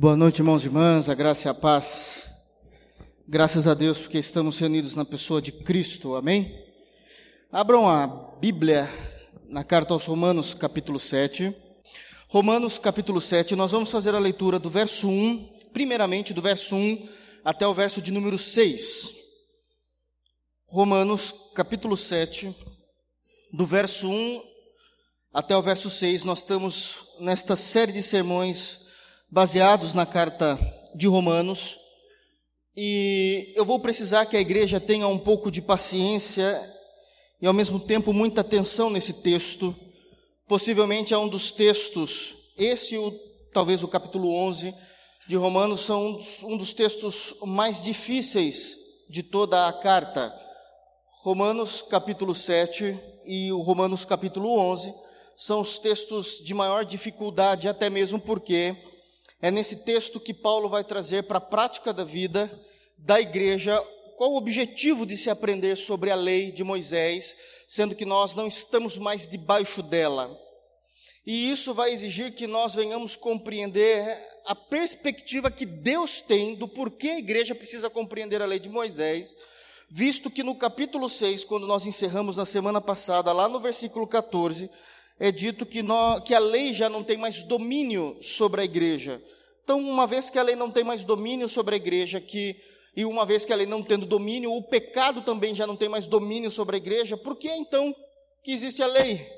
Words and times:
Boa 0.00 0.16
noite, 0.16 0.38
irmãos 0.38 0.62
e 0.62 0.66
irmãs, 0.66 1.08
a 1.08 1.14
graça 1.14 1.48
e 1.48 1.50
a 1.50 1.54
paz. 1.54 2.30
Graças 3.26 3.66
a 3.66 3.74
Deus 3.74 3.98
porque 3.98 4.16
estamos 4.16 4.56
reunidos 4.56 4.94
na 4.94 5.04
pessoa 5.04 5.42
de 5.42 5.50
Cristo, 5.50 6.14
amém? 6.14 6.56
Abram 7.50 7.88
a 7.88 8.06
Bíblia 8.06 8.88
na 9.48 9.64
carta 9.64 9.92
aos 9.92 10.04
Romanos, 10.04 10.54
capítulo 10.54 11.00
7. 11.00 11.52
Romanos, 12.28 12.78
capítulo 12.78 13.20
7, 13.20 13.56
nós 13.56 13.72
vamos 13.72 13.90
fazer 13.90 14.14
a 14.14 14.20
leitura 14.20 14.60
do 14.60 14.70
verso 14.70 15.08
1, 15.08 15.58
primeiramente 15.72 16.32
do 16.32 16.40
verso 16.40 16.76
1 16.76 17.08
até 17.44 17.66
o 17.66 17.74
verso 17.74 18.00
de 18.00 18.12
número 18.12 18.38
6. 18.38 19.12
Romanos, 20.68 21.34
capítulo 21.56 21.96
7, 21.96 22.54
do 23.52 23.66
verso 23.66 24.08
1 24.08 24.42
até 25.34 25.56
o 25.56 25.62
verso 25.62 25.90
6, 25.90 26.22
nós 26.22 26.38
estamos 26.38 27.04
nesta 27.18 27.56
série 27.56 27.90
de 27.90 28.04
sermões 28.04 28.86
baseados 29.30 29.92
na 29.92 30.06
carta 30.06 30.58
de 30.94 31.06
Romanos. 31.06 31.78
E 32.76 33.52
eu 33.56 33.64
vou 33.64 33.78
precisar 33.80 34.26
que 34.26 34.36
a 34.36 34.40
igreja 34.40 34.80
tenha 34.80 35.06
um 35.06 35.18
pouco 35.18 35.50
de 35.50 35.60
paciência 35.60 36.74
e 37.40 37.46
ao 37.46 37.52
mesmo 37.52 37.78
tempo 37.78 38.12
muita 38.12 38.40
atenção 38.40 38.90
nesse 38.90 39.12
texto. 39.12 39.74
Possivelmente 40.46 41.12
é 41.12 41.18
um 41.18 41.28
dos 41.28 41.52
textos, 41.52 42.34
esse 42.56 42.96
o 42.96 43.12
talvez 43.52 43.82
o 43.82 43.88
capítulo 43.88 44.32
11 44.32 44.74
de 45.26 45.36
Romanos 45.36 45.80
são 45.80 46.06
um 46.06 46.12
dos, 46.14 46.42
um 46.42 46.56
dos 46.56 46.72
textos 46.72 47.34
mais 47.42 47.82
difíceis 47.82 48.76
de 49.10 49.22
toda 49.22 49.68
a 49.68 49.72
carta. 49.72 50.34
Romanos 51.22 51.82
capítulo 51.82 52.34
7 52.34 52.98
e 53.26 53.52
o 53.52 53.60
Romanos 53.60 54.04
capítulo 54.04 54.58
11 54.58 54.94
são 55.36 55.60
os 55.60 55.78
textos 55.78 56.40
de 56.42 56.54
maior 56.54 56.84
dificuldade, 56.84 57.68
até 57.68 57.90
mesmo 57.90 58.18
porque 58.18 58.74
é 59.40 59.50
nesse 59.50 59.76
texto 59.76 60.18
que 60.18 60.34
Paulo 60.34 60.68
vai 60.68 60.82
trazer 60.82 61.24
para 61.24 61.38
a 61.38 61.40
prática 61.40 61.92
da 61.92 62.04
vida 62.04 62.50
da 62.96 63.20
igreja 63.20 63.80
qual 64.16 64.32
o 64.32 64.36
objetivo 64.36 65.06
de 65.06 65.16
se 65.16 65.30
aprender 65.30 65.76
sobre 65.76 66.10
a 66.10 66.16
lei 66.16 66.50
de 66.50 66.64
Moisés, 66.64 67.36
sendo 67.68 67.94
que 67.94 68.04
nós 68.04 68.34
não 68.34 68.48
estamos 68.48 68.98
mais 68.98 69.28
debaixo 69.28 69.80
dela. 69.80 70.36
E 71.24 71.50
isso 71.50 71.72
vai 71.72 71.92
exigir 71.92 72.34
que 72.34 72.46
nós 72.46 72.74
venhamos 72.74 73.16
compreender 73.16 74.02
a 74.44 74.56
perspectiva 74.56 75.50
que 75.50 75.64
Deus 75.64 76.20
tem 76.20 76.56
do 76.56 76.66
porquê 76.66 77.10
a 77.10 77.18
igreja 77.18 77.54
precisa 77.54 77.88
compreender 77.88 78.42
a 78.42 78.46
lei 78.46 78.58
de 78.58 78.68
Moisés, 78.68 79.36
visto 79.88 80.30
que 80.30 80.42
no 80.42 80.56
capítulo 80.56 81.08
6, 81.08 81.44
quando 81.44 81.66
nós 81.66 81.86
encerramos 81.86 82.36
na 82.36 82.44
semana 82.44 82.80
passada, 82.80 83.32
lá 83.32 83.48
no 83.48 83.60
versículo 83.60 84.06
14, 84.06 84.68
é 85.18 85.32
dito 85.32 85.66
que, 85.66 85.82
nós, 85.82 86.22
que 86.22 86.34
a 86.34 86.38
lei 86.38 86.72
já 86.72 86.88
não 86.88 87.02
tem 87.02 87.16
mais 87.16 87.42
domínio 87.42 88.16
sobre 88.22 88.60
a 88.60 88.64
igreja. 88.64 89.22
Então, 89.64 89.80
uma 89.80 90.06
vez 90.06 90.30
que 90.30 90.38
a 90.38 90.42
lei 90.42 90.54
não 90.54 90.70
tem 90.70 90.84
mais 90.84 91.04
domínio 91.04 91.48
sobre 91.48 91.74
a 91.74 91.76
igreja, 91.76 92.20
que, 92.20 92.56
e 92.96 93.04
uma 93.04 93.26
vez 93.26 93.44
que 93.44 93.52
a 93.52 93.56
lei 93.56 93.66
não 93.66 93.82
tendo 93.82 94.06
domínio, 94.06 94.52
o 94.52 94.62
pecado 94.62 95.22
também 95.22 95.54
já 95.54 95.66
não 95.66 95.76
tem 95.76 95.88
mais 95.88 96.06
domínio 96.06 96.50
sobre 96.50 96.76
a 96.76 96.78
igreja, 96.78 97.16
por 97.16 97.36
que 97.36 97.50
então 97.50 97.94
que 98.42 98.52
existe 98.52 98.82
a 98.82 98.86
lei? 98.86 99.28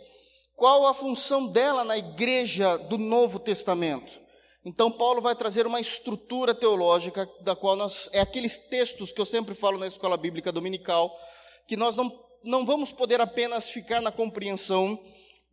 Qual 0.54 0.86
a 0.86 0.92
função 0.92 1.46
dela 1.46 1.82
na 1.82 1.96
igreja 1.96 2.76
do 2.76 2.98
Novo 2.98 3.38
Testamento? 3.38 4.20
Então, 4.62 4.92
Paulo 4.92 5.22
vai 5.22 5.34
trazer 5.34 5.66
uma 5.66 5.80
estrutura 5.80 6.54
teológica, 6.54 7.26
da 7.40 7.56
qual 7.56 7.74
nós, 7.74 8.10
é 8.12 8.20
aqueles 8.20 8.58
textos 8.58 9.10
que 9.10 9.20
eu 9.20 9.24
sempre 9.24 9.54
falo 9.54 9.78
na 9.78 9.86
escola 9.86 10.18
bíblica 10.18 10.52
dominical, 10.52 11.10
que 11.66 11.78
nós 11.78 11.96
não, 11.96 12.12
não 12.44 12.66
vamos 12.66 12.92
poder 12.92 13.22
apenas 13.22 13.70
ficar 13.70 14.02
na 14.02 14.12
compreensão 14.12 15.02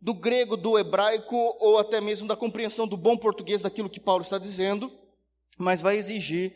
do 0.00 0.14
grego, 0.14 0.56
do 0.56 0.78
hebraico 0.78 1.36
ou 1.58 1.78
até 1.78 2.00
mesmo 2.00 2.28
da 2.28 2.36
compreensão 2.36 2.86
do 2.86 2.96
bom 2.96 3.16
português 3.16 3.62
daquilo 3.62 3.90
que 3.90 4.00
Paulo 4.00 4.22
está 4.22 4.38
dizendo, 4.38 4.92
mas 5.58 5.80
vai 5.80 5.96
exigir 5.96 6.54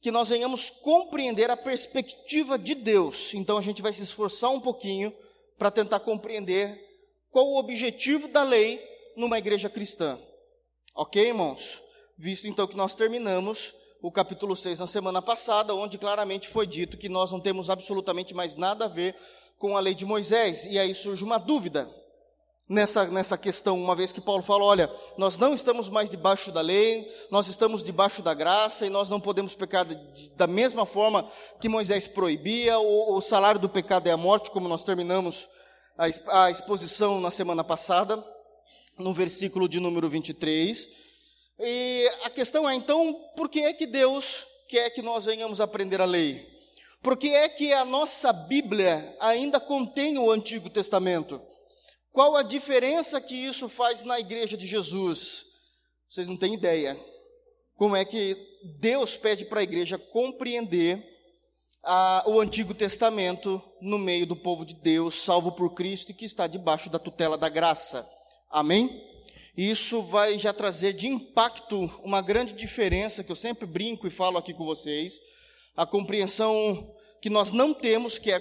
que 0.00 0.10
nós 0.10 0.30
venhamos 0.30 0.70
compreender 0.70 1.50
a 1.50 1.56
perspectiva 1.56 2.58
de 2.58 2.74
Deus. 2.74 3.34
Então 3.34 3.58
a 3.58 3.62
gente 3.62 3.82
vai 3.82 3.92
se 3.92 4.02
esforçar 4.02 4.50
um 4.50 4.60
pouquinho 4.60 5.12
para 5.58 5.70
tentar 5.70 6.00
compreender 6.00 6.80
qual 7.30 7.46
o 7.46 7.58
objetivo 7.58 8.26
da 8.28 8.42
lei 8.42 8.82
numa 9.16 9.38
igreja 9.38 9.68
cristã. 9.68 10.18
Ok, 10.94 11.22
irmãos? 11.22 11.82
Visto 12.18 12.48
então 12.48 12.66
que 12.66 12.76
nós 12.76 12.94
terminamos 12.94 13.74
o 14.02 14.10
capítulo 14.10 14.56
6 14.56 14.80
na 14.80 14.86
semana 14.86 15.22
passada, 15.22 15.74
onde 15.74 15.98
claramente 15.98 16.48
foi 16.48 16.66
dito 16.66 16.96
que 16.96 17.08
nós 17.08 17.30
não 17.30 17.40
temos 17.40 17.70
absolutamente 17.70 18.34
mais 18.34 18.56
nada 18.56 18.86
a 18.86 18.88
ver 18.88 19.14
com 19.58 19.76
a 19.76 19.80
lei 19.80 19.94
de 19.94 20.04
Moisés. 20.04 20.66
E 20.66 20.78
aí 20.78 20.92
surge 20.94 21.22
uma 21.22 21.38
dúvida 21.38 21.88
nessa, 22.68 23.06
nessa 23.06 23.36
questão, 23.36 23.78
uma 23.78 23.94
vez 23.94 24.12
que 24.12 24.20
Paulo 24.20 24.42
fala: 24.42 24.64
olha, 24.64 24.90
nós 25.16 25.36
não 25.36 25.54
estamos 25.54 25.88
mais 25.88 26.10
debaixo 26.10 26.50
da 26.50 26.60
lei, 26.60 27.06
nós 27.30 27.48
estamos 27.48 27.82
debaixo 27.82 28.22
da 28.22 28.34
graça 28.34 28.86
e 28.86 28.90
nós 28.90 29.08
não 29.08 29.20
podemos 29.20 29.54
pecar 29.54 29.84
de, 29.84 29.96
da 30.36 30.46
mesma 30.46 30.86
forma 30.86 31.28
que 31.60 31.68
Moisés 31.68 32.06
proibia, 32.06 32.78
o, 32.78 33.16
o, 33.16 33.20
salário 33.20 33.60
do 33.60 33.68
pecado 33.68 34.06
é 34.08 34.12
a 34.12 34.16
morte, 34.16 34.50
como 34.50 34.68
nós 34.68 34.84
terminamos 34.84 35.48
a, 35.96 36.44
a 36.44 36.50
exposição 36.50 37.20
na 37.20 37.30
semana 37.30 37.62
passada, 37.62 38.22
no 38.98 39.12
versículo 39.12 39.68
de 39.68 39.80
número 39.80 40.08
23. 40.08 40.88
E 41.60 42.10
a 42.24 42.30
questão 42.30 42.68
é 42.68 42.74
então, 42.74 43.14
por 43.36 43.48
que 43.48 43.60
é 43.60 43.72
que 43.72 43.86
Deus 43.86 44.46
quer 44.68 44.90
que 44.90 45.02
nós 45.02 45.24
venhamos 45.24 45.60
aprender 45.60 46.00
a 46.00 46.06
lei? 46.06 46.50
Por 47.02 47.16
que 47.16 47.28
é 47.28 47.48
que 47.48 47.72
a 47.72 47.84
nossa 47.84 48.32
Bíblia 48.32 49.16
ainda 49.20 49.58
contém 49.58 50.18
o 50.18 50.30
Antigo 50.30 50.70
Testamento? 50.70 51.42
Qual 52.12 52.36
a 52.36 52.42
diferença 52.42 53.20
que 53.20 53.34
isso 53.34 53.70
faz 53.70 54.04
na 54.04 54.20
igreja 54.20 54.54
de 54.54 54.66
Jesus? 54.66 55.46
Vocês 56.08 56.28
não 56.28 56.36
têm 56.36 56.52
ideia. 56.52 56.98
Como 57.74 57.96
é 57.96 58.04
que 58.04 58.36
Deus 58.78 59.16
pede 59.16 59.46
para 59.46 59.60
a 59.60 59.62
igreja 59.62 59.96
compreender 59.96 61.02
a, 61.82 62.22
o 62.26 62.38
Antigo 62.38 62.74
Testamento 62.74 63.60
no 63.80 63.98
meio 63.98 64.26
do 64.26 64.36
povo 64.36 64.64
de 64.64 64.74
Deus, 64.74 65.14
salvo 65.14 65.52
por 65.52 65.70
Cristo 65.74 66.10
e 66.10 66.14
que 66.14 66.26
está 66.26 66.46
debaixo 66.46 66.90
da 66.90 66.98
tutela 66.98 67.38
da 67.38 67.48
graça. 67.48 68.06
Amém? 68.50 69.10
Isso 69.56 70.02
vai 70.02 70.38
já 70.38 70.52
trazer 70.52 70.92
de 70.92 71.08
impacto 71.08 71.90
uma 72.04 72.20
grande 72.20 72.52
diferença 72.52 73.24
que 73.24 73.32
eu 73.32 73.36
sempre 73.36 73.66
brinco 73.66 74.06
e 74.06 74.10
falo 74.10 74.36
aqui 74.36 74.52
com 74.52 74.64
vocês, 74.64 75.18
a 75.74 75.86
compreensão 75.86 76.94
que 77.20 77.30
nós 77.30 77.50
não 77.50 77.72
temos, 77.72 78.18
que 78.18 78.30
é 78.30 78.36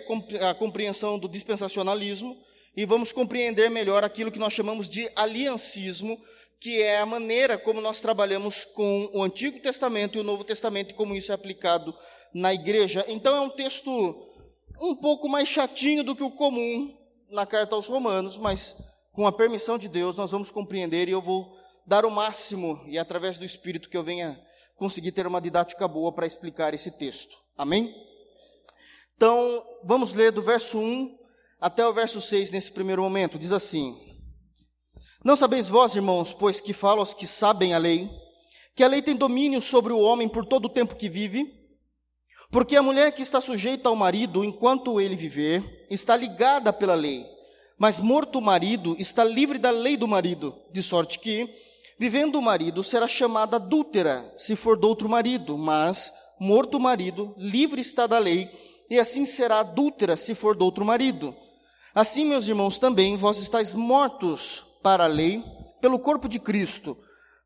a 0.50 0.54
compreensão 0.54 1.18
do 1.18 1.30
dispensacionalismo, 1.30 2.38
e 2.76 2.86
vamos 2.86 3.12
compreender 3.12 3.70
melhor 3.70 4.04
aquilo 4.04 4.32
que 4.32 4.40
nós 4.40 4.54
chamamos 4.54 4.88
de 4.88 5.10
aliancismo, 5.16 6.20
que 6.60 6.82
é 6.82 7.00
a 7.00 7.06
maneira 7.06 7.58
como 7.58 7.82
nós 7.82 8.00
trabalhamos 8.00 8.66
com 8.66 9.10
o 9.14 9.24
Antigo 9.24 9.60
Testamento 9.60 10.18
e 10.18 10.22
o 10.22 10.24
Novo 10.24 10.44
Testamento 10.44 10.92
e 10.92 10.96
como 10.96 11.16
isso 11.16 11.32
é 11.32 11.36
aplicado 11.36 11.94
na 12.34 12.54
igreja. 12.54 13.04
Então 13.08 13.36
é 13.36 13.42
um 13.42 13.50
texto 13.50 13.92
um 14.80 14.96
pouco 14.96 15.28
mais 15.28 15.50
chatinho 15.50 16.04
do 16.04 16.16
que 16.16 16.24
o 16.24 16.32
comum 16.32 16.98
na 17.30 17.46
carta 17.46 17.76
aos 17.76 17.88
Romanos, 17.88 18.38
mas 18.38 18.76
com 19.12 19.26
a 19.26 19.32
permissão 19.32 19.78
de 19.78 19.90
Deus 19.90 20.16
nós 20.16 20.32
vamos 20.32 20.52
compreender 20.52 21.08
e 21.08 21.12
eu 21.12 21.22
vou 21.22 21.58
dar 21.86 22.06
o 22.06 22.12
máximo 22.12 22.82
e 22.88 22.98
através 22.98 23.38
do 23.38 23.46
Espírito 23.46 23.90
que 23.90 23.98
eu 23.98 24.04
venha 24.04 24.40
conseguir 24.76 25.12
ter 25.12 25.28
uma 25.28 25.42
didática 25.42 25.88
boa 25.88 26.12
para 26.12 26.26
explicar 26.26 26.74
esse 26.74 26.90
texto. 26.90 27.38
Amém? 27.58 27.94
Então, 29.16 29.64
vamos 29.84 30.14
ler 30.14 30.32
do 30.32 30.42
verso 30.42 30.80
1 30.80 31.21
até 31.62 31.88
o 31.88 31.94
verso 31.94 32.20
6 32.20 32.50
nesse 32.50 32.72
primeiro 32.72 33.04
momento. 33.04 33.38
Diz 33.38 33.52
assim: 33.52 33.96
Não 35.24 35.36
sabeis 35.36 35.68
vós, 35.68 35.94
irmãos, 35.94 36.34
pois 36.34 36.60
que 36.60 36.74
falo 36.74 37.00
aos 37.00 37.14
que 37.14 37.28
sabem 37.28 37.76
a 37.76 37.78
lei, 37.78 38.10
que 38.76 38.84
a 38.84 38.88
lei 38.88 39.02
tem 39.04 39.16
domínio 39.16 39.62
sobre 39.62 39.94
o 39.94 40.00
homem 40.00 40.28
por 40.28 40.44
todo 40.44 40.66
o 40.66 40.70
tempo 40.70 40.96
que 40.96 41.08
vive? 41.08 41.62
Porque 42.50 42.76
a 42.76 42.82
mulher 42.82 43.14
que 43.14 43.22
está 43.22 43.40
sujeita 43.40 43.88
ao 43.88 43.96
marido 43.96 44.44
enquanto 44.44 45.00
ele 45.00 45.16
viver, 45.16 45.88
está 45.90 46.18
ligada 46.18 46.74
pela 46.74 46.96
lei, 46.96 47.26
mas 47.78 48.00
morto 48.00 48.40
o 48.40 48.42
marido, 48.42 48.96
está 49.00 49.24
livre 49.24 49.58
da 49.58 49.72
lei 49.72 49.96
do 49.96 50.08
marido, 50.08 50.54
de 50.74 50.84
sorte 50.84 51.18
que, 51.20 51.48
vivendo 51.98 52.36
o 52.36 52.42
marido, 52.42 52.84
será 52.84 53.08
chamada 53.08 53.56
adúltera, 53.56 54.34
se 54.36 54.58
for 54.58 54.76
do 54.76 54.86
outro 54.86 55.08
marido, 55.08 55.58
mas, 55.58 56.14
morto 56.42 56.76
o 56.76 56.82
marido, 56.82 57.34
livre 57.38 57.80
está 57.80 58.06
da 58.06 58.20
lei, 58.20 58.52
e 58.90 59.00
assim 59.00 59.26
será 59.26 59.62
adúltera, 59.62 60.18
se 60.18 60.36
for 60.36 60.54
do 60.54 60.66
outro 60.66 60.84
marido. 60.84 61.34
Assim, 61.94 62.26
meus 62.26 62.48
irmãos, 62.48 62.80
também 62.80 63.18
vós 63.18 63.38
estáis 63.38 63.74
mortos 63.74 64.66
para 64.82 65.04
a 65.04 65.08
lei, 65.08 65.44
pelo 65.82 66.00
corpo 66.00 66.30
de 66.30 66.40
Cristo, 66.40 66.98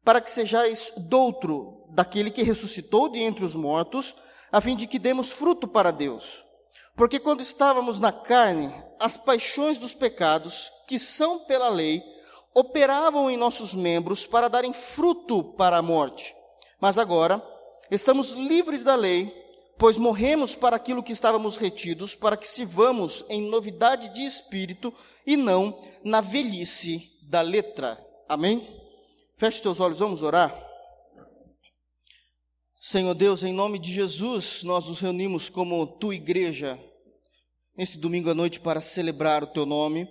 para 0.03 0.21
que 0.21 0.29
sejais 0.29 0.93
doutro 0.95 1.85
daquele 1.89 2.29
que 2.29 2.43
ressuscitou 2.43 3.09
de 3.09 3.19
entre 3.19 3.43
os 3.43 3.55
mortos, 3.55 4.15
a 4.51 4.61
fim 4.61 4.75
de 4.75 4.85
que 4.85 4.99
demos 4.99 5.31
fruto 5.31 5.67
para 5.67 5.89
Deus. 5.91 6.45
Porque 6.95 7.19
quando 7.19 7.41
estávamos 7.41 7.99
na 7.99 8.11
carne, 8.11 8.71
as 8.99 9.17
paixões 9.17 9.77
dos 9.77 9.93
pecados, 9.93 10.71
que 10.87 10.99
são 10.99 11.39
pela 11.39 11.69
lei, 11.69 12.03
operavam 12.53 13.29
em 13.29 13.35
nossos 13.35 13.73
membros 13.73 14.25
para 14.25 14.47
darem 14.47 14.71
fruto 14.71 15.43
para 15.43 15.77
a 15.77 15.81
morte. 15.81 16.35
Mas 16.79 16.97
agora, 16.97 17.43
estamos 17.89 18.31
livres 18.31 18.83
da 18.83 18.95
lei, 18.95 19.44
pois 19.77 19.97
morremos 19.97 20.55
para 20.55 20.75
aquilo 20.75 21.03
que 21.03 21.11
estávamos 21.11 21.57
retidos, 21.57 22.15
para 22.15 22.37
que 22.37 22.47
sirvamos 22.47 23.25
em 23.29 23.41
novidade 23.41 24.13
de 24.13 24.23
espírito 24.23 24.93
e 25.25 25.35
não 25.35 25.81
na 26.03 26.21
velhice 26.21 27.11
da 27.23 27.41
letra. 27.41 28.03
Amém? 28.27 28.65
Feche 29.37 29.61
teus 29.61 29.79
olhos, 29.79 29.99
vamos 29.99 30.21
orar. 30.21 30.65
Senhor 32.79 33.13
Deus, 33.15 33.43
em 33.43 33.51
nome 33.51 33.79
de 33.79 33.91
Jesus, 33.91 34.63
nós 34.63 34.87
nos 34.87 34.99
reunimos 34.99 35.49
como 35.49 35.85
tua 35.87 36.15
igreja 36.15 36.79
nesse 37.75 37.97
domingo 37.97 38.29
à 38.29 38.33
noite 38.35 38.59
para 38.59 38.79
celebrar 38.79 39.43
o 39.43 39.47
teu 39.47 39.65
nome, 39.65 40.07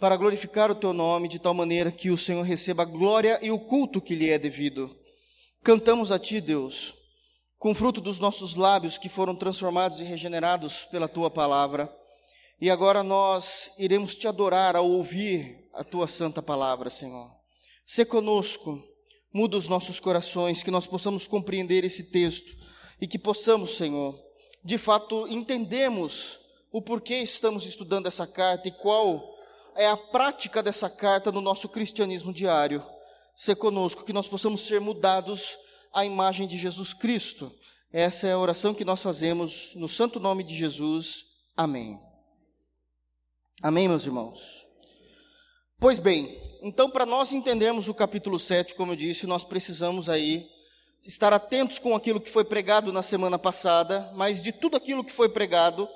para 0.00 0.16
glorificar 0.16 0.70
o 0.70 0.74
teu 0.74 0.92
nome 0.92 1.28
de 1.28 1.38
tal 1.38 1.52
maneira 1.52 1.90
que 1.90 2.10
o 2.10 2.16
Senhor 2.16 2.42
receba 2.42 2.82
a 2.82 2.86
glória 2.86 3.38
e 3.42 3.50
o 3.50 3.58
culto 3.58 4.00
que 4.00 4.14
lhe 4.14 4.30
é 4.30 4.38
devido. 4.38 4.96
Cantamos 5.62 6.12
a 6.12 6.18
ti, 6.18 6.40
Deus, 6.40 6.94
com 7.64 7.74
fruto 7.74 7.98
dos 7.98 8.18
nossos 8.18 8.54
lábios 8.54 8.98
que 8.98 9.08
foram 9.08 9.34
transformados 9.34 9.98
e 9.98 10.04
regenerados 10.04 10.84
pela 10.84 11.08
tua 11.08 11.30
palavra. 11.30 11.90
E 12.60 12.68
agora 12.68 13.02
nós 13.02 13.70
iremos 13.78 14.14
te 14.14 14.28
adorar 14.28 14.76
ao 14.76 14.86
ouvir 14.86 15.66
a 15.72 15.82
tua 15.82 16.06
santa 16.06 16.42
palavra, 16.42 16.90
Senhor. 16.90 17.30
Se 17.86 18.04
conosco 18.04 18.84
muda 19.32 19.56
os 19.56 19.66
nossos 19.66 19.98
corações, 19.98 20.62
que 20.62 20.70
nós 20.70 20.86
possamos 20.86 21.26
compreender 21.26 21.84
esse 21.84 22.02
texto 22.02 22.54
e 23.00 23.06
que 23.06 23.18
possamos, 23.18 23.78
Senhor, 23.78 24.14
de 24.62 24.76
fato 24.76 25.26
entendemos 25.26 26.38
o 26.70 26.82
porquê 26.82 27.14
estamos 27.20 27.64
estudando 27.64 28.08
essa 28.08 28.26
carta 28.26 28.68
e 28.68 28.72
qual 28.72 29.38
é 29.74 29.86
a 29.86 29.96
prática 29.96 30.62
dessa 30.62 30.90
carta 30.90 31.32
no 31.32 31.40
nosso 31.40 31.66
cristianismo 31.70 32.30
diário. 32.30 32.84
Ser 33.34 33.56
conosco, 33.56 34.04
que 34.04 34.12
nós 34.12 34.28
possamos 34.28 34.60
ser 34.60 34.82
mudados 34.82 35.56
à 35.94 36.04
imagem 36.04 36.46
de 36.46 36.58
Jesus 36.58 36.92
Cristo. 36.92 37.50
Essa 37.92 38.26
é 38.26 38.32
a 38.32 38.38
oração 38.38 38.74
que 38.74 38.84
nós 38.84 39.00
fazemos 39.00 39.72
no 39.76 39.88
santo 39.88 40.18
nome 40.18 40.42
de 40.42 40.56
Jesus. 40.56 41.24
Amém. 41.56 42.00
Amém, 43.62 43.88
meus 43.88 44.04
irmãos. 44.04 44.66
Pois 45.78 45.98
bem, 45.98 46.40
então, 46.60 46.90
para 46.90 47.06
nós 47.06 47.32
entendermos 47.32 47.88
o 47.88 47.94
capítulo 47.94 48.38
7, 48.38 48.74
como 48.74 48.92
eu 48.92 48.96
disse, 48.96 49.26
nós 49.26 49.44
precisamos 49.44 50.08
aí 50.08 50.48
estar 51.06 51.32
atentos 51.32 51.78
com 51.78 51.94
aquilo 51.94 52.20
que 52.20 52.30
foi 52.30 52.44
pregado 52.44 52.92
na 52.92 53.02
semana 53.02 53.38
passada, 53.38 54.10
mas 54.14 54.42
de 54.42 54.50
tudo 54.50 54.76
aquilo 54.76 55.04
que 55.04 55.12
foi 55.12 55.28
pregado, 55.28 55.88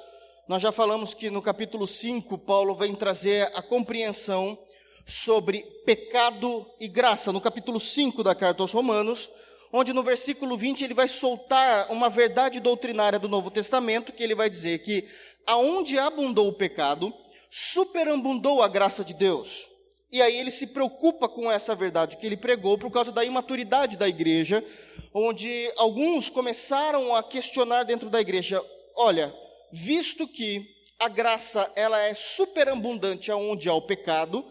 nós 0.47 0.63
já 0.63 0.71
falamos 0.71 1.15
que 1.15 1.31
no 1.31 1.43
capítulo 1.43 1.87
5, 1.87 2.39
Paulo 2.39 2.75
vem 2.75 2.95
trazer 2.95 3.51
a 3.55 3.63
compreensão 3.63 4.59
sobre 5.05 5.63
pecado 5.87 6.67
e 6.79 6.87
graça, 6.87 7.33
no 7.33 7.41
capítulo 7.41 7.81
5 7.81 8.23
da 8.23 8.35
carta 8.35 8.63
aos 8.63 8.73
Romanos, 8.73 9.31
onde 9.73 9.93
no 9.93 10.03
versículo 10.03 10.57
20 10.57 10.83
ele 10.83 10.95
vai 10.95 11.09
soltar 11.09 11.91
uma 11.91 12.09
verdade 12.09 12.61
doutrinária 12.61 13.19
do 13.19 13.29
Novo 13.29 13.51
Testamento, 13.51 14.13
que 14.13 14.23
ele 14.23 14.35
vai 14.35 14.49
dizer 14.49 14.79
que 14.81 15.07
aonde 15.47 15.99
abundou 15.99 16.49
o 16.49 16.53
pecado, 16.53 17.13
superabundou 17.51 18.63
a 18.63 18.69
graça 18.69 19.05
de 19.05 19.15
Deus. 19.15 19.69
E 20.11 20.23
aí 20.23 20.39
ele 20.39 20.51
se 20.51 20.69
preocupa 20.69 21.29
com 21.29 21.51
essa 21.51 21.75
verdade 21.75 22.17
que 22.17 22.27
ele 22.27 22.37
pregou 22.37 22.79
por 22.79 22.91
causa 22.91 23.13
da 23.13 23.25
imaturidade 23.25 23.97
da 23.97 24.09
igreja, 24.09 24.65
onde 25.13 25.71
alguns 25.77 26.31
começaram 26.31 27.15
a 27.15 27.23
questionar 27.23 27.83
dentro 27.83 28.09
da 28.09 28.21
igreja: 28.21 28.63
olha, 28.97 29.35
visto 29.71 30.27
que 30.27 30.67
a 30.99 31.09
graça 31.09 31.71
ela 31.77 32.01
é 32.01 32.15
superabundante 32.15 33.31
aonde 33.31 33.69
há 33.69 33.75
o 33.75 33.83
pecado, 33.83 34.45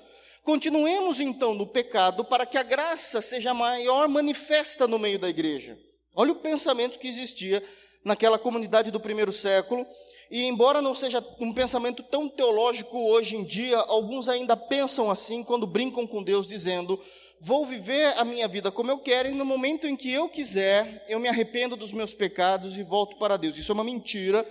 continuemos 0.48 1.20
então 1.20 1.54
no 1.54 1.68
pecado 1.68 2.24
para 2.24 2.46
que 2.46 2.58
a 2.58 2.64
graça 2.64 3.22
seja 3.22 3.54
maior 3.54 4.08
manifesta 4.08 4.88
no 4.88 4.98
meio 4.98 5.20
da 5.20 5.28
igreja. 5.28 5.78
Olha 6.16 6.32
o 6.32 6.38
pensamento 6.38 6.98
que 6.98 7.10
existia 7.10 7.62
naquela 8.02 8.40
comunidade 8.40 8.90
do 8.90 8.98
primeiro 8.98 9.34
século, 9.34 9.86
e 10.32 10.46
embora 10.46 10.82
não 10.82 10.96
seja 10.96 11.22
um 11.42 11.54
pensamento 11.54 12.02
tão 12.02 12.30
teológico 12.30 12.98
hoje 12.98 13.36
em 13.36 13.44
dia, 13.44 13.78
alguns 13.78 14.30
ainda 14.30 14.56
pensam 14.56 15.12
assim 15.12 15.44
quando 15.44 15.68
brincam 15.68 16.08
com 16.08 16.24
Deus, 16.24 16.48
dizendo: 16.48 16.98
Vou 17.42 17.66
viver 17.66 18.18
a 18.18 18.24
minha 18.24 18.48
vida 18.48 18.72
como 18.72 18.90
eu 18.90 19.00
quero, 19.00 19.28
e 19.28 19.34
no 19.34 19.44
momento 19.44 19.86
em 19.86 19.98
que 19.98 20.10
eu 20.14 20.30
quiser, 20.30 21.06
eu 21.10 21.20
me 21.20 21.28
arrependo 21.28 21.76
dos 21.76 21.92
meus 21.92 22.14
pecados 22.14 22.78
e 22.78 22.84
volto 22.84 23.18
para 23.18 23.36
Deus. 23.36 23.58
Isso 23.58 23.74
é 23.74 23.76
uma 23.76 23.84
mentira. 23.84 24.48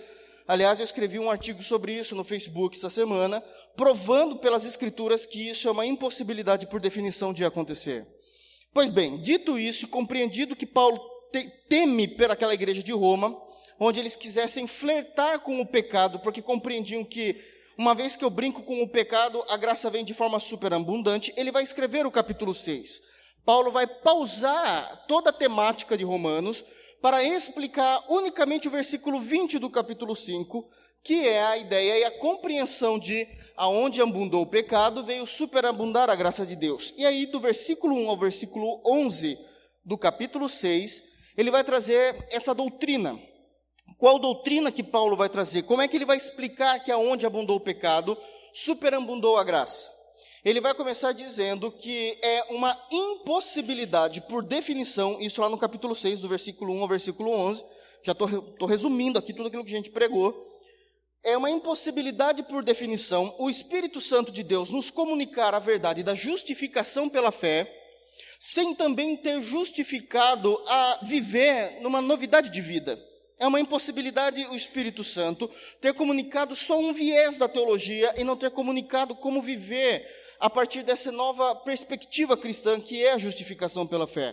Aliás, 0.47 0.79
eu 0.79 0.85
escrevi 0.85 1.19
um 1.19 1.31
artigo 1.31 1.61
sobre 1.63 1.93
isso 1.93 2.15
no 2.15 2.23
Facebook 2.23 2.77
essa 2.77 2.89
semana, 2.91 3.43
provando 3.77 4.37
pelas 4.37 4.65
Escrituras 4.65 5.27
que 5.27 5.49
isso 5.49 5.69
é 5.69 5.71
uma 5.71 5.87
impossibilidade 5.87 6.67
por 6.67 6.81
definição 6.81 7.33
de 7.33 7.45
acontecer. 7.45 8.07
Pois 8.73 8.89
bem, 8.89 9.21
dito 9.21 9.59
isso, 9.59 9.87
compreendido 9.89 10.57
que 10.57 10.67
Paulo 10.67 11.01
teme 11.69 12.09
pelaquela 12.09 12.55
igreja 12.55 12.83
de 12.83 12.93
Roma, 12.93 13.37
onde 13.79 14.01
eles 14.01 14.17
quisessem 14.17 14.67
flertar 14.67 15.41
com 15.41 15.61
o 15.61 15.67
pecado, 15.67 16.19
porque 16.21 16.41
compreendiam 16.41 17.05
que, 17.05 17.37
uma 17.77 17.95
vez 17.95 18.17
que 18.17 18.25
eu 18.25 18.31
brinco 18.31 18.63
com 18.63 18.83
o 18.83 18.89
pecado, 18.89 19.45
a 19.49 19.57
graça 19.57 19.91
vem 19.91 20.05
de 20.05 20.15
forma 20.15 20.41
superabundante, 20.41 21.33
ele 21.37 21.53
vai 21.53 21.63
escrever 21.63 22.07
o 22.07 22.11
capítulo 22.11 22.55
6. 22.55 23.03
Paulo 23.45 23.71
vai 23.71 23.87
pausar 23.87 25.05
toda 25.07 25.31
a 25.31 25.33
temática 25.33 25.97
de 25.97 26.05
Romanos 26.05 26.65
para 27.01 27.23
explicar 27.23 28.05
unicamente 28.09 28.67
o 28.67 28.71
versículo 28.71 29.21
20 29.21 29.59
do 29.59 29.71
capítulo 29.71 30.17
5, 30.17 30.69
que 31.07 31.25
é 31.25 31.41
a 31.41 31.57
ideia 31.57 32.01
e 32.01 32.05
a 32.05 32.11
compreensão 32.11 32.99
de 32.99 33.29
aonde 33.57 34.03
abundou 34.03 34.43
o 34.43 34.47
pecado, 34.47 35.05
veio 35.05 35.25
superabundar 35.25 36.11
a 36.11 36.17
graça 36.17 36.45
de 36.45 36.57
Deus. 36.57 36.93
E 36.97 37.07
aí, 37.07 37.27
do 37.27 37.39
versículo 37.39 37.95
1 37.95 38.11
ao 38.11 38.19
versículo 38.19 38.83
11 38.85 39.39
do 39.85 39.97
capítulo 39.97 40.49
6, 40.49 41.05
ele 41.37 41.49
vai 41.49 41.63
trazer 41.63 42.27
essa 42.33 42.53
doutrina. 42.53 43.17
Qual 43.97 44.19
doutrina 44.19 44.73
que 44.73 44.83
Paulo 44.83 45.17
vai 45.17 45.29
trazer? 45.29 45.63
Como 45.63 45.81
é 45.81 45.87
que 45.87 45.97
ele 45.97 46.05
vai 46.05 46.17
explicar 46.17 46.81
que 46.81 46.91
aonde 46.91 47.25
abundou 47.25 47.57
o 47.57 47.61
pecado, 47.61 48.19
superabundou 48.53 49.39
a 49.39 49.45
graça? 49.45 49.89
Ele 50.45 50.61
vai 50.61 50.75
começar 50.75 51.13
dizendo 51.13 51.71
que 51.71 52.19
é 52.21 52.47
uma 52.51 52.77
impossibilidade, 52.91 54.23
por 54.23 54.43
definição, 54.43 55.21
isso 55.21 55.41
lá 55.41 55.49
no 55.49 55.57
capítulo 55.57 55.95
6, 55.95 56.19
do 56.19 56.29
versículo 56.29 56.75
1 56.75 56.83
ao 56.83 56.89
versículo 56.89 57.31
11, 57.31 57.65
já 58.03 58.11
estou 58.11 58.69
resumindo 58.69 59.21
aqui 59.21 59.33
tudo 59.33 59.47
aquilo 59.47 59.65
que 59.65 59.73
a 59.73 59.77
gente 59.77 59.91
pregou. 59.91 60.56
É 61.27 61.37
uma 61.37 61.51
impossibilidade, 61.51 62.45
por 62.45 62.63
definição, 62.63 63.35
o 63.37 63.51
Espírito 63.51 64.01
Santo 64.01 64.31
de 64.31 64.45
Deus 64.45 64.71
nos 64.71 64.93
comunicar 64.93 65.55
a 65.55 65.59
verdade 65.59 66.05
da 66.05 66.15
justificação 66.15 67.09
pela 67.09 67.33
fé, 67.33 67.69
sem 68.39 68.73
também 68.73 69.17
ter 69.17 69.43
justificado 69.43 70.57
a 70.69 71.01
viver 71.03 71.81
numa 71.81 72.01
novidade 72.01 72.49
de 72.49 72.61
vida. 72.61 72.97
É 73.41 73.47
uma 73.49 73.59
impossibilidade 73.59 74.47
o 74.47 74.55
Espírito 74.55 75.03
Santo 75.03 75.51
ter 75.81 75.93
comunicado 75.95 76.55
só 76.55 76.79
um 76.79 76.93
viés 76.93 77.39
da 77.39 77.49
teologia 77.49 78.15
e 78.17 78.23
não 78.23 78.37
ter 78.37 78.53
comunicado 78.53 79.17
como 79.17 79.43
viver 79.43 80.07
a 80.39 80.49
partir 80.49 80.85
dessa 80.85 81.11
nova 81.11 81.57
perspectiva 81.57 82.37
cristã 82.37 82.81
que 82.81 83.05
é 83.05 83.15
a 83.15 83.19
justificação 83.19 83.85
pela 83.85 84.07
fé. 84.07 84.33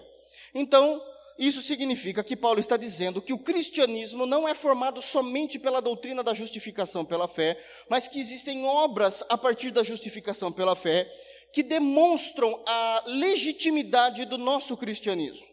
Então, 0.54 1.04
isso 1.38 1.62
significa 1.62 2.24
que 2.24 2.36
Paulo 2.36 2.60
está 2.60 2.78
dizendo 2.78 3.22
que 3.22 3.34
o 3.34 3.40
cristianismo 3.40 4.26
não 4.26 4.48
é 4.48 4.54
formado 4.54 5.02
somente 5.02 5.58
pela 5.58 5.82
doutrina 5.82 6.22
da 6.22 6.34
justificação 6.34 7.04
pela 7.04 7.28
fé, 7.28 7.60
mas 7.90 8.08
que 8.08 8.20
existem 8.20 8.66
obras 8.66 9.24
a 9.30 9.38
partir 9.38 9.72
da 9.72 9.84
justificação 9.84 10.52
pela 10.52 10.76
fé 10.76 11.12
que 11.52 11.64
demonstram 11.64 12.62
a 12.66 13.04
legitimidade 13.06 14.26
do 14.26 14.38
nosso 14.38 14.76
cristianismo. 14.76 15.48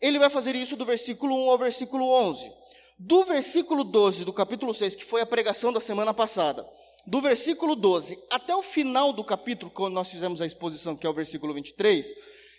Ele 0.00 0.18
vai 0.18 0.30
fazer 0.30 0.54
isso 0.56 0.76
do 0.76 0.84
versículo 0.84 1.34
1 1.46 1.50
ao 1.50 1.58
versículo 1.58 2.06
11. 2.06 2.50
Do 2.98 3.24
versículo 3.24 3.84
12 3.84 4.24
do 4.24 4.32
capítulo 4.32 4.72
6, 4.72 4.94
que 4.94 5.04
foi 5.04 5.20
a 5.20 5.26
pregação 5.26 5.72
da 5.72 5.80
semana 5.80 6.14
passada, 6.14 6.66
do 7.06 7.20
versículo 7.20 7.74
12 7.74 8.18
até 8.30 8.54
o 8.54 8.62
final 8.62 9.12
do 9.12 9.24
capítulo, 9.24 9.70
quando 9.70 9.94
nós 9.94 10.10
fizemos 10.10 10.40
a 10.40 10.46
exposição, 10.46 10.96
que 10.96 11.06
é 11.06 11.10
o 11.10 11.14
versículo 11.14 11.52
23, 11.52 12.12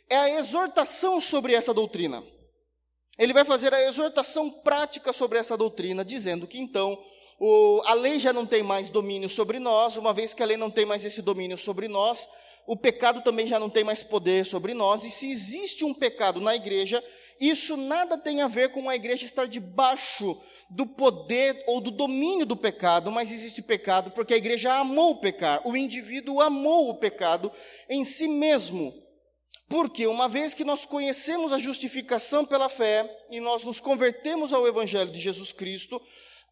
é 0.09 0.17
a 0.17 0.39
exortação 0.39 1.19
sobre 1.19 1.53
essa 1.53 1.73
doutrina. 1.73 2.23
Ele 3.17 3.33
vai 3.33 3.45
fazer 3.45 3.73
a 3.73 3.81
exortação 3.87 4.49
prática 4.49 5.13
sobre 5.13 5.39
essa 5.39 5.57
doutrina, 5.57 6.03
dizendo 6.03 6.45
que 6.45 6.59
então 6.59 7.01
o, 7.39 7.81
a 7.85 7.93
lei 7.93 8.19
já 8.19 8.33
não 8.33 8.45
tem 8.45 8.63
mais 8.63 8.89
domínio 8.89 9.29
sobre 9.29 9.59
nós, 9.59 9.95
uma 9.97 10.13
vez 10.13 10.33
que 10.33 10.43
a 10.43 10.45
lei 10.45 10.57
não 10.57 10.69
tem 10.69 10.85
mais 10.85 11.03
esse 11.05 11.21
domínio 11.21 11.57
sobre 11.57 11.87
nós, 11.87 12.27
o 12.67 12.75
pecado 12.75 13.21
também 13.21 13.47
já 13.47 13.59
não 13.59 13.69
tem 13.69 13.83
mais 13.83 14.03
poder 14.03 14.45
sobre 14.45 14.73
nós, 14.73 15.03
e 15.03 15.11
se 15.11 15.29
existe 15.29 15.85
um 15.85 15.93
pecado 15.93 16.41
na 16.41 16.55
igreja, 16.55 17.03
isso 17.39 17.75
nada 17.75 18.17
tem 18.17 18.41
a 18.41 18.47
ver 18.47 18.71
com 18.71 18.89
a 18.89 18.95
igreja 18.95 19.25
estar 19.25 19.47
debaixo 19.47 20.37
do 20.69 20.85
poder 20.85 21.63
ou 21.67 21.81
do 21.81 21.91
domínio 21.91 22.45
do 22.45 22.55
pecado, 22.55 23.11
mas 23.11 23.31
existe 23.31 23.61
pecado 23.61 24.11
porque 24.11 24.33
a 24.33 24.37
igreja 24.37 24.73
amou 24.73 25.17
pecar, 25.17 25.61
o 25.65 25.75
indivíduo 25.75 26.41
amou 26.41 26.89
o 26.89 26.95
pecado 26.95 27.51
em 27.89 28.05
si 28.05 28.27
mesmo. 28.27 29.04
Porque 29.67 30.05
uma 30.05 30.29
vez 30.29 30.53
que 30.53 30.63
nós 30.63 30.85
conhecemos 30.85 31.51
a 31.51 31.57
justificação 31.57 32.45
pela 32.45 32.69
fé 32.69 33.09
e 33.31 33.39
nós 33.39 33.63
nos 33.63 33.79
convertemos 33.79 34.53
ao 34.53 34.67
evangelho 34.67 35.11
de 35.11 35.19
Jesus 35.19 35.51
Cristo, 35.51 35.99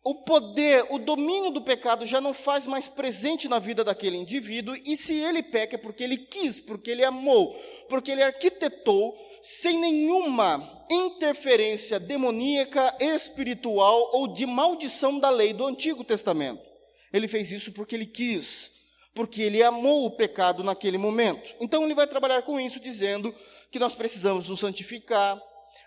o 0.03 0.15
poder, 0.15 0.86
o 0.89 1.00
domínio 1.00 1.50
do 1.50 1.62
pecado 1.62 2.05
já 2.05 2.20
não 2.20 2.34
faz 2.34 2.67
mais 2.67 2.89
presente 2.89 3.48
na 3.48 3.58
vida 3.58 3.86
daquele 3.86 4.17
indivíduo, 4.17 4.75
e 4.86 4.98
se 4.98 5.15
ele 5.15 5.41
peca 5.41 5.75
é 5.75 5.77
porque 5.77 6.03
ele 6.03 6.17
quis, 6.17 6.60
porque 6.60 6.91
ele 6.91 7.05
amou, 7.05 7.55
porque 7.88 8.12
ele 8.12 8.22
arquitetou, 8.22 9.15
sem 9.41 9.79
nenhuma 9.79 10.86
interferência 10.91 12.01
demoníaca, 12.01 12.96
espiritual 13.00 14.10
ou 14.12 14.27
de 14.27 14.46
maldição 14.46 15.20
da 15.20 15.29
lei 15.29 15.53
do 15.53 15.65
Antigo 15.65 16.03
Testamento. 16.03 16.62
Ele 17.13 17.27
fez 17.27 17.53
isso 17.53 17.72
porque 17.72 17.96
ele 17.96 18.05
quis, 18.05 18.73
porque 19.13 19.41
ele 19.41 19.62
amou 19.62 20.05
o 20.05 20.12
pecado 20.12 20.63
naquele 20.63 20.98
momento. 20.98 21.55
Então 21.60 21.84
ele 21.84 21.93
vai 21.93 22.08
trabalhar 22.08 22.41
com 22.41 22.60
isso, 22.60 22.79
dizendo 22.79 23.34
que 23.72 23.79
nós 23.79 23.93
precisamos 23.93 24.50
nos 24.50 24.60
santificar, 24.60 25.41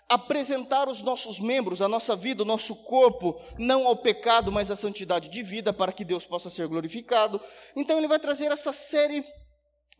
apresentar 0.09 0.87
os 0.87 1.01
nossos 1.01 1.39
membros, 1.39 1.81
a 1.81 1.87
nossa 1.87 2.15
vida, 2.15 2.43
o 2.43 2.45
nosso 2.45 2.75
corpo, 2.75 3.39
não 3.57 3.85
ao 3.85 3.97
pecado, 3.97 4.51
mas 4.51 4.71
à 4.71 4.75
santidade 4.75 5.29
de 5.29 5.43
vida, 5.43 5.73
para 5.73 5.91
que 5.91 6.05
Deus 6.05 6.25
possa 6.25 6.49
ser 6.49 6.67
glorificado. 6.67 7.41
Então, 7.75 7.97
ele 7.97 8.07
vai 8.07 8.19
trazer 8.19 8.51
essa 8.51 8.71
série 8.71 9.25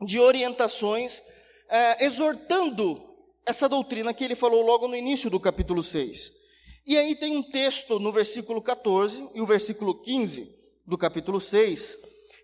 de 0.02 0.20
orientações, 0.20 1.22
eh, 1.70 2.06
exortando 2.06 3.04
essa 3.46 3.68
doutrina 3.68 4.14
que 4.14 4.24
ele 4.24 4.36
falou 4.36 4.62
logo 4.62 4.88
no 4.88 4.96
início 4.96 5.30
do 5.30 5.40
capítulo 5.40 5.84
6. 5.84 6.32
E 6.86 6.98
aí 6.98 7.16
tem 7.16 7.36
um 7.36 7.44
texto 7.44 8.00
no 8.00 8.12
versículo 8.12 8.62
14 8.62 9.30
e 9.34 9.42
o 9.42 9.46
versículo 9.46 10.02
15 10.02 10.56
do 10.86 10.98
capítulo 10.98 11.40
6, 11.40 11.98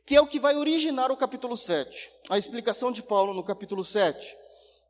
que 0.06 0.16
é 0.16 0.22
o 0.22 0.28
que 0.28 0.40
vai 0.40 0.56
originar 0.56 1.12
o 1.12 1.18
capítulo 1.18 1.56
7. 1.56 2.12
A 2.30 2.38
explicação 2.38 2.92
de 2.92 3.02
Paulo 3.02 3.34
no 3.34 3.44
capítulo 3.44 3.84
7, 3.84 4.36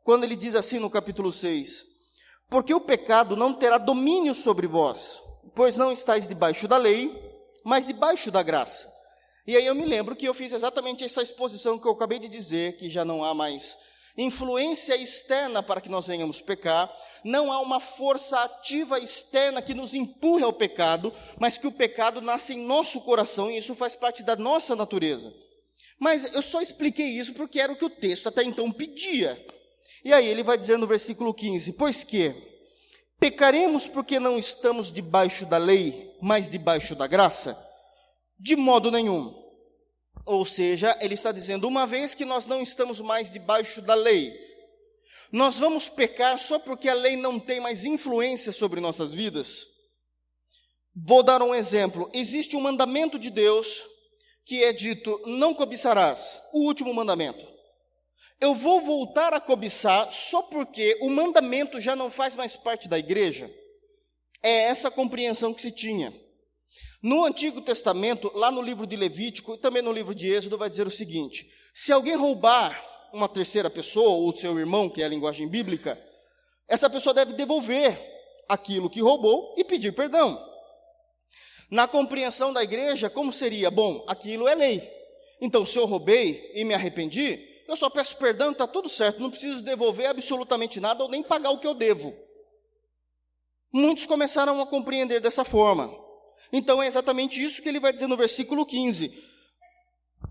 quando 0.03 0.23
ele 0.23 0.35
diz 0.35 0.55
assim 0.55 0.79
no 0.79 0.89
capítulo 0.89 1.31
6: 1.31 1.85
Porque 2.49 2.73
o 2.73 2.81
pecado 2.81 3.35
não 3.35 3.53
terá 3.53 3.77
domínio 3.77 4.33
sobre 4.33 4.67
vós, 4.67 5.21
pois 5.55 5.77
não 5.77 5.91
estáis 5.91 6.27
debaixo 6.27 6.67
da 6.67 6.77
lei, 6.77 7.11
mas 7.63 7.85
debaixo 7.85 8.31
da 8.31 8.41
graça. 8.41 8.91
E 9.45 9.57
aí 9.57 9.65
eu 9.65 9.75
me 9.75 9.85
lembro 9.85 10.15
que 10.15 10.25
eu 10.25 10.33
fiz 10.33 10.53
exatamente 10.53 11.03
essa 11.03 11.21
exposição 11.21 11.77
que 11.77 11.85
eu 11.85 11.91
acabei 11.91 12.17
de 12.17 12.29
dizer, 12.29 12.77
que 12.77 12.89
já 12.89 13.03
não 13.03 13.23
há 13.23 13.33
mais 13.33 13.77
influência 14.17 14.95
externa 14.95 15.63
para 15.63 15.81
que 15.81 15.89
nós 15.89 16.05
venhamos 16.05 16.41
pecar, 16.41 16.91
não 17.23 17.51
há 17.51 17.59
uma 17.59 17.79
força 17.79 18.39
ativa 18.39 18.99
externa 18.99 19.61
que 19.61 19.73
nos 19.73 19.93
empurre 19.93 20.43
ao 20.43 20.53
pecado, 20.53 21.11
mas 21.39 21.57
que 21.57 21.67
o 21.67 21.71
pecado 21.71 22.21
nasce 22.21 22.53
em 22.53 22.65
nosso 22.65 23.01
coração 23.01 23.49
e 23.49 23.57
isso 23.57 23.73
faz 23.75 23.95
parte 23.95 24.21
da 24.23 24.35
nossa 24.35 24.75
natureza. 24.75 25.33
Mas 25.99 26.33
eu 26.33 26.41
só 26.41 26.61
expliquei 26.61 27.07
isso 27.07 27.33
porque 27.33 27.59
era 27.59 27.71
o 27.71 27.77
que 27.77 27.85
o 27.85 27.89
texto 27.89 28.27
até 28.27 28.43
então 28.43 28.71
pedia. 28.71 29.43
E 30.03 30.11
aí 30.11 30.27
ele 30.27 30.43
vai 30.43 30.57
dizer 30.57 30.77
no 30.77 30.85
versículo 30.85 31.33
15: 31.33 31.73
Pois 31.73 32.03
que 32.03 32.35
pecaremos 33.19 33.87
porque 33.87 34.19
não 34.19 34.37
estamos 34.37 34.91
debaixo 34.91 35.45
da 35.45 35.57
lei, 35.57 36.13
mas 36.21 36.49
debaixo 36.49 36.93
da 36.93 37.07
graça? 37.07 37.57
De 38.37 38.55
modo 38.55 38.91
nenhum. 38.91 39.42
Ou 40.25 40.45
seja, 40.45 40.97
ele 41.01 41.13
está 41.13 41.31
dizendo: 41.31 41.67
uma 41.67 41.85
vez 41.85 42.13
que 42.13 42.25
nós 42.25 42.45
não 42.45 42.61
estamos 42.61 42.99
mais 42.99 43.31
debaixo 43.31 43.81
da 43.81 43.93
lei, 43.93 44.33
nós 45.31 45.57
vamos 45.57 45.89
pecar 45.89 46.37
só 46.37 46.59
porque 46.59 46.87
a 46.87 46.93
lei 46.93 47.15
não 47.15 47.39
tem 47.39 47.59
mais 47.59 47.85
influência 47.85 48.51
sobre 48.51 48.79
nossas 48.79 49.13
vidas? 49.13 49.65
Vou 50.95 51.23
dar 51.23 51.41
um 51.41 51.55
exemplo. 51.55 52.09
Existe 52.13 52.55
um 52.55 52.61
mandamento 52.61 53.17
de 53.17 53.29
Deus 53.29 53.83
que 54.45 54.63
é 54.63 54.71
dito: 54.71 55.21
não 55.25 55.53
cobiçarás, 55.53 56.41
o 56.53 56.65
último 56.65 56.93
mandamento. 56.93 57.51
Eu 58.39 58.53
vou 58.53 58.81
voltar 58.81 59.33
a 59.33 59.39
cobiçar 59.39 60.11
só 60.11 60.41
porque 60.43 60.97
o 61.01 61.09
mandamento 61.09 61.79
já 61.79 61.95
não 61.95 62.11
faz 62.11 62.35
mais 62.35 62.55
parte 62.55 62.87
da 62.87 62.99
igreja? 62.99 63.49
É 64.43 64.63
essa 64.63 64.91
compreensão 64.91 65.53
que 65.53 65.61
se 65.61 65.71
tinha. 65.71 66.13
No 67.03 67.25
Antigo 67.25 67.59
Testamento, 67.59 68.31
lá 68.33 68.49
no 68.49 68.61
livro 68.61 68.87
de 68.87 68.95
Levítico 68.95 69.55
e 69.55 69.57
também 69.57 69.81
no 69.81 69.91
livro 69.91 70.15
de 70.15 70.31
Êxodo, 70.31 70.57
vai 70.57 70.69
dizer 70.69 70.87
o 70.87 70.91
seguinte: 70.91 71.51
se 71.73 71.91
alguém 71.91 72.15
roubar 72.15 72.81
uma 73.11 73.27
terceira 73.27 73.69
pessoa, 73.69 74.11
ou 74.11 74.33
seu 74.33 74.57
irmão, 74.57 74.89
que 74.89 75.01
é 75.01 75.05
a 75.05 75.09
linguagem 75.09 75.45
bíblica, 75.49 76.01
essa 76.65 76.89
pessoa 76.89 77.13
deve 77.13 77.33
devolver 77.33 77.99
aquilo 78.47 78.89
que 78.89 79.01
roubou 79.01 79.53
e 79.57 79.65
pedir 79.65 79.91
perdão. 79.91 80.41
Na 81.69 81.89
compreensão 81.89 82.53
da 82.53 82.63
igreja, 82.63 83.09
como 83.09 83.33
seria? 83.33 83.69
Bom, 83.69 84.05
aquilo 84.07 84.47
é 84.47 84.55
lei. 84.55 84.89
Então, 85.41 85.65
se 85.65 85.77
eu 85.77 85.85
roubei 85.85 86.51
e 86.55 86.63
me 86.63 86.73
arrependi, 86.73 87.37
eu 87.67 87.75
só 87.75 87.89
peço 87.89 88.15
perdão 88.15 88.49
e 88.49 88.51
está 88.53 88.65
tudo 88.65 88.87
certo, 88.87 89.21
não 89.21 89.29
preciso 89.29 89.61
devolver 89.61 90.07
absolutamente 90.07 90.79
nada 90.79 91.03
ou 91.03 91.09
nem 91.09 91.21
pagar 91.21 91.49
o 91.49 91.57
que 91.57 91.67
eu 91.67 91.73
devo. 91.73 92.15
Muitos 93.73 94.05
começaram 94.05 94.61
a 94.61 94.65
compreender 94.65 95.19
dessa 95.19 95.43
forma. 95.43 96.02
Então 96.51 96.81
é 96.81 96.87
exatamente 96.87 97.43
isso 97.43 97.61
que 97.61 97.69
ele 97.69 97.79
vai 97.79 97.93
dizer 97.93 98.07
no 98.07 98.17
versículo 98.17 98.65
15. 98.65 99.11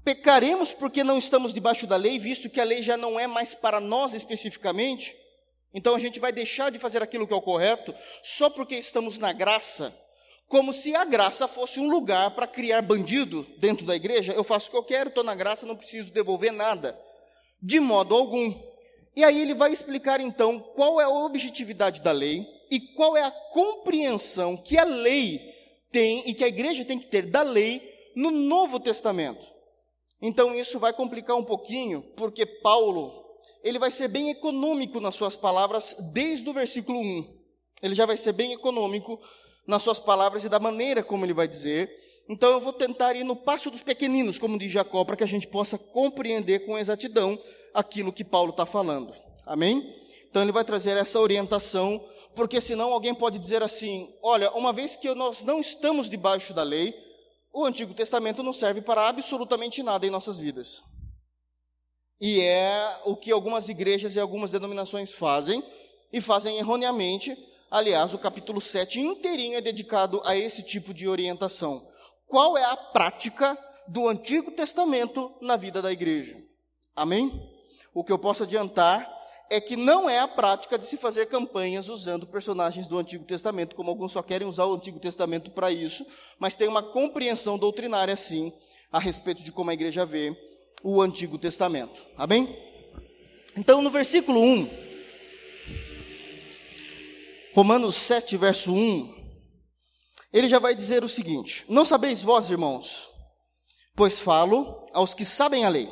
Pecaremos 0.05 0.73
porque 0.73 1.05
não 1.05 1.17
estamos 1.17 1.53
debaixo 1.53 1.87
da 1.87 1.97
lei, 1.97 2.19
visto 2.19 2.51
que 2.51 2.61
a 2.61 2.65
lei 2.65 2.83
já 2.83 2.97
não 2.97 3.19
é 3.19 3.27
mais 3.27 3.55
para 3.55 3.81
nós 3.81 4.15
especificamente? 4.15 5.17
Então 5.73 5.95
a 5.95 5.99
gente 5.99 6.21
vai 6.21 6.33
deixar 6.33 6.71
de 6.71 6.79
fazer 6.79 7.03
aquilo 7.03 7.27
que 7.27 7.33
é 7.33 7.37
o 7.37 7.43
correto 7.43 7.95
só 8.23 8.51
porque 8.51 8.75
estamos 8.75 9.17
na 9.17 9.33
graça, 9.33 9.95
como 10.49 10.73
se 10.73 10.95
a 10.95 11.05
graça 11.05 11.49
fosse 11.49 11.81
um 11.81 11.89
lugar 11.89 12.33
para 12.33 12.47
criar 12.47 12.83
bandido 12.83 13.47
dentro 13.59 13.87
da 13.87 13.95
igreja. 13.95 14.33
Eu 14.33 14.45
faço 14.45 14.69
o 14.69 14.71
que 14.73 14.77
eu 14.77 14.85
quero, 14.85 15.09
estou 15.09 15.25
na 15.25 15.35
graça, 15.35 15.65
não 15.65 15.77
preciso 15.77 16.13
devolver 16.13 16.53
nada, 16.53 16.99
de 17.63 17.79
modo 17.81 18.15
algum. 18.15 18.61
E 19.15 19.23
aí 19.25 19.41
ele 19.41 19.55
vai 19.55 19.73
explicar 19.73 20.21
então 20.21 20.59
qual 20.59 21.01
é 21.01 21.05
a 21.05 21.09
objetividade 21.09 22.01
da 22.01 22.13
lei 22.13 22.47
e 22.71 22.81
qual 22.81 23.17
é 23.17 23.23
a 23.23 23.31
compreensão 23.31 24.57
que 24.57 24.77
a 24.77 24.85
lei 24.85 25.52
tem 25.93 26.29
e 26.29 26.35
que 26.35 26.43
a 26.43 26.49
igreja 26.49 26.85
tem 26.85 26.99
que 26.99 27.07
ter 27.07 27.27
da 27.27 27.43
lei 27.43 28.11
no 28.17 28.31
Novo 28.31 28.81
Testamento. 28.81 29.47
Então 30.21 30.55
isso 30.55 30.79
vai 30.79 30.93
complicar 30.93 31.37
um 31.37 31.45
pouquinho, 31.45 32.03
porque 32.17 32.47
Paulo, 32.47 33.13
ele 33.63 33.79
vai 33.79 33.91
ser 33.91 34.09
bem 34.09 34.31
econômico 34.31 35.01
nas 35.01 35.15
suas 35.15 35.37
palavras 35.37 35.97
desde 36.13 36.49
o 36.49 36.53
versículo 36.53 36.99
1. 36.99 37.43
Ele 37.83 37.95
já 37.95 38.07
vai 38.07 38.17
ser 38.17 38.33
bem 38.33 38.53
econômico 38.53 39.21
nas 39.67 39.83
suas 39.83 40.01
palavras 40.01 40.45
e 40.45 40.49
da 40.49 40.59
maneira 40.59 41.03
como 41.03 41.25
ele 41.25 41.35
vai 41.35 41.47
dizer. 41.47 41.91
Então 42.29 42.51
eu 42.53 42.61
vou 42.61 42.73
tentar 42.73 43.15
ir 43.15 43.25
no 43.25 43.35
passo 43.35 43.71
dos 43.71 43.83
pequeninos, 43.83 44.39
como 44.39 44.59
diz 44.59 44.71
Jacó, 44.71 45.05
para 45.05 45.17
que 45.17 45.25
a 45.25 45.29
gente 45.29 45.49
possa 45.49 45.77
compreender 45.77 46.61
com 46.61 46.79
exatidão 46.79 47.39
aquilo 47.75 48.13
que 48.13 48.25
Paulo 48.25 48.51
está 48.51 48.65
falando. 48.65 49.13
Amém? 49.45 50.02
Então 50.33 50.41
ele 50.41 50.51
vai 50.51 50.65
trazer 50.65 50.97
essa 50.97 51.21
orientação 51.21 52.03
porque 52.35 52.59
senão 52.59 52.91
alguém 52.91 53.15
pode 53.15 53.39
dizer 53.39 53.63
assim: 53.63 54.11
olha, 54.23 54.51
uma 54.53 54.73
vez 54.73 54.97
que 54.97 55.15
nós 55.15 55.43
não 55.43 55.61
estamos 55.61 56.09
debaixo 56.09 56.55
da 56.55 56.63
lei, 56.63 56.95
o 57.53 57.67
Antigo 57.67 57.93
Testamento 57.93 58.43
não 58.43 58.55
serve 58.55 58.81
para 58.81 59.07
absolutamente 59.09 59.83
nada 59.83 60.07
em 60.07 60.11
nossas 60.11 60.39
vidas. 60.39 60.83
E 62.19 62.41
é 62.41 63.01
o 63.05 63.15
que 63.15 63.31
algumas 63.31 63.69
igrejas 63.69 64.17
e 64.17 64.21
algumas 64.21 64.51
denominações 64.51 65.13
fazem, 65.13 65.63
e 66.11 66.19
fazem 66.19 66.57
erroneamente. 66.57 67.37
Aliás, 67.71 68.15
o 68.15 68.19
capítulo 68.19 68.59
7 68.59 69.01
inteirinho 69.01 69.59
é 69.59 69.61
dedicado 69.61 70.23
a 70.25 70.35
esse 70.35 70.63
tipo 70.63 70.95
de 70.95 71.07
orientação. 71.07 71.87
Qual 72.27 72.57
é 72.57 72.65
a 72.65 72.77
prática 72.77 73.59
do 73.87 74.09
Antigo 74.09 74.51
Testamento 74.53 75.35
na 75.43 75.59
vida 75.59 75.83
da 75.83 75.93
igreja? 75.93 76.43
Amém? 76.97 77.31
O 77.93 78.03
que 78.03 78.13
eu 78.13 78.19
posso 78.19 78.45
adiantar 78.45 79.22
é 79.53 79.61
que 79.61 79.77
não 79.77 80.09
é 80.09 80.19
a 80.19 80.27
prática 80.27 80.79
de 80.79 80.87
se 80.87 80.97
fazer 80.97 81.27
campanhas 81.27 81.91
usando 81.91 82.27
personagens 82.27 82.89
do 82.89 82.99
Antigo 82.99 83.23
Testamento, 83.25 83.77
como 83.77 83.91
alguns 83.91 84.13
só 84.13 84.23
querem 84.23 84.49
usar 84.49 84.65
o 84.65 84.75
Antigo 84.75 84.99
Testamento 84.99 85.51
para 85.51 85.71
isso, 85.71 86.07
mas 86.39 86.57
tem 86.57 86.67
uma 86.67 86.83
compreensão 86.83 87.59
doutrinária, 87.59 88.17
sim, 88.17 88.51
a 88.91 88.99
respeito 88.99 89.45
de 89.45 89.53
como 89.53 89.69
a 89.69 89.75
igreja 89.75 90.07
vê 90.07 90.35
o 90.83 91.03
Antigo 91.03 91.37
Testamento. 91.37 92.01
Amém? 92.17 92.49
Então, 93.55 93.83
no 93.83 93.91
versículo 93.91 94.41
1, 94.41 94.71
Romanos 97.55 97.95
7, 97.97 98.39
verso 98.39 98.73
1, 98.73 99.15
ele 100.33 100.49
já 100.49 100.59
vai 100.59 100.75
dizer 100.75 101.05
o 101.05 101.09
seguinte: 101.09 101.67
Não 101.69 101.85
sabeis 101.85 102.23
vós, 102.23 102.49
irmãos, 102.49 103.07
pois 103.95 104.19
falo 104.19 104.83
aos 104.95 105.13
que 105.13 105.27
sabem 105.27 105.67
a 105.67 105.69
lei, 105.69 105.91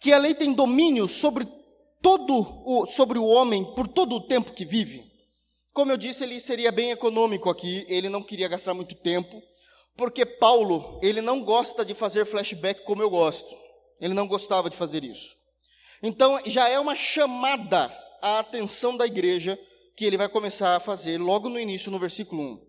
que 0.00 0.14
a 0.14 0.18
lei 0.18 0.34
tem 0.34 0.54
domínio 0.54 1.06
sobre 1.06 1.59
todo 2.02 2.34
o, 2.64 2.86
sobre 2.86 3.18
o 3.18 3.26
homem 3.26 3.64
por 3.74 3.86
todo 3.86 4.16
o 4.16 4.26
tempo 4.26 4.52
que 4.52 4.64
vive. 4.64 5.10
Como 5.72 5.92
eu 5.92 5.96
disse, 5.96 6.24
ele 6.24 6.40
seria 6.40 6.72
bem 6.72 6.90
econômico 6.90 7.48
aqui, 7.48 7.84
ele 7.88 8.08
não 8.08 8.22
queria 8.22 8.48
gastar 8.48 8.74
muito 8.74 8.94
tempo, 8.94 9.40
porque 9.96 10.24
Paulo, 10.24 10.98
ele 11.02 11.20
não 11.20 11.42
gosta 11.42 11.84
de 11.84 11.94
fazer 11.94 12.24
flashback 12.24 12.82
como 12.84 13.02
eu 13.02 13.10
gosto. 13.10 13.54
Ele 14.00 14.14
não 14.14 14.26
gostava 14.26 14.70
de 14.70 14.76
fazer 14.76 15.04
isso. 15.04 15.36
Então, 16.02 16.40
já 16.46 16.68
é 16.68 16.80
uma 16.80 16.96
chamada 16.96 17.86
à 18.22 18.38
atenção 18.38 18.96
da 18.96 19.06
igreja 19.06 19.58
que 19.94 20.04
ele 20.04 20.16
vai 20.16 20.28
começar 20.28 20.76
a 20.76 20.80
fazer 20.80 21.18
logo 21.18 21.48
no 21.48 21.60
início, 21.60 21.90
no 21.90 21.98
versículo 21.98 22.42
1. 22.42 22.66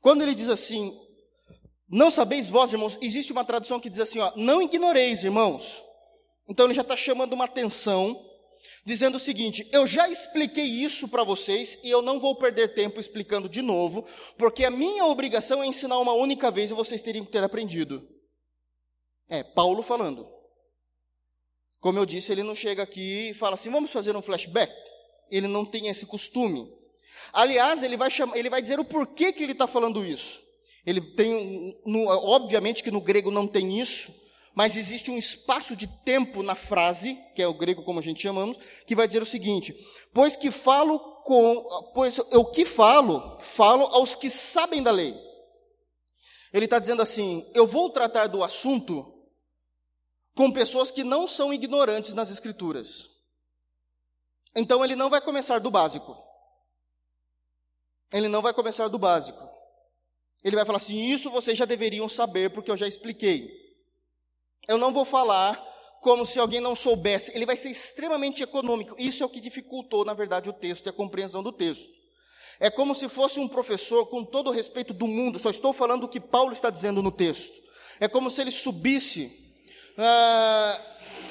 Quando 0.00 0.22
ele 0.22 0.34
diz 0.34 0.48
assim: 0.48 0.98
Não 1.88 2.10
sabeis 2.10 2.48
vós, 2.48 2.72
irmãos, 2.72 2.96
existe 3.02 3.32
uma 3.32 3.44
tradução 3.44 3.78
que 3.78 3.90
diz 3.90 4.00
assim: 4.00 4.20
ó, 4.20 4.32
Não 4.36 4.62
ignoreis, 4.62 5.22
irmãos. 5.22 5.84
Então 6.48 6.66
ele 6.66 6.74
já 6.74 6.80
está 6.80 6.96
chamando 6.96 7.34
uma 7.34 7.44
atenção 7.44 8.18
dizendo 8.84 9.16
o 9.16 9.20
seguinte: 9.20 9.68
eu 9.72 9.86
já 9.86 10.08
expliquei 10.08 10.64
isso 10.64 11.08
para 11.08 11.24
vocês 11.24 11.78
e 11.82 11.90
eu 11.90 12.02
não 12.02 12.20
vou 12.20 12.34
perder 12.36 12.74
tempo 12.74 13.00
explicando 13.00 13.48
de 13.48 13.62
novo, 13.62 14.06
porque 14.36 14.64
a 14.64 14.70
minha 14.70 15.06
obrigação 15.06 15.62
é 15.62 15.66
ensinar 15.66 15.98
uma 15.98 16.12
única 16.12 16.50
vez 16.50 16.70
e 16.70 16.74
vocês 16.74 17.02
teriam 17.02 17.24
que 17.24 17.32
ter 17.32 17.42
aprendido. 17.42 18.08
É, 19.28 19.42
Paulo 19.42 19.82
falando. 19.82 20.28
Como 21.80 21.98
eu 21.98 22.06
disse, 22.06 22.30
ele 22.30 22.44
não 22.44 22.54
chega 22.54 22.82
aqui 22.82 23.30
e 23.30 23.34
fala 23.34 23.54
assim: 23.54 23.70
vamos 23.70 23.90
fazer 23.90 24.14
um 24.16 24.22
flashback. 24.22 24.72
Ele 25.30 25.48
não 25.48 25.64
tem 25.64 25.88
esse 25.88 26.06
costume. 26.06 26.70
Aliás, 27.32 27.82
ele 27.82 27.96
vai, 27.96 28.10
chamar, 28.10 28.36
ele 28.36 28.50
vai 28.50 28.60
dizer 28.60 28.78
o 28.78 28.84
porquê 28.84 29.32
que 29.32 29.42
ele 29.42 29.52
está 29.52 29.66
falando 29.66 30.04
isso. 30.04 30.42
Ele 30.84 31.00
tem, 31.00 31.80
no, 31.86 32.08
obviamente 32.08 32.82
que 32.82 32.90
no 32.90 33.00
grego 33.00 33.30
não 33.30 33.46
tem 33.46 33.80
isso, 33.80 34.12
mas 34.54 34.76
existe 34.76 35.10
um 35.10 35.16
espaço 35.16 35.74
de 35.74 35.86
tempo 35.86 36.42
na 36.42 36.54
frase, 36.54 37.18
que 37.34 37.42
é 37.42 37.46
o 37.46 37.54
grego 37.54 37.82
como 37.82 37.98
a 37.98 38.02
gente 38.02 38.20
chamamos, 38.20 38.58
que 38.86 38.94
vai 38.94 39.06
dizer 39.06 39.22
o 39.22 39.26
seguinte: 39.26 39.74
Pois 40.12 40.36
que 40.36 40.50
falo 40.50 40.98
com, 41.22 41.90
pois 41.94 42.18
eu 42.30 42.44
que 42.44 42.66
falo, 42.66 43.38
falo 43.40 43.84
aos 43.86 44.14
que 44.14 44.28
sabem 44.28 44.82
da 44.82 44.90
lei. 44.90 45.14
Ele 46.52 46.66
está 46.66 46.78
dizendo 46.78 47.00
assim: 47.00 47.50
eu 47.54 47.66
vou 47.66 47.88
tratar 47.88 48.26
do 48.26 48.44
assunto 48.44 49.10
com 50.36 50.52
pessoas 50.52 50.90
que 50.90 51.02
não 51.02 51.26
são 51.26 51.52
ignorantes 51.52 52.12
nas 52.12 52.30
Escrituras. 52.30 53.08
Então 54.54 54.84
ele 54.84 54.94
não 54.94 55.08
vai 55.08 55.20
começar 55.20 55.60
do 55.60 55.70
básico. 55.70 56.14
Ele 58.12 58.28
não 58.28 58.42
vai 58.42 58.52
começar 58.52 58.88
do 58.88 58.98
básico. 58.98 59.48
Ele 60.44 60.56
vai 60.56 60.66
falar 60.66 60.76
assim: 60.76 61.10
Isso 61.10 61.30
vocês 61.30 61.56
já 61.56 61.64
deveriam 61.64 62.06
saber, 62.06 62.50
porque 62.50 62.70
eu 62.70 62.76
já 62.76 62.86
expliquei. 62.86 63.61
Eu 64.68 64.78
não 64.78 64.92
vou 64.92 65.04
falar 65.04 65.60
como 66.00 66.26
se 66.26 66.38
alguém 66.38 66.60
não 66.60 66.74
soubesse. 66.74 67.32
Ele 67.34 67.46
vai 67.46 67.56
ser 67.56 67.70
extremamente 67.70 68.42
econômico. 68.42 68.94
Isso 68.98 69.22
é 69.22 69.26
o 69.26 69.28
que 69.28 69.40
dificultou, 69.40 70.04
na 70.04 70.14
verdade, 70.14 70.50
o 70.50 70.52
texto 70.52 70.86
e 70.86 70.90
a 70.90 70.92
compreensão 70.92 71.42
do 71.42 71.52
texto. 71.52 71.90
É 72.60 72.70
como 72.70 72.94
se 72.94 73.08
fosse 73.08 73.40
um 73.40 73.48
professor, 73.48 74.06
com 74.06 74.24
todo 74.24 74.48
o 74.48 74.52
respeito 74.52 74.92
do 74.92 75.06
mundo, 75.06 75.38
só 75.38 75.50
estou 75.50 75.72
falando 75.72 76.04
o 76.04 76.08
que 76.08 76.20
Paulo 76.20 76.52
está 76.52 76.70
dizendo 76.70 77.02
no 77.02 77.10
texto. 77.10 77.54
É 77.98 78.08
como 78.08 78.30
se 78.30 78.40
ele 78.40 78.50
subisse 78.50 79.32
ah, 79.96 80.80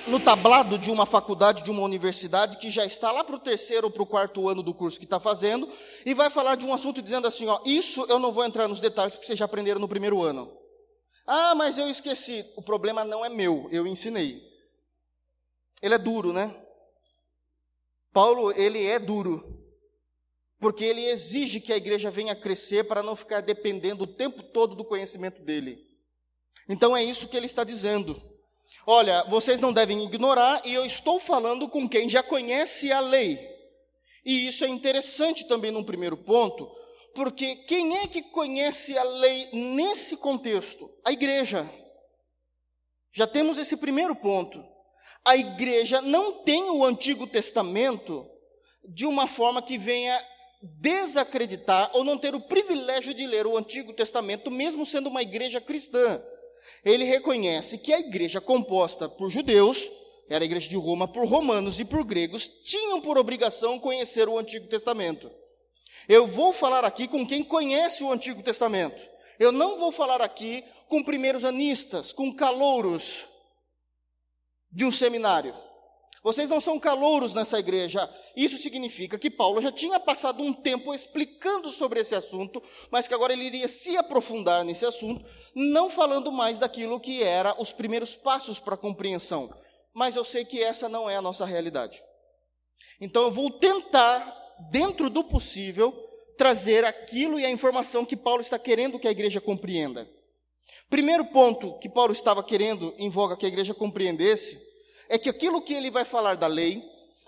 no 0.08 0.20
tablado 0.20 0.78
de 0.78 0.90
uma 0.90 1.06
faculdade, 1.06 1.64
de 1.64 1.72
uma 1.72 1.84
universidade, 1.84 2.58
que 2.58 2.72
já 2.72 2.86
está 2.86 3.12
lá 3.12 3.24
para 3.24 3.36
o 3.36 3.40
terceiro 3.40 3.88
ou 3.88 3.92
para 3.92 4.04
o 4.04 4.06
quarto 4.06 4.48
ano 4.50 4.64
do 4.64 4.74
curso 4.74 4.98
que 4.98 5.06
está 5.06 5.20
fazendo, 5.20 5.70
e 6.06 6.14
vai 6.14 6.30
falar 6.30 6.56
de 6.56 6.66
um 6.66 6.74
assunto 6.74 7.02
dizendo 7.02 7.28
assim: 7.28 7.48
ó, 7.48 7.60
isso 7.66 8.06
eu 8.10 8.20
não 8.20 8.32
vou 8.32 8.44
entrar 8.44 8.68
nos 8.68 8.80
detalhes 8.80 9.16
porque 9.16 9.28
vocês 9.28 9.40
já 9.40 9.46
aprenderam 9.46 9.80
no 9.80 9.88
primeiro 9.88 10.22
ano. 10.22 10.61
Ah, 11.34 11.56
mas 11.56 11.78
eu 11.78 11.90
esqueci. 11.90 12.46
O 12.58 12.62
problema 12.62 13.06
não 13.06 13.24
é 13.24 13.30
meu, 13.30 13.70
eu 13.72 13.88
ensinei. 13.88 14.44
Ele 15.82 15.96
é 15.96 15.98
duro, 15.98 16.34
né? 16.34 16.54
Paulo, 18.12 18.52
ele 18.52 18.86
é 18.86 19.00
duro. 19.00 19.66
Porque 20.60 20.84
ele 20.84 21.06
exige 21.06 21.62
que 21.62 21.72
a 21.72 21.78
igreja 21.78 22.12
venha 22.12 22.36
crescer 22.36 22.84
para 22.84 23.02
não 23.02 23.16
ficar 23.16 23.40
dependendo 23.40 24.04
o 24.04 24.08
tempo 24.08 24.44
todo 24.44 24.76
do 24.76 24.84
conhecimento 24.84 25.42
dele. 25.42 25.80
Então 26.68 26.98
é 26.98 27.02
isso 27.02 27.30
que 27.30 27.38
ele 27.38 27.46
está 27.46 27.64
dizendo. 27.64 28.22
Olha, 28.86 29.24
vocês 29.30 29.62
não 29.62 29.72
devem 29.72 30.04
ignorar, 30.04 30.62
e 30.66 30.74
eu 30.74 30.86
estou 30.86 31.18
falando 31.18 31.70
com 31.70 31.88
quem 31.88 32.10
já 32.10 32.22
conhece 32.22 32.92
a 32.92 33.00
lei. 33.00 33.40
E 34.26 34.48
isso 34.48 34.66
é 34.66 34.68
interessante 34.68 35.48
também 35.48 35.72
num 35.72 35.84
primeiro 35.84 36.18
ponto, 36.18 36.70
porque 37.14 37.56
quem 37.68 37.98
é 37.98 38.08
que 38.08 38.22
conhece 38.22 38.98
a 38.98 39.04
lei 39.04 39.50
nesse 39.54 40.18
contexto? 40.18 40.90
A 41.06 41.12
igreja. 41.12 41.70
Já 43.14 43.28
temos 43.28 43.58
esse 43.58 43.78
primeiro 43.78 44.16
ponto. 44.16 44.64
A 45.26 45.36
igreja 45.36 46.02
não 46.02 46.44
tem 46.44 46.64
o 46.64 46.84
Antigo 46.84 47.28
Testamento 47.28 48.28
de 48.84 49.06
uma 49.06 49.28
forma 49.28 49.62
que 49.62 49.78
venha 49.78 50.20
desacreditar 50.80 51.92
ou 51.94 52.04
não 52.04 52.18
ter 52.18 52.34
o 52.34 52.42
privilégio 52.42 53.14
de 53.14 53.26
ler 53.28 53.46
o 53.46 53.58
Antigo 53.58 53.94
Testamento, 53.94 54.50
mesmo 54.50 54.86
sendo 54.86 55.10
uma 55.10 55.22
igreja 55.22 55.60
cristã 55.60 56.22
ele 56.84 57.04
reconhece 57.04 57.78
que 57.78 57.94
a 57.94 58.00
igreja 58.00 58.42
composta 58.42 59.10
por 59.10 59.30
judeus, 59.30 59.92
era 60.30 60.44
a 60.44 60.46
igreja 60.46 60.70
de 60.70 60.76
Roma, 60.76 61.08
por 61.08 61.28
romanos 61.28 61.80
e 61.80 61.86
por 61.86 62.04
gregos, 62.04 62.48
tinham 62.48 63.02
por 63.02 63.18
obrigação 63.18 63.80
conhecer 63.80 64.30
o 64.30 64.38
Antigo 64.38 64.68
Testamento. 64.68 65.32
Eu 66.08 66.28
vou 66.28 66.54
falar 66.54 66.84
aqui 66.84 67.08
com 67.08 67.26
quem 67.26 67.44
conhece 67.44 68.04
o 68.04 68.12
Antigo 68.12 68.42
Testamento. 68.42 69.02
Eu 69.40 69.52
não 69.52 69.78
vou 69.78 69.92
falar 69.92 70.22
aqui 70.22 70.64
com 70.88 71.04
primeiros 71.04 71.44
anistas, 71.44 72.14
com 72.14 72.36
calouros 72.36 73.28
de 74.72 74.86
um 74.86 74.92
seminário. 74.92 75.54
Vocês 76.24 76.48
não 76.48 76.62
são 76.62 76.80
calouros 76.80 77.34
nessa 77.34 77.58
igreja. 77.60 78.08
Isso 78.36 78.58
significa 78.58 79.18
que 79.18 79.30
Paulo 79.30 79.62
já 79.62 79.72
tinha 79.72 80.00
passado 80.00 80.44
um 80.44 80.54
tempo 80.54 80.94
explicando 80.94 81.72
sobre 81.72 82.00
esse 82.00 82.14
assunto, 82.14 82.62
mas 82.92 83.08
que 83.08 83.14
agora 83.14 83.34
ele 83.34 83.46
iria 83.46 83.68
se 83.68 83.98
aprofundar 83.98 84.64
nesse 84.64 84.86
assunto, 84.86 85.26
não 85.56 85.90
falando 85.90 86.32
mais 86.32 86.60
daquilo 86.60 87.00
que 87.00 87.24
era 87.24 87.60
os 87.60 87.72
primeiros 87.72 88.16
passos 88.16 88.60
para 88.60 88.76
a 88.76 88.78
compreensão. 88.78 89.52
Mas 89.94 90.16
eu 90.16 90.24
sei 90.24 90.46
que 90.46 90.62
essa 90.62 90.88
não 90.88 91.10
é 91.10 91.16
a 91.16 91.22
nossa 91.22 91.46
realidade. 91.46 92.04
Então 93.00 93.24
eu 93.24 93.32
vou 93.32 93.50
tentar, 93.50 94.41
dentro 94.70 95.10
do 95.10 95.24
possível, 95.24 95.92
trazer 96.38 96.84
aquilo 96.86 97.40
e 97.40 97.46
a 97.46 97.50
informação 97.52 98.06
que 98.06 98.18
Paulo 98.18 98.42
está 98.42 98.58
querendo 98.58 99.00
que 99.00 99.08
a 99.08 99.12
igreja 99.12 99.40
compreenda. 99.40 100.10
Primeiro 100.90 101.26
ponto 101.26 101.78
que 101.80 101.88
Paulo 101.88 102.12
estava 102.12 102.44
querendo, 102.44 102.94
em 102.98 103.10
voga, 103.10 103.38
que 103.38 103.46
a 103.46 103.50
igreja 103.50 103.74
compreendesse, 103.74 104.60
é 105.08 105.18
que 105.18 105.30
aquilo 105.30 105.62
que 105.62 105.74
ele 105.74 105.90
vai 105.90 106.04
falar 106.04 106.36
da 106.36 106.48
lei, 106.48 106.84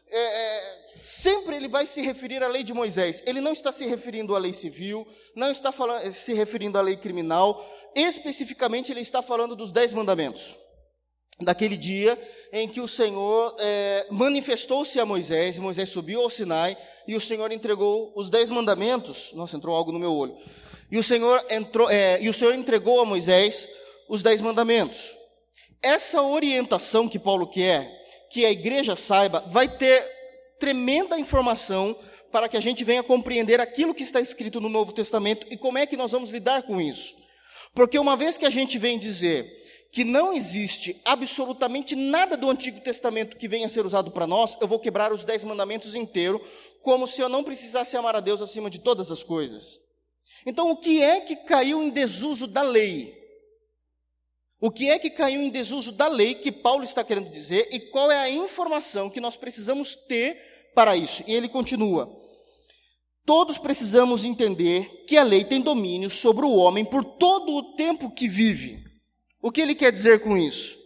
é, 0.10 0.20
é, 0.20 0.80
sempre 0.96 1.56
ele 1.56 1.68
vai 1.68 1.86
se 1.86 2.02
referir 2.02 2.44
à 2.44 2.48
lei 2.48 2.64
de 2.64 2.74
Moisés. 2.74 3.24
Ele 3.26 3.42
não 3.42 3.54
está 3.54 3.72
se 3.72 3.86
referindo 3.86 4.36
à 4.36 4.40
lei 4.40 4.54
civil, 4.54 5.08
não 5.36 5.50
está 5.50 5.72
falando, 5.72 6.12
se 6.14 6.34
referindo 6.34 6.78
à 6.78 6.82
lei 6.82 6.96
criminal, 6.96 7.66
especificamente 7.96 8.92
ele 8.92 9.02
está 9.02 9.22
falando 9.22 9.56
dos 9.56 9.72
dez 9.72 9.92
mandamentos. 9.94 10.58
Daquele 11.42 11.76
dia 11.76 12.18
em 12.52 12.68
que 12.68 12.80
o 12.80 12.88
Senhor 12.88 13.56
é, 13.60 14.08
manifestou-se 14.12 15.00
a 15.00 15.06
Moisés, 15.06 15.58
e 15.58 15.62
Moisés 15.62 15.90
subiu 15.90 16.22
ao 16.22 16.30
Sinai, 16.30 16.78
e 17.08 17.16
o 17.16 17.22
Senhor 17.22 17.52
entregou 17.52 18.14
os 18.16 18.30
dez 18.30 18.50
mandamentos. 18.50 19.32
Nossa, 19.34 19.58
entrou 19.58 19.76
algo 19.76 19.92
no 19.92 20.00
meu 20.00 20.14
olho. 20.14 20.38
E 20.92 20.98
o 20.98 21.04
Senhor, 21.04 21.44
entrou, 21.50 21.90
é, 21.90 22.22
e 22.22 22.30
o 22.30 22.34
Senhor 22.34 22.54
entregou 22.54 23.00
a 23.00 23.06
Moisés 23.06 23.68
os 24.08 24.22
dez 24.22 24.42
mandamentos 24.42 25.18
essa 25.84 26.22
orientação 26.22 27.10
que 27.10 27.20
Paulo 27.20 27.46
quer 27.46 28.02
que 28.32 28.46
a 28.46 28.52
igreja 28.52 28.96
saiba 28.96 29.44
vai 29.52 29.68
ter 29.68 30.02
tremenda 30.58 31.20
informação 31.20 31.96
para 32.32 32.48
que 32.48 32.58
a 32.58 32.62
gente 32.62 32.84
venha 32.84 33.04
compreender 33.04 33.60
aquilo 33.60 33.94
que 33.94 34.02
está 34.02 34.22
escrito 34.22 34.62
no 34.62 34.70
Novo 34.70 34.94
Testamento 34.94 35.46
e 35.52 35.58
como 35.58 35.78
é 35.78 35.86
que 35.86 35.98
nós 35.98 36.14
vamos 36.14 36.32
lidar 36.32 36.64
com 36.64 36.82
isso. 36.82 37.16
Porque 37.76 38.00
uma 38.00 38.16
vez 38.16 38.38
que 38.38 38.46
a 38.46 38.50
gente 38.50 38.80
vem 38.80 38.98
dizer 38.98 39.62
que 39.94 40.04
não 40.04 40.34
existe 40.34 41.00
absolutamente 41.06 41.96
nada 41.96 42.36
do 42.36 42.50
Antigo 42.50 42.82
Testamento 42.82 43.38
que 43.38 43.48
venha 43.48 43.68
a 43.68 43.70
ser 43.70 43.86
usado 43.86 44.10
para 44.10 44.26
nós, 44.26 44.58
eu 44.60 44.68
vou 44.68 44.80
quebrar 44.80 45.14
os 45.14 45.24
dez 45.24 45.44
mandamentos 45.44 45.94
inteiro, 45.94 46.42
como 46.82 47.08
se 47.08 47.22
eu 47.22 47.30
não 47.30 47.44
precisasse 47.44 47.96
amar 47.96 48.16
a 48.16 48.20
Deus 48.20 48.42
acima 48.42 48.72
de 48.72 48.80
todas 48.80 49.12
as 49.12 49.22
coisas. 49.22 49.80
Então, 50.48 50.72
o 50.72 50.78
que 50.78 51.04
é 51.04 51.22
que 51.22 51.36
caiu 51.36 51.84
em 51.84 51.92
desuso 51.92 52.48
da 52.48 52.64
lei? 52.64 53.16
O 54.60 54.72
que 54.72 54.90
é 54.90 54.98
que 54.98 55.12
caiu 55.12 55.40
em 55.40 55.52
desuso 55.52 55.92
da 55.92 56.08
lei 56.08 56.34
que 56.34 56.52
Paulo 56.52 56.84
está 56.84 57.04
querendo 57.04 57.30
dizer 57.30 57.70
e 57.72 57.80
qual 57.80 58.12
é 58.12 58.18
a 58.18 58.30
informação 58.32 59.12
que 59.12 59.22
nós 59.22 59.38
precisamos 59.38 59.96
ter 59.96 60.72
para 60.74 60.98
isso? 60.98 61.24
E 61.28 61.36
ele 61.36 61.48
continua: 61.48 62.12
Todos 63.28 63.60
precisamos 63.60 64.24
entender 64.26 65.06
que 65.08 65.18
a 65.18 65.24
lei 65.24 65.44
tem 65.44 65.62
domínio 65.62 66.10
sobre 66.10 66.46
o 66.46 66.56
homem 66.56 66.84
por 66.84 67.04
todo 67.06 67.54
o 67.54 67.76
tempo 67.76 68.10
que 68.10 68.28
vive. 68.28 68.83
O 69.44 69.52
que 69.52 69.60
ele 69.60 69.76
quer 69.76 69.92
dizer 69.92 70.22
com 70.22 70.38
isso? 70.38 70.80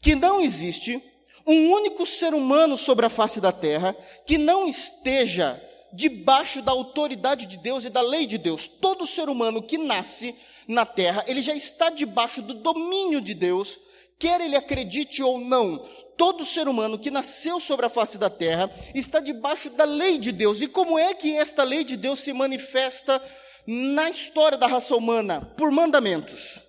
Que 0.00 0.14
não 0.14 0.40
existe 0.40 1.00
um 1.46 1.70
único 1.70 2.06
ser 2.06 2.32
humano 2.32 2.74
sobre 2.78 3.04
a 3.04 3.10
face 3.10 3.38
da 3.38 3.52
terra 3.52 3.94
que 4.24 4.38
não 4.38 4.66
esteja 4.66 5.62
debaixo 5.92 6.62
da 6.62 6.72
autoridade 6.72 7.44
de 7.44 7.58
Deus 7.58 7.84
e 7.84 7.90
da 7.90 8.00
lei 8.00 8.24
de 8.24 8.38
Deus. 8.38 8.66
Todo 8.66 9.06
ser 9.06 9.28
humano 9.28 9.62
que 9.62 9.76
nasce 9.76 10.34
na 10.66 10.86
terra, 10.86 11.22
ele 11.26 11.42
já 11.42 11.54
está 11.54 11.90
debaixo 11.90 12.40
do 12.40 12.54
domínio 12.54 13.20
de 13.20 13.34
Deus, 13.34 13.78
quer 14.18 14.40
ele 14.40 14.56
acredite 14.56 15.22
ou 15.22 15.38
não. 15.38 15.76
Todo 16.16 16.46
ser 16.46 16.66
humano 16.66 16.98
que 16.98 17.10
nasceu 17.10 17.60
sobre 17.60 17.84
a 17.84 17.90
face 17.90 18.16
da 18.16 18.30
terra 18.30 18.70
está 18.94 19.20
debaixo 19.20 19.68
da 19.68 19.84
lei 19.84 20.16
de 20.16 20.32
Deus. 20.32 20.62
E 20.62 20.66
como 20.66 20.98
é 20.98 21.12
que 21.12 21.36
esta 21.36 21.62
lei 21.62 21.84
de 21.84 21.94
Deus 21.94 22.20
se 22.20 22.32
manifesta 22.32 23.20
na 23.66 24.08
história 24.08 24.56
da 24.56 24.66
raça 24.66 24.96
humana? 24.96 25.42
Por 25.58 25.70
mandamentos. 25.70 26.67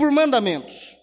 Por 0.00 0.10
mandamentos. 0.10 0.96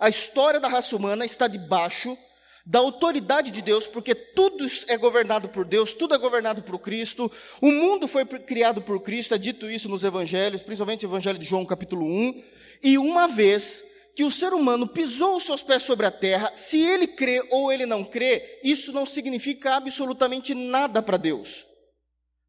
A 0.00 0.08
história 0.08 0.58
da 0.58 0.66
raça 0.66 0.96
humana 0.96 1.24
está 1.24 1.46
debaixo 1.46 2.18
da 2.66 2.80
autoridade 2.80 3.52
de 3.52 3.62
Deus, 3.62 3.86
porque 3.86 4.12
tudo 4.12 4.66
é 4.88 4.96
governado 4.96 5.48
por 5.48 5.64
Deus, 5.64 5.94
tudo 5.94 6.16
é 6.16 6.18
governado 6.18 6.64
por 6.64 6.80
Cristo, 6.80 7.30
o 7.60 7.70
mundo 7.70 8.08
foi 8.08 8.24
criado 8.24 8.82
por 8.82 9.00
Cristo, 9.02 9.36
é 9.36 9.38
dito 9.38 9.70
isso 9.70 9.88
nos 9.88 10.02
evangelhos, 10.02 10.64
principalmente 10.64 11.06
o 11.06 11.08
evangelho 11.08 11.38
de 11.38 11.46
João, 11.46 11.64
capítulo 11.64 12.04
1, 12.04 12.42
e 12.82 12.98
uma 12.98 13.28
vez 13.28 13.84
que 14.16 14.24
o 14.24 14.32
ser 14.32 14.52
humano 14.52 14.88
pisou 14.88 15.36
os 15.36 15.44
seus 15.44 15.62
pés 15.62 15.84
sobre 15.84 16.06
a 16.06 16.10
terra, 16.10 16.50
se 16.56 16.84
ele 16.84 17.06
crê 17.06 17.40
ou 17.52 17.70
ele 17.70 17.86
não 17.86 18.02
crê, 18.02 18.58
isso 18.64 18.92
não 18.92 19.06
significa 19.06 19.76
absolutamente 19.76 20.56
nada 20.56 21.00
para 21.00 21.16
Deus. 21.16 21.64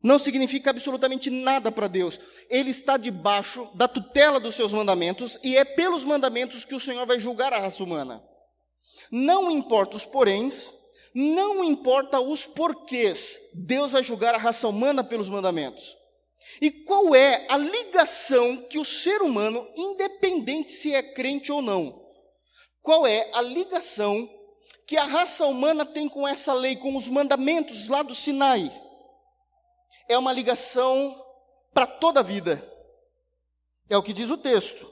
Não 0.06 0.20
significa 0.20 0.70
absolutamente 0.70 1.32
nada 1.32 1.72
para 1.72 1.88
Deus. 1.88 2.20
Ele 2.48 2.70
está 2.70 2.96
debaixo 2.96 3.68
da 3.74 3.88
tutela 3.88 4.40
dos 4.40 4.54
seus 4.54 4.72
mandamentos 4.72 5.40
e 5.44 5.58
é 5.58 5.66
pelos 5.66 6.04
mandamentos 6.06 6.64
que 6.64 6.76
o 6.76 6.80
Senhor 6.80 7.08
vai 7.08 7.20
julgar 7.20 7.52
a 7.52 7.58
raça 7.58 7.84
humana. 7.84 8.24
Não 9.10 9.50
importa 9.50 9.98
os 9.98 10.06
poréns, 10.06 10.72
não 11.12 11.64
importa 11.64 12.20
os 12.20 12.46
porquês, 12.46 13.40
Deus 13.52 13.94
vai 13.94 14.04
julgar 14.04 14.36
a 14.36 14.38
raça 14.38 14.68
humana 14.68 15.04
pelos 15.04 15.28
mandamentos. 15.28 15.98
E 16.62 16.70
qual 16.70 17.16
é 17.16 17.48
a 17.50 17.58
ligação 17.58 18.58
que 18.58 18.78
o 18.78 18.86
ser 18.86 19.24
humano, 19.24 19.68
independente 19.76 20.70
se 20.70 20.94
é 20.94 21.02
crente 21.02 21.52
ou 21.52 21.64
não, 21.64 22.00
qual 22.80 23.08
é 23.08 23.32
a 23.34 23.42
ligação 23.42 24.30
que 24.86 24.98
a 24.98 25.06
raça 25.06 25.48
humana 25.48 25.84
tem 25.84 26.08
com 26.08 26.28
essa 26.28 26.54
lei, 26.54 26.76
com 26.76 26.96
os 26.96 27.08
mandamentos 27.08 27.88
lá 27.88 28.04
do 28.04 28.14
Sinai, 28.14 28.72
é 30.08 30.18
uma 30.18 30.34
ligação 30.34 31.24
para 31.74 31.86
toda 31.86 32.20
a 32.20 32.24
vida. 32.24 32.64
É 33.90 33.98
o 33.98 34.04
que 34.04 34.14
diz 34.14 34.30
o 34.30 34.38
texto, 34.38 34.90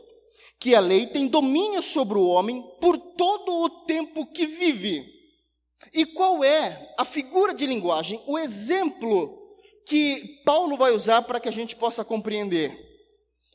que 0.60 0.76
a 0.76 0.80
lei 0.80 1.08
tem 1.08 1.28
domínio 1.28 1.82
sobre 1.82 2.18
o 2.18 2.28
homem 2.28 2.62
por 2.80 2.98
todo 2.98 3.64
o 3.64 3.70
tempo 3.86 4.26
que 4.28 4.46
vive. 4.46 5.06
E 5.94 6.06
qual 6.06 6.44
é 6.44 6.94
a 6.98 7.06
figura 7.06 7.54
de 7.54 7.66
linguagem, 7.66 8.22
o 8.28 8.38
exemplo 8.38 9.40
que 9.88 10.42
Paulo 10.46 10.78
vai 10.78 10.92
usar 10.92 11.22
para 11.24 11.40
que 11.40 11.50
a 11.50 11.52
gente 11.52 11.76
possa 11.76 12.06
compreender? 12.06 12.80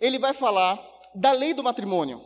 Ele 0.00 0.18
vai 0.18 0.34
falar 0.34 0.78
da 1.14 1.32
lei 1.32 1.54
do 1.54 1.64
matrimônio. 1.64 2.20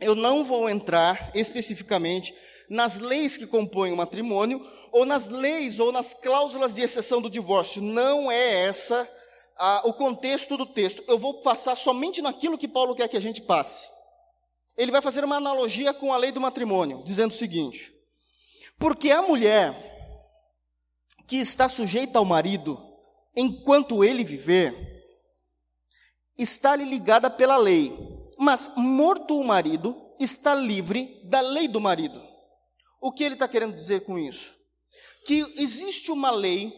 Eu 0.00 0.14
não 0.14 0.44
vou 0.44 0.68
entrar 0.68 1.30
especificamente 1.34 2.34
nas 2.68 2.98
leis 2.98 3.36
que 3.36 3.46
compõem 3.46 3.92
o 3.92 3.96
matrimônio, 3.96 4.66
ou 4.92 5.04
nas 5.04 5.28
leis 5.28 5.78
ou 5.78 5.92
nas 5.92 6.14
cláusulas 6.14 6.74
de 6.74 6.82
exceção 6.82 7.20
do 7.20 7.30
divórcio. 7.30 7.82
Não 7.82 8.30
é 8.30 8.62
essa 8.62 9.08
o 9.84 9.92
contexto 9.92 10.56
do 10.56 10.66
texto. 10.66 11.02
Eu 11.06 11.18
vou 11.18 11.40
passar 11.40 11.76
somente 11.76 12.20
naquilo 12.20 12.58
que 12.58 12.68
Paulo 12.68 12.94
quer 12.94 13.08
que 13.08 13.16
a 13.16 13.20
gente 13.20 13.42
passe. 13.42 13.88
Ele 14.76 14.92
vai 14.92 15.00
fazer 15.00 15.24
uma 15.24 15.36
analogia 15.36 15.94
com 15.94 16.12
a 16.12 16.16
lei 16.16 16.32
do 16.32 16.40
matrimônio, 16.40 17.02
dizendo 17.04 17.30
o 17.30 17.36
seguinte: 17.36 17.92
porque 18.78 19.10
a 19.10 19.22
mulher 19.22 19.94
que 21.26 21.36
está 21.36 21.68
sujeita 21.68 22.18
ao 22.18 22.24
marido 22.24 22.86
enquanto 23.36 24.02
ele 24.02 24.24
viver, 24.24 24.74
está-lhe 26.38 26.84
ligada 26.84 27.30
pela 27.30 27.58
lei, 27.58 27.92
mas 28.38 28.72
morto 28.74 29.38
o 29.38 29.44
marido, 29.44 29.94
está 30.18 30.54
livre 30.54 31.20
da 31.24 31.42
lei 31.42 31.68
do 31.68 31.80
marido. 31.80 32.25
O 33.00 33.12
que 33.12 33.24
ele 33.24 33.34
está 33.34 33.46
querendo 33.46 33.74
dizer 33.74 34.00
com 34.00 34.18
isso? 34.18 34.56
Que 35.24 35.44
existe 35.56 36.10
uma 36.10 36.30
lei 36.30 36.72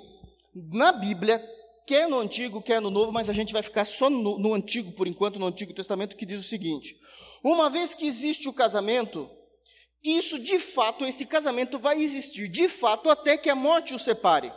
na 0.55 0.93
Bíblia, 0.93 1.43
quer 1.87 2.09
no 2.09 2.19
Antigo, 2.19 2.63
quer 2.63 2.81
no 2.81 2.91
Novo, 2.91 3.13
mas 3.13 3.29
a 3.29 3.33
gente 3.33 3.53
vai 3.53 3.63
ficar 3.63 3.85
só 3.85 4.11
no, 4.11 4.39
no 4.39 4.55
Antigo, 4.55 4.93
por 4.93 5.07
enquanto, 5.07 5.39
no 5.39 5.47
Antigo 5.47 5.73
Testamento, 5.73 6.17
que 6.17 6.27
diz 6.27 6.41
o 6.41 6.49
seguinte: 6.49 6.97
uma 7.43 7.71
vez 7.71 7.95
que 7.95 8.07
existe 8.07 8.49
o 8.49 8.53
casamento, 8.53 9.31
isso 10.03 10.39
de 10.39 10.59
fato, 10.59 11.05
esse 11.05 11.25
casamento 11.25 11.79
vai 11.79 12.01
existir 12.01 12.49
de 12.49 12.69
fato 12.69 13.11
até 13.11 13.37
que 13.37 13.51
a 13.51 13.55
morte 13.55 13.95
o 13.95 13.99
separe. 13.99 14.53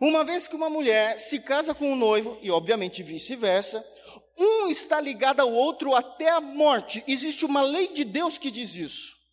Uma 0.00 0.24
vez 0.24 0.46
que 0.48 0.56
uma 0.56 0.70
mulher 0.70 1.20
se 1.20 1.38
casa 1.40 1.74
com 1.74 1.92
um 1.92 1.96
noivo, 1.96 2.38
e 2.42 2.50
obviamente 2.50 3.02
vice-versa, 3.02 3.84
um 4.38 4.68
está 4.68 5.00
ligado 5.00 5.40
ao 5.40 5.52
outro 5.52 5.94
até 5.94 6.30
a 6.30 6.40
morte. 6.40 7.04
Existe 7.06 7.44
uma 7.44 7.62
lei 7.62 7.88
de 7.88 8.04
Deus 8.04 8.38
que 8.38 8.50
diz 8.50 8.74
isso. 8.74 9.23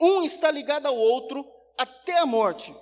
Um 0.00 0.22
está 0.22 0.50
ligado 0.50 0.86
ao 0.86 0.96
outro 0.96 1.46
até 1.78 2.18
a 2.18 2.26
morte. 2.26 2.74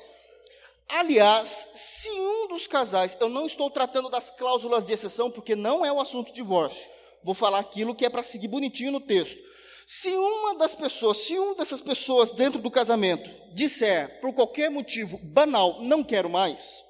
Aliás, 0.88 1.68
se 1.74 2.10
um 2.10 2.48
dos 2.48 2.66
casais, 2.66 3.16
eu 3.20 3.28
não 3.28 3.46
estou 3.46 3.70
tratando 3.70 4.08
das 4.08 4.30
cláusulas 4.30 4.86
de 4.86 4.92
exceção, 4.92 5.30
porque 5.30 5.56
não 5.56 5.84
é 5.84 5.90
o 5.90 6.00
assunto 6.00 6.32
divórcio. 6.32 6.88
Vou 7.22 7.34
falar 7.34 7.60
aquilo 7.60 7.94
que 7.94 8.04
é 8.04 8.10
para 8.10 8.22
seguir 8.22 8.48
bonitinho 8.48 8.92
no 8.92 9.00
texto. 9.00 9.40
Se 9.86 10.10
uma 10.10 10.54
das 10.56 10.74
pessoas, 10.74 11.18
se 11.18 11.38
um 11.38 11.54
dessas 11.54 11.80
pessoas 11.80 12.30
dentro 12.30 12.60
do 12.60 12.70
casamento 12.70 13.30
disser, 13.54 14.20
por 14.20 14.32
qualquer 14.32 14.70
motivo 14.70 15.18
banal, 15.18 15.82
não 15.82 16.02
quero 16.02 16.28
mais, 16.28 16.84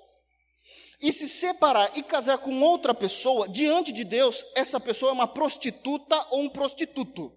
e 1.01 1.13
se 1.13 1.29
separar 1.29 1.91
e 1.95 2.03
casar 2.03 2.39
com 2.39 2.63
outra 2.63 2.95
pessoa, 2.95 3.49
diante 3.49 3.93
de 3.93 4.05
Deus, 4.05 4.45
essa 4.57 4.81
pessoa 4.81 5.11
é 5.11 5.13
uma 5.13 5.27
prostituta 5.27 6.27
ou 6.31 6.41
um 6.41 6.49
prostituto. 6.49 7.33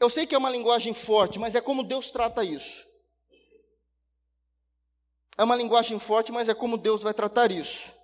Eu 0.00 0.08
sei 0.08 0.26
que 0.26 0.34
é 0.34 0.38
uma 0.38 0.48
linguagem 0.48 0.94
forte, 0.94 1.38
mas 1.38 1.54
é 1.54 1.60
como 1.60 1.84
Deus 1.84 2.10
trata 2.10 2.42
isso. 2.42 2.88
É 5.36 5.44
uma 5.44 5.54
linguagem 5.54 6.00
forte, 6.00 6.32
mas 6.32 6.48
é 6.48 6.54
como 6.54 6.78
Deus 6.78 7.02
vai 7.02 7.12
tratar 7.12 7.52
isso. 7.52 7.94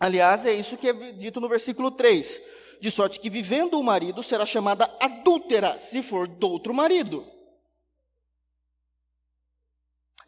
Aliás, 0.00 0.46
é 0.46 0.52
isso 0.52 0.76
que 0.76 0.88
é 0.88 1.12
dito 1.12 1.40
no 1.40 1.48
versículo 1.48 1.90
3 1.90 2.40
de 2.80 2.90
sorte 2.90 3.20
que 3.20 3.30
vivendo 3.30 3.78
o 3.78 3.82
marido 3.82 4.22
será 4.22 4.44
chamada 4.44 4.84
adúltera, 5.00 5.80
se 5.80 6.02
for 6.02 6.26
do 6.26 6.50
outro 6.50 6.74
marido. 6.74 7.26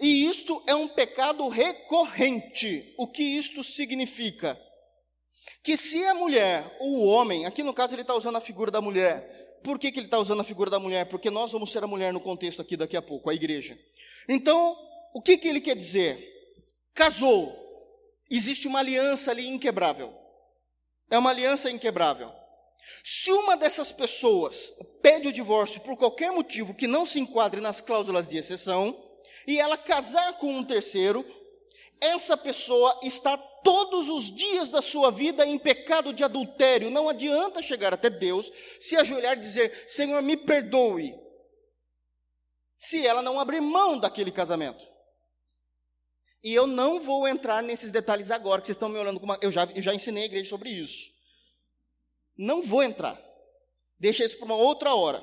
E 0.01 0.27
isto 0.27 0.63
é 0.67 0.75
um 0.75 0.89
pecado 0.89 1.49
recorrente. 1.49 2.95
O 2.99 3.07
que 3.07 3.23
isto 3.23 3.65
significa? 3.65 4.59
Que 5.63 5.77
se 5.77 6.05
a 6.07 6.15
mulher, 6.15 6.77
ou 6.81 6.99
o 6.99 7.07
homem, 7.07 7.45
aqui 7.45 7.63
no 7.63 7.75
caso 7.75 7.95
ele 7.95 8.03
está 8.03 8.15
usando 8.15 8.37
a 8.37 8.41
figura 8.41 8.71
da 8.71 8.81
mulher. 8.81 9.46
Por 9.67 9.81
que, 9.81 9.91
que 9.91 9.99
ele 9.99 10.07
está 10.07 10.17
usando 10.17 10.43
a 10.43 10.45
figura 10.45 10.71
da 10.71 10.79
mulher? 10.79 11.07
Porque 11.07 11.29
nós 11.29 11.51
vamos 11.51 11.73
ser 11.73 11.83
a 11.83 11.89
mulher 11.89 12.13
no 12.13 12.21
contexto 12.21 12.63
aqui 12.63 12.77
daqui 12.77 12.97
a 12.97 13.03
pouco, 13.03 13.29
a 13.29 13.35
igreja. 13.35 13.77
Então, 14.29 14.79
o 15.13 15.21
que, 15.21 15.37
que 15.37 15.49
ele 15.49 15.61
quer 15.61 15.75
dizer? 15.75 16.25
Casou, 16.95 17.53
existe 18.31 18.69
uma 18.69 18.79
aliança 18.79 19.33
ali 19.33 19.49
inquebrável. 19.49 20.15
É 21.11 21.19
uma 21.19 21.31
aliança 21.31 21.69
inquebrável. 21.69 22.33
Se 23.03 23.33
uma 23.33 23.57
dessas 23.57 23.91
pessoas 23.91 24.73
pede 25.03 25.27
o 25.27 25.33
divórcio 25.33 25.81
por 25.81 25.97
qualquer 25.97 26.31
motivo 26.31 26.73
que 26.73 26.87
não 26.87 27.05
se 27.05 27.19
enquadre 27.19 27.61
nas 27.61 27.81
cláusulas 27.81 28.29
de 28.29 28.37
exceção, 28.37 28.97
e 29.49 29.59
ela 29.59 29.77
casar 29.77 30.35
com 30.35 30.47
um 30.47 30.63
terceiro, 30.63 31.27
essa 32.01 32.37
pessoa 32.37 33.01
está 33.03 33.37
todos 33.67 34.09
os 34.09 34.31
dias 34.31 34.71
da 34.71 34.81
sua 34.81 35.11
vida 35.11 35.45
em 35.45 35.59
pecado 35.59 36.13
de 36.13 36.23
adultério. 36.23 36.89
Não 36.89 37.09
adianta 37.09 37.61
chegar 37.61 37.93
até 37.93 38.09
Deus, 38.09 38.49
se 38.79 38.95
ajoelhar 38.95 39.37
e 39.37 39.41
dizer: 39.41 39.85
Senhor, 39.89 40.23
me 40.23 40.37
perdoe, 40.37 41.13
se 42.79 43.05
ela 43.05 43.21
não 43.21 43.41
abrir 43.41 43.61
mão 43.61 43.99
daquele 43.99 44.31
casamento. 44.31 44.87
E 46.45 46.55
eu 46.55 46.65
não 46.65 47.01
vou 47.01 47.27
entrar 47.27 47.61
nesses 47.61 47.91
detalhes 47.91 48.31
agora, 48.31 48.61
que 48.61 48.69
vocês 48.69 48.77
estão 48.77 48.89
me 48.89 49.01
olhando 49.01 49.19
como. 49.19 49.37
Eu 49.43 49.51
já, 49.51 49.65
eu 49.65 49.83
já 49.83 49.93
ensinei 49.93 50.23
a 50.23 50.27
igreja 50.27 50.49
sobre 50.49 50.71
isso. 50.71 51.11
Não 52.39 52.63
vou 52.63 52.85
entrar. 52.85 53.21
Deixa 53.99 54.25
isso 54.25 54.37
para 54.37 54.45
uma 54.45 54.55
outra 54.55 54.95
hora. 54.95 55.21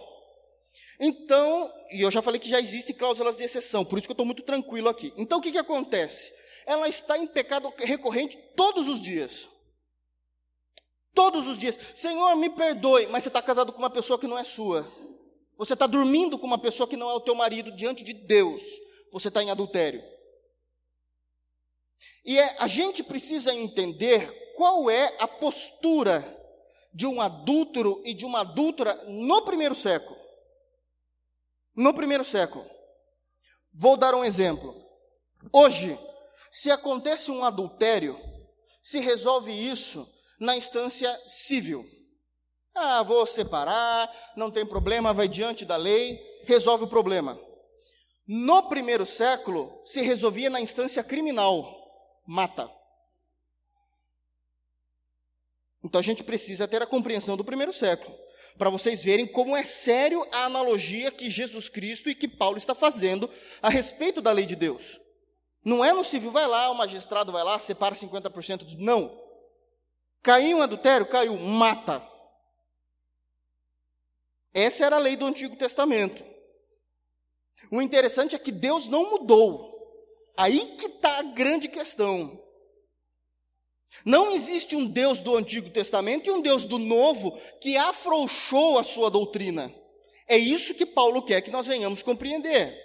Então, 0.99 1.73
e 1.91 2.01
eu 2.01 2.11
já 2.11 2.21
falei 2.21 2.41
que 2.41 2.49
já 2.49 2.59
existem 2.59 2.93
cláusulas 2.93 3.37
de 3.37 3.43
exceção, 3.43 3.85
por 3.85 3.97
isso 3.97 4.07
que 4.07 4.11
eu 4.11 4.15
estou 4.15 4.25
muito 4.25 4.43
tranquilo 4.43 4.89
aqui. 4.89 5.13
Então, 5.15 5.39
o 5.39 5.41
que, 5.41 5.51
que 5.51 5.57
acontece? 5.57 6.33
Ela 6.65 6.87
está 6.87 7.17
em 7.17 7.27
pecado 7.27 7.73
recorrente 7.77 8.37
todos 8.55 8.87
os 8.87 9.01
dias. 9.01 9.49
Todos 11.13 11.47
os 11.47 11.57
dias. 11.57 11.77
Senhor, 11.93 12.35
me 12.35 12.49
perdoe, 12.49 13.07
mas 13.07 13.23
você 13.23 13.29
está 13.29 13.41
casado 13.41 13.71
com 13.71 13.79
uma 13.79 13.89
pessoa 13.89 14.17
que 14.17 14.27
não 14.27 14.37
é 14.37 14.43
sua. 14.43 14.91
Você 15.57 15.73
está 15.73 15.85
dormindo 15.85 16.37
com 16.37 16.47
uma 16.47 16.57
pessoa 16.57 16.87
que 16.87 16.97
não 16.97 17.09
é 17.09 17.13
o 17.13 17.21
teu 17.21 17.35
marido 17.35 17.71
diante 17.71 18.03
de 18.03 18.13
Deus. 18.13 18.63
Você 19.11 19.27
está 19.27 19.43
em 19.43 19.51
adultério. 19.51 20.03
E 22.25 22.39
é, 22.39 22.55
a 22.59 22.67
gente 22.67 23.03
precisa 23.03 23.53
entender 23.53 24.53
qual 24.55 24.89
é 24.89 25.15
a 25.19 25.27
postura 25.27 26.39
de 26.93 27.05
um 27.05 27.19
adúltero 27.19 28.01
e 28.05 28.13
de 28.13 28.25
uma 28.25 28.41
adúltera 28.41 28.93
no 29.07 29.43
primeiro 29.43 29.75
século. 29.75 30.17
No 31.75 31.93
primeiro 31.93 32.23
século. 32.23 32.65
Vou 33.73 33.97
dar 33.97 34.13
um 34.13 34.23
exemplo. 34.23 34.75
Hoje, 35.51 35.97
se 36.53 36.69
acontece 36.69 37.31
um 37.31 37.43
adultério, 37.43 38.15
se 38.79 38.99
resolve 38.99 39.51
isso 39.51 40.07
na 40.39 40.55
instância 40.55 41.19
civil. 41.25 41.83
Ah, 42.75 43.01
vou 43.01 43.25
separar, 43.25 44.07
não 44.35 44.51
tem 44.51 44.63
problema, 44.63 45.15
vai 45.15 45.27
diante 45.27 45.65
da 45.65 45.75
lei, 45.75 46.21
resolve 46.45 46.83
o 46.83 46.87
problema. 46.87 47.39
No 48.27 48.69
primeiro 48.69 49.03
século, 49.03 49.81
se 49.83 50.03
resolvia 50.03 50.47
na 50.47 50.61
instância 50.61 51.03
criminal, 51.03 51.67
mata. 52.23 52.69
Então 55.83 55.97
a 55.97 56.03
gente 56.03 56.23
precisa 56.23 56.67
ter 56.67 56.83
a 56.83 56.87
compreensão 56.87 57.35
do 57.35 57.43
primeiro 57.43 57.73
século, 57.73 58.15
para 58.59 58.69
vocês 58.69 59.01
verem 59.01 59.25
como 59.25 59.57
é 59.57 59.63
sério 59.63 60.23
a 60.31 60.45
analogia 60.45 61.09
que 61.09 61.31
Jesus 61.31 61.67
Cristo 61.67 62.11
e 62.11 62.15
que 62.15 62.27
Paulo 62.27 62.59
está 62.59 62.75
fazendo 62.75 63.27
a 63.59 63.69
respeito 63.69 64.21
da 64.21 64.31
lei 64.31 64.45
de 64.45 64.55
Deus. 64.55 65.01
Não 65.63 65.83
é 65.83 65.93
no 65.93 66.03
civil, 66.03 66.31
vai 66.31 66.47
lá, 66.47 66.69
o 66.71 66.75
magistrado 66.75 67.31
vai 67.31 67.43
lá, 67.43 67.57
separa 67.57 67.95
50% 67.95 68.63
dos. 68.63 68.75
Não. 68.75 69.19
Caiu 70.21 70.57
um 70.57 70.61
adultério? 70.61 71.05
Caiu, 71.05 71.37
mata. 71.37 72.05
Essa 74.53 74.85
era 74.85 74.97
a 74.97 74.99
lei 74.99 75.15
do 75.15 75.25
Antigo 75.25 75.55
Testamento. 75.55 76.23
O 77.71 77.81
interessante 77.81 78.35
é 78.35 78.39
que 78.39 78.51
Deus 78.51 78.87
não 78.87 79.09
mudou. 79.09 79.73
Aí 80.37 80.75
que 80.77 80.85
está 80.85 81.19
a 81.19 81.23
grande 81.23 81.67
questão. 81.67 82.39
Não 84.03 84.31
existe 84.31 84.75
um 84.75 84.85
Deus 84.85 85.21
do 85.21 85.35
Antigo 85.35 85.69
Testamento 85.69 86.27
e 86.27 86.31
um 86.31 86.41
Deus 86.41 86.65
do 86.65 86.79
Novo 86.79 87.39
que 87.61 87.77
afrouxou 87.77 88.79
a 88.79 88.83
sua 88.83 89.09
doutrina. 89.09 89.73
É 90.27 90.37
isso 90.37 90.73
que 90.73 90.85
Paulo 90.85 91.21
quer 91.21 91.41
que 91.41 91.51
nós 91.51 91.67
venhamos 91.67 92.01
compreender. 92.01 92.82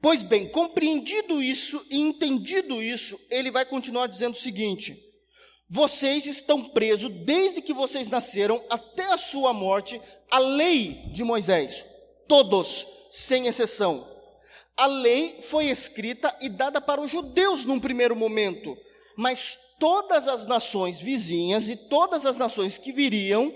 Pois 0.00 0.22
bem, 0.22 0.48
compreendido 0.48 1.42
isso 1.42 1.84
e 1.90 1.98
entendido 1.98 2.82
isso, 2.82 3.18
ele 3.30 3.50
vai 3.50 3.64
continuar 3.64 4.06
dizendo 4.06 4.34
o 4.34 4.38
seguinte: 4.38 4.98
vocês 5.68 6.26
estão 6.26 6.64
presos 6.64 7.10
desde 7.24 7.62
que 7.62 7.72
vocês 7.72 8.08
nasceram 8.08 8.64
até 8.68 9.04
a 9.12 9.18
sua 9.18 9.52
morte, 9.52 10.00
a 10.30 10.38
lei 10.38 11.10
de 11.12 11.22
Moisés. 11.22 11.86
Todos, 12.26 12.88
sem 13.10 13.46
exceção. 13.46 14.08
A 14.76 14.86
lei 14.86 15.40
foi 15.40 15.66
escrita 15.66 16.34
e 16.40 16.48
dada 16.48 16.80
para 16.80 17.00
os 17.00 17.10
judeus 17.10 17.64
num 17.64 17.78
primeiro 17.78 18.16
momento, 18.16 18.76
mas 19.16 19.58
todas 19.78 20.26
as 20.26 20.46
nações 20.46 20.98
vizinhas 20.98 21.68
e 21.68 21.76
todas 21.76 22.26
as 22.26 22.36
nações 22.36 22.78
que 22.78 22.92
viriam 22.92 23.52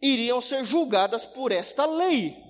iriam 0.00 0.40
ser 0.40 0.64
julgadas 0.64 1.24
por 1.24 1.50
esta 1.50 1.86
lei. 1.86 2.45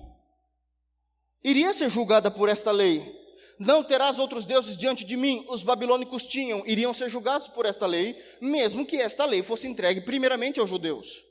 Iria 1.47 1.71
ser 1.71 1.89
julgada 1.89 2.29
por 2.29 2.49
esta 2.49 2.71
lei. 2.71 3.09
Não 3.57 3.81
terás 3.81 4.19
outros 4.19 4.43
deuses 4.43 4.75
diante 4.75 5.05
de 5.05 5.15
mim, 5.15 5.45
os 5.47 5.63
babilônicos 5.63 6.27
tinham, 6.27 6.61
iriam 6.67 6.93
ser 6.93 7.09
julgados 7.09 7.47
por 7.47 7.65
esta 7.65 7.87
lei, 7.87 8.21
mesmo 8.41 8.85
que 8.85 8.97
esta 8.97 9.23
lei 9.23 9.41
fosse 9.41 9.65
entregue 9.65 10.01
primeiramente 10.01 10.59
aos 10.59 10.69
judeus. 10.69 11.23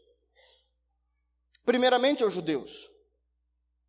Primeiramente 1.67 2.23
aos 2.23 2.33
judeus. 2.33 2.91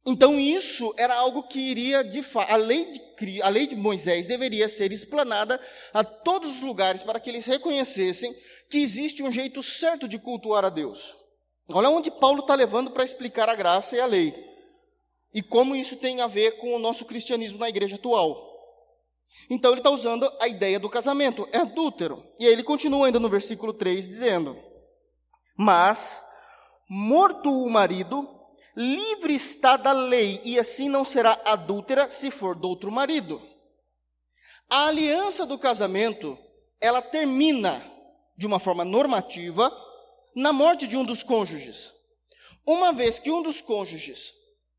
Então 0.05 0.37
isso 0.37 0.93
era 0.97 1.15
algo 1.15 1.47
que 1.47 1.59
iria 1.59 2.03
de 2.03 2.21
fato, 2.21 2.51
a 2.51 2.57
lei 2.57 2.91
de, 2.91 3.41
a 3.41 3.47
lei 3.47 3.65
de 3.65 3.77
Moisés 3.77 4.27
deveria 4.27 4.67
ser 4.67 4.91
explanada 4.91 5.57
a 5.93 6.03
todos 6.03 6.57
os 6.57 6.61
lugares 6.61 7.03
para 7.03 7.21
que 7.21 7.29
eles 7.29 7.45
reconhecessem 7.45 8.35
que 8.69 8.79
existe 8.79 9.23
um 9.23 9.31
jeito 9.31 9.63
certo 9.63 10.09
de 10.09 10.19
cultuar 10.19 10.65
a 10.65 10.69
Deus. 10.69 11.15
Olha 11.71 11.89
onde 11.89 12.11
Paulo 12.11 12.41
está 12.41 12.53
levando 12.53 12.91
para 12.91 13.05
explicar 13.05 13.47
a 13.47 13.55
graça 13.55 13.95
e 13.95 14.01
a 14.01 14.05
lei 14.05 14.46
e 15.33 15.41
como 15.41 15.75
isso 15.75 15.95
tem 15.95 16.21
a 16.21 16.27
ver 16.27 16.57
com 16.59 16.75
o 16.75 16.79
nosso 16.79 17.05
cristianismo 17.05 17.59
na 17.59 17.69
igreja 17.69 17.95
atual. 17.95 18.47
Então 19.49 19.71
ele 19.71 19.79
está 19.79 19.89
usando 19.89 20.31
a 20.39 20.47
ideia 20.47 20.79
do 20.79 20.89
casamento, 20.89 21.47
é 21.51 21.59
adúltero. 21.59 22.23
E 22.39 22.45
aí 22.45 22.51
ele 22.51 22.63
continua 22.63 23.07
ainda 23.07 23.19
no 23.19 23.29
versículo 23.29 23.73
3 23.73 24.07
dizendo: 24.07 24.57
Mas, 25.57 26.23
morto 26.89 27.51
o 27.51 27.69
marido, 27.69 28.27
livre 28.75 29.33
está 29.33 29.75
da 29.75 29.91
lei, 29.91 30.41
e 30.43 30.59
assim 30.59 30.87
não 30.87 31.03
será 31.03 31.39
adúltera 31.45 32.07
se 32.07 32.31
for 32.31 32.55
do 32.55 32.69
outro 32.69 32.91
marido. 32.91 33.41
A 34.69 34.87
aliança 34.87 35.45
do 35.45 35.57
casamento, 35.57 36.37
ela 36.79 37.01
termina 37.01 37.83
de 38.37 38.45
uma 38.45 38.59
forma 38.59 38.85
normativa 38.85 39.71
na 40.35 40.53
morte 40.53 40.85
de 40.85 40.95
um 40.95 41.03
dos 41.03 41.23
cônjuges. 41.23 41.93
Uma 42.65 42.91
vez 42.91 43.17
que 43.17 43.31
um 43.31 43.41
dos 43.41 43.61
cônjuges 43.61 44.33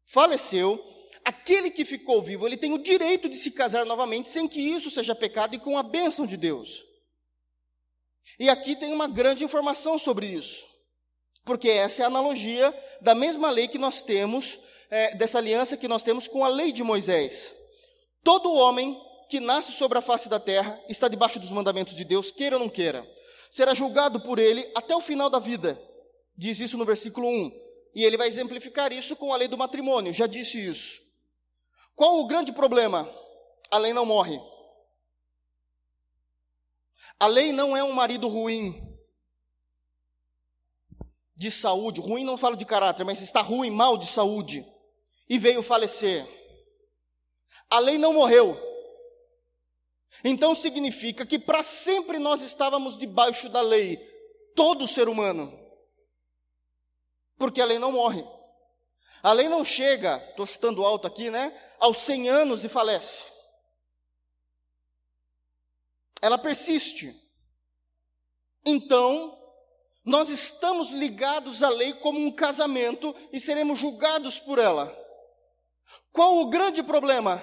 faleceu, 0.09 0.83
aquele 1.25 1.71
que 1.71 1.85
ficou 1.85 2.23
vivo, 2.23 2.47
ele 2.47 2.57
tem 2.57 2.73
o 2.73 2.83
direito 2.83 3.29
de 3.29 3.37
se 3.37 3.51
casar 3.51 3.85
novamente 3.85 4.29
sem 4.29 4.49
que 4.49 4.61
isso 4.61 4.91
seja 4.91 5.15
pecado 5.15 5.55
e 5.55 5.59
com 5.59 5.77
a 5.77 5.83
bênção 5.83 6.27
de 6.27 6.37
Deus. 6.37 6.85
E 8.39 8.49
aqui 8.49 8.75
tem 8.75 8.93
uma 8.93 9.07
grande 9.07 9.45
informação 9.45 9.99
sobre 9.99 10.27
isso, 10.27 10.67
porque 11.45 11.69
essa 11.69 12.03
é 12.03 12.05
a 12.05 12.09
analogia 12.09 12.75
da 13.01 13.15
mesma 13.15 13.51
lei 13.51 13.69
que 13.69 13.79
nós 13.79 14.03
temos, 14.03 14.59
é, 14.91 15.15
dessa 15.17 15.39
aliança 15.39 15.77
que 15.77 15.89
nós 15.89 16.03
temos 16.03 16.27
com 16.27 16.45
a 16.45 16.49
lei 16.49 16.73
de 16.73 16.83
Moisés. 16.83 17.55
Todo 18.25 18.53
homem 18.53 18.99
que 19.29 19.41
nasce 19.41 19.73
sobre 19.73 19.99
a 19.99 20.03
face 20.03 20.29
da 20.29 20.41
terra 20.41 20.81
está 20.89 21.09
debaixo 21.09 21.39
dos 21.39 21.51
mandamentos 21.51 21.95
de 21.95 22.05
Deus, 22.05 22.31
queira 22.31 22.57
ou 22.57 22.61
não 22.61 22.69
queira. 22.69 23.07
Será 23.51 23.75
julgado 23.75 24.21
por 24.21 24.39
ele 24.39 24.71
até 24.75 24.95
o 24.95 25.01
final 25.01 25.29
da 25.29 25.39
vida. 25.39 25.81
Diz 26.37 26.61
isso 26.61 26.79
no 26.79 26.85
versículo 26.85 27.29
1. 27.29 27.68
E 27.99 28.05
ele 28.05 28.17
vai 28.17 28.29
exemplificar 28.29 28.93
isso 28.93 29.17
com 29.17 29.33
a 29.33 29.37
lei 29.37 29.49
do 29.49 29.59
matrimônio, 29.59 30.15
já 30.15 30.29
disse 30.29 30.65
isso. 30.65 31.03
Qual 31.97 32.21
o 32.21 32.29
grande 32.29 32.53
problema? 32.53 33.13
A 33.73 33.77
lei 33.77 33.93
não 33.93 34.07
morre. 34.07 34.41
A 37.19 37.27
lei 37.27 37.51
não 37.51 37.77
é 37.77 37.83
um 37.83 37.91
marido 37.91 38.29
ruim, 38.29 38.97
de 41.35 41.51
saúde, 41.51 42.01
ruim 42.01 42.23
não 42.23 42.39
falo 42.39 42.55
de 42.55 42.65
caráter, 42.65 43.03
mas 43.03 43.21
está 43.21 43.43
ruim, 43.43 43.69
mal 43.69 43.99
de 43.99 44.07
saúde, 44.07 44.65
e 45.29 45.37
veio 45.37 45.61
falecer. 45.61 46.25
A 47.69 47.81
lei 47.81 47.99
não 47.99 48.15
morreu. 48.15 48.57
Então 50.23 50.55
significa 50.55 51.27
que 51.27 51.37
para 51.37 51.65
sempre 51.65 52.21
nós 52.21 52.43
estávamos 52.43 52.97
debaixo 52.97 53.49
da 53.49 53.61
lei, 53.61 53.97
todo 54.55 54.87
ser 54.87 55.09
humano 55.09 55.67
porque 57.39 57.61
a 57.61 57.65
lei 57.65 57.79
não 57.79 57.93
morre. 57.93 58.25
A 59.23 59.33
lei 59.33 59.49
não 59.49 59.65
chega, 59.65 60.17
estou 60.31 60.47
chutando 60.47 60.85
alto 60.85 61.07
aqui, 61.07 61.31
né? 61.31 61.53
Aos 61.79 61.99
100 61.99 62.29
anos 62.29 62.65
e 62.65 62.69
falece. 62.69 63.25
Ela 66.21 66.37
persiste. 66.37 67.15
Então, 68.67 69.37
nós 70.05 70.29
estamos 70.29 70.93
ligados 70.93 71.63
à 71.63 71.69
lei 71.69 71.95
como 71.95 72.19
um 72.19 72.31
casamento 72.31 73.15
e 73.33 73.41
seremos 73.41 73.79
julgados 73.79 74.39
por 74.39 74.59
ela. 74.59 74.97
Qual 76.13 76.39
o 76.39 76.51
grande 76.51 76.83
problema? 76.83 77.43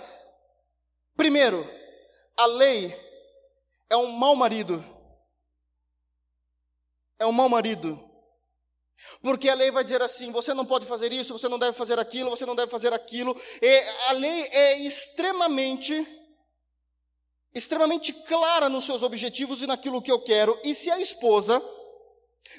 Primeiro, 1.16 1.66
a 2.38 2.46
lei 2.46 2.94
é 3.90 3.96
um 3.96 4.12
mau 4.12 4.36
marido. 4.36 4.84
É 7.20 7.26
um 7.26 7.32
mau 7.32 7.48
marido. 7.48 8.14
Porque 9.22 9.50
a 9.50 9.56
lei 9.56 9.72
vai 9.72 9.84
dizer 9.84 10.02
assim: 10.02 10.32
você 10.32 10.54
não 10.54 10.66
pode 10.66 10.86
fazer 10.86 11.12
isso, 11.12 11.34
você 11.34 11.48
não 11.48 11.60
deve 11.60 11.78
fazer 11.78 12.00
aquilo, 12.00 12.30
você 12.30 12.46
não 12.46 12.56
deve 12.56 12.72
fazer 12.72 12.94
aquilo. 12.94 13.36
E 13.62 13.80
a 14.10 14.12
lei 14.14 14.48
é 14.52 14.80
extremamente, 14.80 16.08
extremamente 17.54 18.14
clara 18.14 18.70
nos 18.70 18.86
seus 18.86 19.04
objetivos 19.04 19.62
e 19.62 19.68
naquilo 19.68 20.02
que 20.02 20.12
eu 20.12 20.22
quero. 20.22 20.60
E 20.64 20.74
se 20.74 20.90
a 20.90 21.00
esposa 21.00 21.62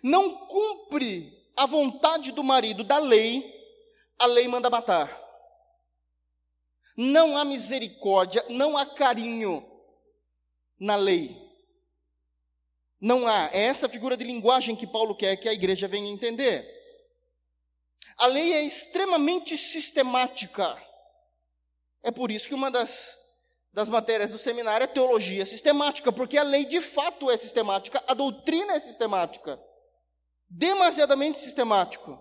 não 0.03 0.47
cumpre 0.47 1.33
a 1.57 1.67
vontade 1.67 2.33
do 2.33 2.45
marido 2.45 2.85
da 2.85 2.99
lei, 2.99 3.55
a 4.19 4.27
lei 4.27 4.47
manda 4.47 4.71
matar. 4.71 5.25
Não 6.97 7.37
há 7.37 7.45
misericórdia, 7.45 8.45
não 8.49 8.77
há 8.77 8.87
carinho 8.87 9.65
na 10.79 10.97
lei. 10.97 11.46
Não 13.01 13.27
há. 13.27 13.51
É 13.53 13.65
essa 13.65 13.89
figura 13.89 14.17
de 14.17 14.25
linguagem 14.25 14.75
que 14.75 14.87
Paulo 14.87 15.15
quer 15.15 15.37
que 15.37 15.49
a 15.49 15.53
igreja 15.53 15.87
venha 15.87 16.11
entender. 16.11 16.75
A 18.17 18.27
lei 18.27 18.53
é 18.53 18.63
extremamente 18.63 19.57
sistemática. 19.57 20.83
É 22.03 22.11
por 22.11 22.31
isso 22.31 22.49
que 22.49 22.55
uma 22.55 22.71
das, 22.71 23.19
das 23.73 23.89
matérias 23.89 24.31
do 24.31 24.39
seminário 24.39 24.85
é 24.85 24.87
teologia 24.87 25.45
sistemática, 25.45 26.11
porque 26.11 26.39
a 26.39 26.43
lei 26.43 26.65
de 26.65 26.81
fato 26.81 27.31
é 27.31 27.37
sistemática, 27.37 28.03
a 28.07 28.15
doutrina 28.15 28.75
é 28.75 28.81
sistemática. 28.81 29.61
Demasiadamente 30.49 31.39
sistemático. 31.39 32.19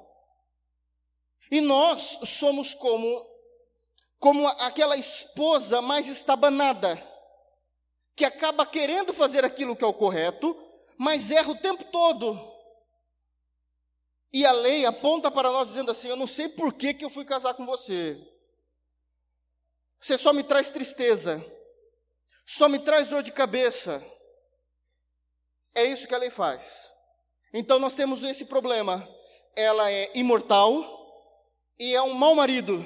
E 1.52 1.62
nós 1.62 2.20
somos 2.26 2.74
como, 2.74 3.26
como 4.20 4.48
aquela 4.48 4.98
esposa 4.98 5.82
mais 5.82 6.08
estabanada, 6.08 7.02
que 8.16 8.26
acaba 8.26 8.66
querendo 8.66 9.14
fazer 9.14 9.46
aquilo 9.46 9.76
que 9.76 9.84
é 9.84 9.88
o 9.88 9.94
correto, 9.94 10.58
mas 10.98 11.32
erra 11.32 11.52
o 11.52 11.58
tempo 11.60 11.84
todo. 11.86 12.56
E 14.34 14.46
a 14.46 14.52
lei 14.52 14.86
aponta 14.86 15.32
para 15.32 15.52
nós 15.52 15.70
dizendo 15.70 15.92
assim: 15.92 16.08
Eu 16.08 16.16
não 16.16 16.28
sei 16.28 16.50
por 16.50 16.74
que, 16.74 16.94
que 16.94 17.06
eu 17.06 17.10
fui 17.10 17.24
casar 17.24 17.54
com 17.54 17.66
você. 17.66 18.20
Você 20.00 20.18
só 20.18 20.34
me 20.34 20.44
traz 20.44 20.72
tristeza, 20.72 21.44
só 22.46 22.68
me 22.68 22.80
traz 22.80 23.10
dor 23.10 23.24
de 23.24 23.32
cabeça. 23.32 24.06
É 25.74 25.84
isso 25.86 26.08
que 26.08 26.14
a 26.14 26.18
lei 26.18 26.30
faz. 26.30 26.92
Então 27.54 27.80
nós 27.80 27.96
temos 27.96 28.24
esse 28.24 28.46
problema. 28.46 29.08
Ela 29.56 29.90
é 29.90 30.12
imortal 30.14 30.84
e 31.80 31.96
é 31.96 32.02
um 32.02 32.14
mau 32.14 32.36
marido. 32.36 32.86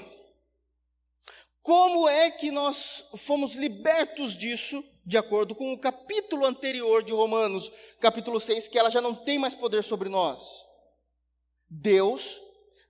Como 1.62 2.08
é 2.08 2.32
que 2.32 2.52
nós 2.52 3.06
fomos 3.18 3.54
libertos 3.54 4.38
disso? 4.38 4.84
De 5.10 5.18
acordo 5.18 5.56
com 5.56 5.74
o 5.74 5.80
capítulo 5.80 6.46
anterior 6.46 7.04
de 7.04 7.12
Romanos, 7.12 7.72
capítulo 8.00 8.40
6, 8.40 8.68
que 8.68 8.78
ela 8.78 8.92
já 8.92 9.02
não 9.02 9.16
tem 9.16 9.40
mais 9.40 9.56
poder 9.56 9.84
sobre 9.84 10.08
nós. 10.08 10.64
Deus, 11.68 12.40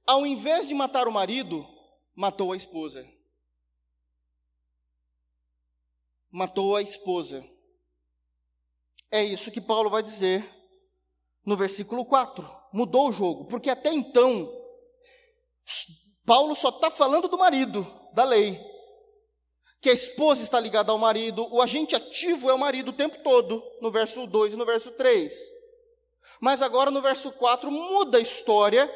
ao 0.06 0.26
invés 0.26 0.68
de 0.68 0.76
matar 0.76 1.08
o 1.08 1.14
marido, 1.14 1.66
matou 2.14 2.52
a 2.52 2.58
esposa. 2.58 3.10
Matou 6.30 6.76
a 6.76 6.82
esposa. 6.82 7.42
É 9.10 9.24
isso 9.24 9.50
que 9.50 9.62
Paulo 9.62 9.90
vai 9.90 10.04
dizer 10.04 10.46
no 11.46 11.56
versículo 11.56 12.04
4. 12.04 12.46
Mudou 12.74 13.08
o 13.08 13.14
jogo, 13.14 13.46
porque 13.46 13.70
até 13.70 13.94
então, 13.94 14.54
Paulo 16.26 16.54
só 16.54 16.68
está 16.68 16.92
falando 16.92 17.30
do 17.30 17.38
marido, 17.38 17.88
da 18.14 18.26
lei 18.26 18.69
que 19.82 19.90
a 19.90 19.94
esposa 19.94 20.44
está 20.44 20.60
ligada 20.60 20.92
ao 20.92 20.98
marido, 20.98 21.48
o 21.54 21.62
agente 21.62 21.96
ativo 21.96 22.50
é 22.50 22.54
o 22.54 22.60
marido 22.60 22.90
o 22.90 22.94
tempo 22.94 23.18
todo, 23.24 23.64
no 23.82 23.92
verso 23.92 24.28
2 24.28 24.54
e 24.54 24.56
no 24.56 24.66
verso 24.66 24.92
3. 24.92 25.34
Mas 26.42 26.62
agora 26.62 26.92
no 26.92 27.02
verso 27.02 27.32
4 27.32 27.72
muda 27.72 28.18
a 28.18 28.22
história 28.22 28.92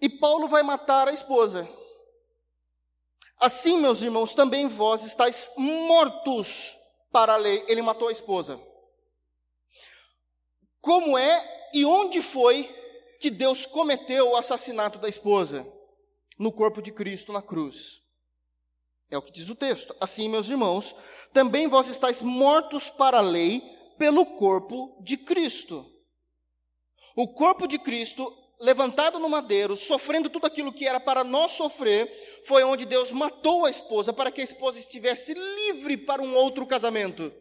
e 0.00 0.08
Paulo 0.08 0.48
vai 0.48 0.62
matar 0.62 1.08
a 1.08 1.12
esposa. 1.12 1.68
Assim, 3.40 3.78
meus 3.78 4.02
irmãos, 4.02 4.34
também 4.34 4.66
vós 4.66 5.04
estáis 5.04 5.50
mortos 5.56 6.76
para 7.12 7.34
a 7.34 7.36
lei. 7.36 7.64
Ele 7.68 7.82
matou 7.82 8.08
a 8.08 8.12
esposa. 8.12 8.60
Como 10.80 11.16
é 11.16 11.70
e 11.72 11.84
onde 11.84 12.20
foi 12.20 12.64
que 13.20 13.30
Deus 13.30 13.66
cometeu 13.66 14.30
o 14.30 14.36
assassinato 14.36 14.98
da 14.98 15.08
esposa? 15.08 15.66
no 16.38 16.52
corpo 16.52 16.80
de 16.80 16.92
Cristo 16.92 17.32
na 17.32 17.42
cruz. 17.42 18.00
É 19.10 19.16
o 19.16 19.22
que 19.22 19.32
diz 19.32 19.48
o 19.48 19.54
texto. 19.54 19.94
Assim, 20.00 20.28
meus 20.28 20.48
irmãos, 20.48 20.94
também 21.32 21.66
vós 21.66 21.88
estáis 21.88 22.22
mortos 22.22 22.90
para 22.90 23.18
a 23.18 23.22
lei 23.22 23.62
pelo 23.98 24.24
corpo 24.24 25.02
de 25.02 25.16
Cristo. 25.16 25.84
O 27.16 27.32
corpo 27.32 27.66
de 27.66 27.78
Cristo, 27.78 28.32
levantado 28.60 29.18
no 29.18 29.28
madeiro, 29.28 29.76
sofrendo 29.76 30.28
tudo 30.28 30.46
aquilo 30.46 30.72
que 30.72 30.86
era 30.86 31.00
para 31.00 31.24
nós 31.24 31.52
sofrer, 31.52 32.08
foi 32.44 32.62
onde 32.62 32.84
Deus 32.84 33.10
matou 33.10 33.64
a 33.64 33.70
esposa 33.70 34.12
para 34.12 34.30
que 34.30 34.40
a 34.40 34.44
esposa 34.44 34.78
estivesse 34.78 35.34
livre 35.34 35.96
para 35.96 36.22
um 36.22 36.34
outro 36.34 36.66
casamento. 36.66 37.32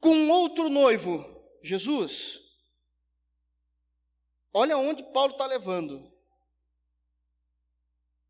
Com 0.00 0.28
outro 0.28 0.68
noivo, 0.68 1.24
Jesus. 1.62 2.38
Olha 4.54 4.76
onde 4.76 5.02
Paulo 5.12 5.32
está 5.32 5.46
levando. 5.46 6.15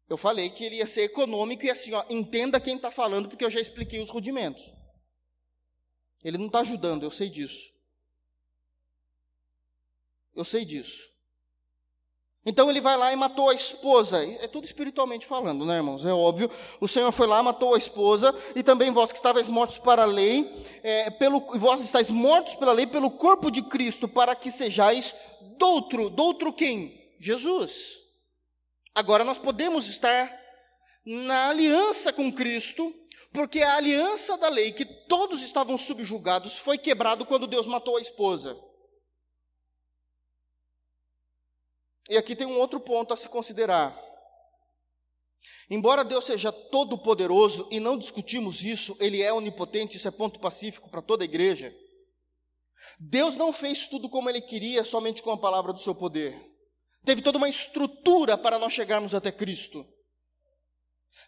Eu 0.08 0.16
falei 0.16 0.50
que 0.50 0.64
ele 0.64 0.76
ia 0.76 0.86
ser 0.86 1.02
econômico 1.02 1.64
e 1.64 1.70
assim, 1.70 1.92
ó, 1.92 2.04
entenda 2.08 2.60
quem 2.60 2.76
está 2.76 2.90
falando, 2.90 3.28
porque 3.28 3.44
eu 3.44 3.50
já 3.50 3.60
expliquei 3.60 4.00
os 4.00 4.08
rudimentos. 4.08 4.72
Ele 6.22 6.38
não 6.38 6.46
está 6.46 6.60
ajudando, 6.60 7.02
eu 7.02 7.10
sei 7.10 7.28
disso. 7.28 7.72
Eu 10.34 10.44
sei 10.44 10.64
disso. 10.64 11.10
Então 12.44 12.70
ele 12.70 12.80
vai 12.80 12.96
lá 12.96 13.12
e 13.12 13.16
matou 13.16 13.50
a 13.50 13.54
esposa. 13.54 14.24
É 14.40 14.46
tudo 14.46 14.64
espiritualmente 14.64 15.26
falando, 15.26 15.64
né, 15.66 15.76
irmãos? 15.76 16.04
É 16.04 16.12
óbvio. 16.12 16.48
O 16.80 16.86
Senhor 16.86 17.10
foi 17.10 17.26
lá, 17.26 17.42
matou 17.42 17.74
a 17.74 17.78
esposa, 17.78 18.32
e 18.54 18.62
também 18.62 18.92
vós 18.92 19.10
que 19.10 19.18
estáveis 19.18 19.48
mortos 19.48 19.78
para 19.78 20.02
a 20.02 20.06
lei, 20.06 20.48
é, 20.84 21.10
pelo, 21.10 21.40
vós 21.58 21.80
estáis 21.80 22.08
mortos 22.08 22.54
pela 22.54 22.72
lei 22.72 22.86
pelo 22.86 23.10
corpo 23.10 23.50
de 23.50 23.62
Cristo, 23.62 24.06
para 24.06 24.36
que 24.36 24.52
sejais 24.52 25.16
doutro. 25.58 26.08
Doutro 26.08 26.52
quem? 26.52 27.12
Jesus. 27.18 28.05
Agora 28.96 29.22
nós 29.24 29.38
podemos 29.38 29.88
estar 29.88 30.32
na 31.04 31.50
aliança 31.50 32.14
com 32.14 32.32
Cristo, 32.32 32.94
porque 33.30 33.60
a 33.60 33.76
aliança 33.76 34.38
da 34.38 34.48
lei, 34.48 34.72
que 34.72 34.86
todos 34.86 35.42
estavam 35.42 35.76
subjugados, 35.76 36.56
foi 36.56 36.78
quebrado 36.78 37.26
quando 37.26 37.46
Deus 37.46 37.66
matou 37.66 37.98
a 37.98 38.00
esposa. 38.00 38.58
E 42.08 42.16
aqui 42.16 42.34
tem 42.34 42.46
um 42.46 42.56
outro 42.56 42.80
ponto 42.80 43.12
a 43.12 43.18
se 43.18 43.28
considerar. 43.28 43.94
Embora 45.68 46.02
Deus 46.02 46.24
seja 46.24 46.50
todo-poderoso, 46.50 47.68
e 47.70 47.78
não 47.78 47.98
discutimos 47.98 48.62
isso, 48.62 48.96
Ele 48.98 49.20
é 49.20 49.30
onipotente, 49.30 49.98
isso 49.98 50.08
é 50.08 50.10
ponto 50.10 50.40
pacífico 50.40 50.88
para 50.88 51.02
toda 51.02 51.22
a 51.22 51.26
igreja. 51.26 51.76
Deus 52.98 53.36
não 53.36 53.52
fez 53.52 53.88
tudo 53.88 54.08
como 54.08 54.30
Ele 54.30 54.40
queria 54.40 54.82
somente 54.82 55.22
com 55.22 55.32
a 55.32 55.38
palavra 55.38 55.74
do 55.74 55.80
seu 55.80 55.94
poder 55.94 56.55
teve 57.06 57.22
toda 57.22 57.38
uma 57.38 57.48
estrutura 57.48 58.36
para 58.36 58.58
nós 58.58 58.72
chegarmos 58.72 59.14
até 59.14 59.30
Cristo. 59.30 59.86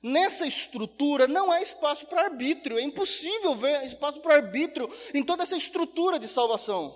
Nessa 0.02 0.46
estrutura 0.46 1.26
não 1.26 1.50
há 1.50 1.62
espaço 1.62 2.06
para 2.06 2.24
arbítrio, 2.24 2.78
é 2.78 2.82
impossível 2.82 3.54
ver 3.54 3.82
espaço 3.84 4.20
para 4.20 4.34
arbítrio 4.34 4.88
em 5.14 5.22
toda 5.22 5.44
essa 5.44 5.56
estrutura 5.56 6.18
de 6.18 6.28
salvação. 6.28 6.94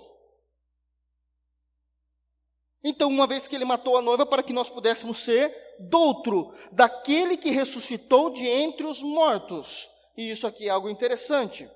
Então, 2.85 3.09
uma 3.09 3.29
vez 3.29 3.47
que 3.47 3.55
ele 3.55 3.65
matou 3.65 3.97
a 3.97 4.03
noiva 4.03 4.27
para 4.27 4.43
que 4.43 4.53
nós 4.53 4.69
pudéssemos 4.69 5.19
ser 5.19 5.57
doutro, 5.79 6.53
daquele 6.73 7.37
que 7.37 7.51
ressuscitou 7.51 8.31
de 8.31 8.45
entre 8.45 8.85
os 8.85 9.01
mortos. 9.01 9.89
E 10.17 10.31
isso 10.31 10.47
aqui 10.47 10.67
é 10.67 10.71
algo 10.71 10.91
interessante, 10.91 11.71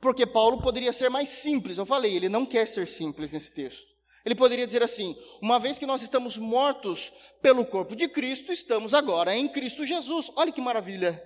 porque 0.00 0.26
Paulo 0.26 0.62
poderia 0.62 0.92
ser 0.92 1.10
mais 1.10 1.28
simples. 1.28 1.76
Eu 1.76 1.84
falei, 1.84 2.16
ele 2.16 2.30
não 2.30 2.46
quer 2.46 2.66
ser 2.66 2.88
simples 2.88 3.32
nesse 3.32 3.52
texto. 3.52 3.97
Ele 4.28 4.34
poderia 4.34 4.66
dizer 4.66 4.82
assim: 4.82 5.16
uma 5.40 5.58
vez 5.58 5.78
que 5.78 5.86
nós 5.86 6.02
estamos 6.02 6.36
mortos 6.36 7.10
pelo 7.40 7.64
corpo 7.64 7.96
de 7.96 8.06
Cristo, 8.08 8.52
estamos 8.52 8.92
agora 8.92 9.34
em 9.34 9.48
Cristo 9.48 9.86
Jesus. 9.86 10.30
Olha 10.36 10.52
que 10.52 10.60
maravilha! 10.60 11.18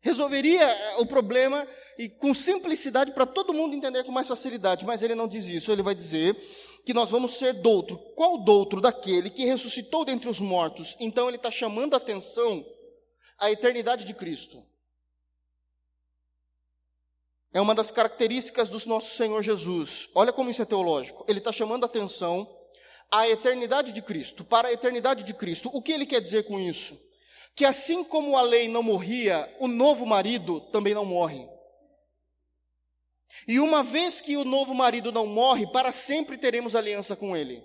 Resolveria 0.00 0.60
eh, 0.60 0.96
o 0.98 1.06
problema 1.06 1.64
e 1.96 2.08
com 2.08 2.34
simplicidade 2.34 3.12
para 3.12 3.24
todo 3.24 3.54
mundo 3.54 3.76
entender 3.76 4.02
com 4.02 4.10
mais 4.10 4.26
facilidade, 4.26 4.84
mas 4.84 5.00
ele 5.00 5.14
não 5.14 5.28
diz 5.28 5.46
isso. 5.46 5.70
Ele 5.70 5.82
vai 5.82 5.94
dizer 5.94 6.34
que 6.84 6.92
nós 6.92 7.08
vamos 7.08 7.38
ser 7.38 7.52
doutro. 7.52 7.96
Qual 8.16 8.36
doutro? 8.38 8.80
Daquele 8.80 9.30
que 9.30 9.44
ressuscitou 9.44 10.04
dentre 10.04 10.28
os 10.28 10.40
mortos. 10.40 10.96
Então 10.98 11.28
ele 11.28 11.36
está 11.36 11.52
chamando 11.52 11.94
a 11.94 11.98
atenção 11.98 12.66
à 13.38 13.48
eternidade 13.52 14.04
de 14.04 14.12
Cristo. 14.12 14.60
É 17.52 17.60
uma 17.60 17.74
das 17.74 17.90
características 17.90 18.68
do 18.68 18.78
nosso 18.86 19.16
Senhor 19.16 19.42
Jesus. 19.42 20.08
Olha 20.14 20.32
como 20.32 20.50
isso 20.50 20.62
é 20.62 20.64
teológico. 20.64 21.24
Ele 21.28 21.38
está 21.38 21.50
chamando 21.52 21.82
a 21.84 21.86
atenção 21.86 22.48
à 23.10 23.28
eternidade 23.28 23.92
de 23.92 24.00
Cristo, 24.00 24.44
para 24.44 24.68
a 24.68 24.72
eternidade 24.72 25.24
de 25.24 25.34
Cristo. 25.34 25.68
O 25.72 25.82
que 25.82 25.92
ele 25.92 26.06
quer 26.06 26.20
dizer 26.20 26.44
com 26.44 26.60
isso? 26.60 26.98
Que 27.56 27.64
assim 27.64 28.04
como 28.04 28.36
a 28.36 28.42
lei 28.42 28.68
não 28.68 28.82
morria, 28.82 29.52
o 29.58 29.66
novo 29.66 30.06
marido 30.06 30.60
também 30.70 30.94
não 30.94 31.04
morre. 31.04 31.48
E 33.48 33.58
uma 33.58 33.82
vez 33.82 34.20
que 34.20 34.36
o 34.36 34.44
novo 34.44 34.72
marido 34.72 35.10
não 35.10 35.26
morre, 35.26 35.66
para 35.72 35.90
sempre 35.90 36.38
teremos 36.38 36.76
aliança 36.76 37.16
com 37.16 37.36
ele. 37.36 37.64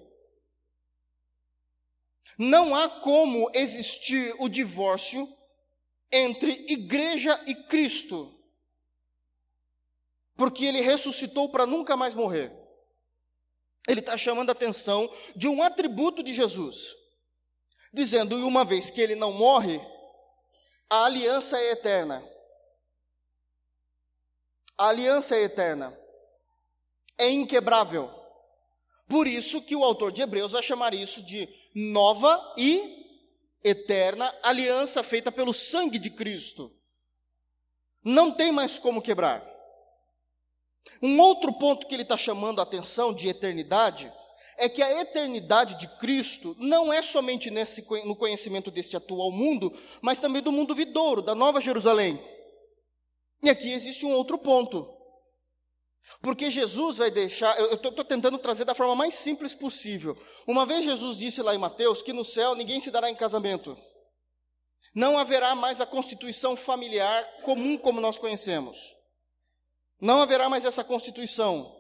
Não 2.40 2.74
há 2.74 2.90
como 2.90 3.52
existir 3.54 4.36
o 4.40 4.50
divórcio 4.50 5.32
entre 6.12 6.66
igreja 6.68 7.40
e 7.46 7.54
Cristo 7.54 8.35
porque 10.36 10.66
ele 10.66 10.82
ressuscitou 10.82 11.50
para 11.50 11.66
nunca 11.66 11.96
mais 11.96 12.14
morrer. 12.14 12.52
Ele 13.88 14.00
está 14.00 14.18
chamando 14.18 14.50
a 14.50 14.54
atenção 14.54 15.10
de 15.36 15.48
um 15.48 15.62
atributo 15.62 16.24
de 16.24 16.34
Jesus, 16.34 16.96
dizendo: 17.94 18.38
e 18.40 18.44
uma 18.44 18.66
vez 18.66 18.90
que 18.90 19.00
ele 19.00 19.16
não 19.16 19.32
morre, 19.32 19.80
a 20.90 21.06
aliança 21.06 21.58
é 21.58 21.72
eterna. 21.72 22.24
A 24.78 24.90
aliança 24.90 25.36
é 25.36 25.44
eterna, 25.44 25.98
é 27.18 27.30
inquebrável. 27.30 28.14
Por 29.08 29.28
isso 29.28 29.62
que 29.62 29.76
o 29.76 29.84
autor 29.84 30.12
de 30.12 30.22
Hebreus 30.22 30.52
vai 30.52 30.64
chamar 30.64 30.94
isso 30.94 31.24
de 31.24 31.48
nova 31.74 32.56
e 32.58 33.06
eterna 33.64 34.34
aliança 34.44 35.02
feita 35.02 35.32
pelo 35.32 35.54
sangue 35.54 35.98
de 35.98 36.10
Cristo. 36.10 36.76
Não 38.04 38.32
tem 38.32 38.52
mais 38.52 38.78
como 38.78 39.02
quebrar. 39.02 39.55
Um 41.02 41.20
outro 41.20 41.54
ponto 41.54 41.88
que 41.88 41.94
ele 41.94 42.04
está 42.04 42.18
chamando 42.18 42.60
a 42.60 42.64
atenção 42.64 43.14
de 43.14 43.28
eternidade 43.28 44.12
é 44.58 44.70
que 44.70 44.82
a 44.82 45.02
eternidade 45.02 45.76
de 45.76 45.88
Cristo 45.98 46.56
não 46.60 46.92
é 46.92 47.02
somente 47.02 47.52
nesse, 47.52 47.86
no 48.06 48.16
conhecimento 48.16 48.72
deste 48.72 48.96
atual 48.96 49.32
mundo, 49.32 49.74
mas 50.02 50.20
também 50.20 50.42
do 50.42 50.52
mundo 50.52 50.74
vidouro, 50.74 51.22
da 51.22 51.36
Nova 51.36 51.60
Jerusalém. 51.60 52.20
E 53.44 53.50
aqui 53.50 53.72
existe 53.72 54.06
um 54.06 54.12
outro 54.12 54.38
ponto. 54.38 54.92
Porque 56.22 56.50
Jesus 56.50 56.98
vai 56.98 57.12
deixar, 57.12 57.58
eu 57.60 57.74
estou 57.74 57.92
tentando 58.06 58.38
trazer 58.38 58.64
da 58.64 58.76
forma 58.76 58.96
mais 58.96 59.16
simples 59.16 59.54
possível. 59.54 60.18
Uma 60.48 60.66
vez 60.66 60.86
Jesus 60.86 61.18
disse 61.18 61.42
lá 61.42 61.54
em 61.54 61.58
Mateus 61.60 62.02
que 62.02 62.14
no 62.14 62.24
céu 62.24 62.56
ninguém 62.56 62.80
se 62.80 62.92
dará 62.92 63.10
em 63.10 63.16
casamento. 63.16 63.78
Não 64.94 65.18
haverá 65.18 65.56
mais 65.56 65.82
a 65.82 65.86
constituição 65.86 66.56
familiar 66.56 67.42
comum 67.42 67.78
como 67.78 68.00
nós 68.00 68.18
conhecemos. 68.18 68.96
Não 70.06 70.22
haverá 70.22 70.48
mais 70.48 70.64
essa 70.64 70.84
constituição. 70.84 71.76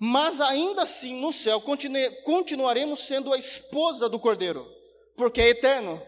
Mas 0.00 0.40
ainda 0.40 0.84
assim, 0.84 1.20
no 1.20 1.30
céu, 1.30 1.60
continue, 1.60 2.10
continuaremos 2.22 3.00
sendo 3.00 3.34
a 3.34 3.36
esposa 3.36 4.08
do 4.08 4.18
cordeiro, 4.18 4.66
porque 5.14 5.42
é 5.42 5.48
eterno. 5.50 6.00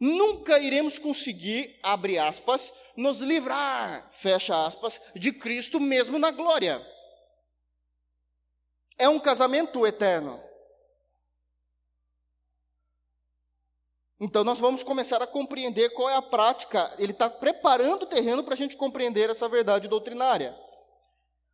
Nunca 0.00 0.58
iremos 0.58 0.98
conseguir, 0.98 1.78
abre 1.82 2.18
aspas, 2.18 2.72
nos 2.96 3.18
livrar, 3.18 4.08
fecha 4.12 4.64
aspas, 4.64 4.98
de 5.14 5.30
Cristo 5.30 5.78
mesmo 5.78 6.18
na 6.18 6.30
glória. 6.30 6.80
É 8.96 9.10
um 9.10 9.20
casamento 9.20 9.86
eterno. 9.86 10.42
Então 14.20 14.42
nós 14.42 14.58
vamos 14.58 14.82
começar 14.82 15.22
a 15.22 15.26
compreender 15.26 15.90
qual 15.90 16.10
é 16.10 16.16
a 16.16 16.22
prática. 16.22 16.92
Ele 16.98 17.12
está 17.12 17.30
preparando 17.30 18.02
o 18.02 18.06
terreno 18.06 18.42
para 18.42 18.54
a 18.54 18.56
gente 18.56 18.76
compreender 18.76 19.30
essa 19.30 19.48
verdade 19.48 19.86
doutrinária. 19.86 20.58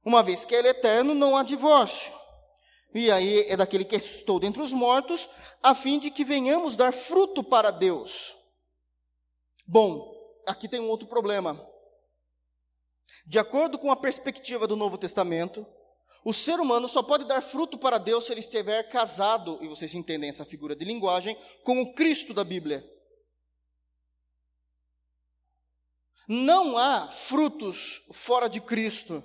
Uma 0.04 0.22
vez 0.22 0.44
que 0.44 0.54
ele 0.54 0.68
é 0.68 0.70
eterno, 0.70 1.14
não 1.14 1.36
há 1.36 1.42
divórcio. 1.42 2.12
E 2.94 3.10
aí 3.10 3.40
é 3.48 3.56
daquele 3.56 3.84
que 3.84 3.96
estou 3.96 4.38
dentre 4.38 4.62
os 4.62 4.72
mortos, 4.72 5.28
a 5.62 5.74
fim 5.74 5.98
de 5.98 6.10
que 6.10 6.24
venhamos 6.24 6.76
dar 6.76 6.92
fruto 6.92 7.42
para 7.42 7.70
Deus. 7.70 8.36
Bom, 9.66 10.14
aqui 10.46 10.68
tem 10.68 10.80
um 10.80 10.88
outro 10.88 11.08
problema. 11.08 11.60
De 13.26 13.38
acordo 13.38 13.78
com 13.78 13.90
a 13.90 13.96
perspectiva 13.96 14.66
do 14.66 14.76
Novo 14.76 14.96
Testamento, 14.96 15.66
o 16.24 16.32
ser 16.32 16.58
humano 16.58 16.88
só 16.88 17.02
pode 17.02 17.26
dar 17.26 17.42
fruto 17.42 17.76
para 17.76 17.98
Deus 17.98 18.24
se 18.24 18.32
ele 18.32 18.40
estiver 18.40 18.88
casado, 18.88 19.58
e 19.62 19.68
vocês 19.68 19.94
entendem 19.94 20.30
essa 20.30 20.44
figura 20.44 20.74
de 20.74 20.84
linguagem, 20.84 21.36
com 21.62 21.82
o 21.82 21.94
Cristo 21.94 22.32
da 22.32 22.42
Bíblia. 22.42 22.82
Não 26.26 26.78
há 26.78 27.08
frutos 27.08 28.02
fora 28.10 28.48
de 28.48 28.60
Cristo. 28.60 29.22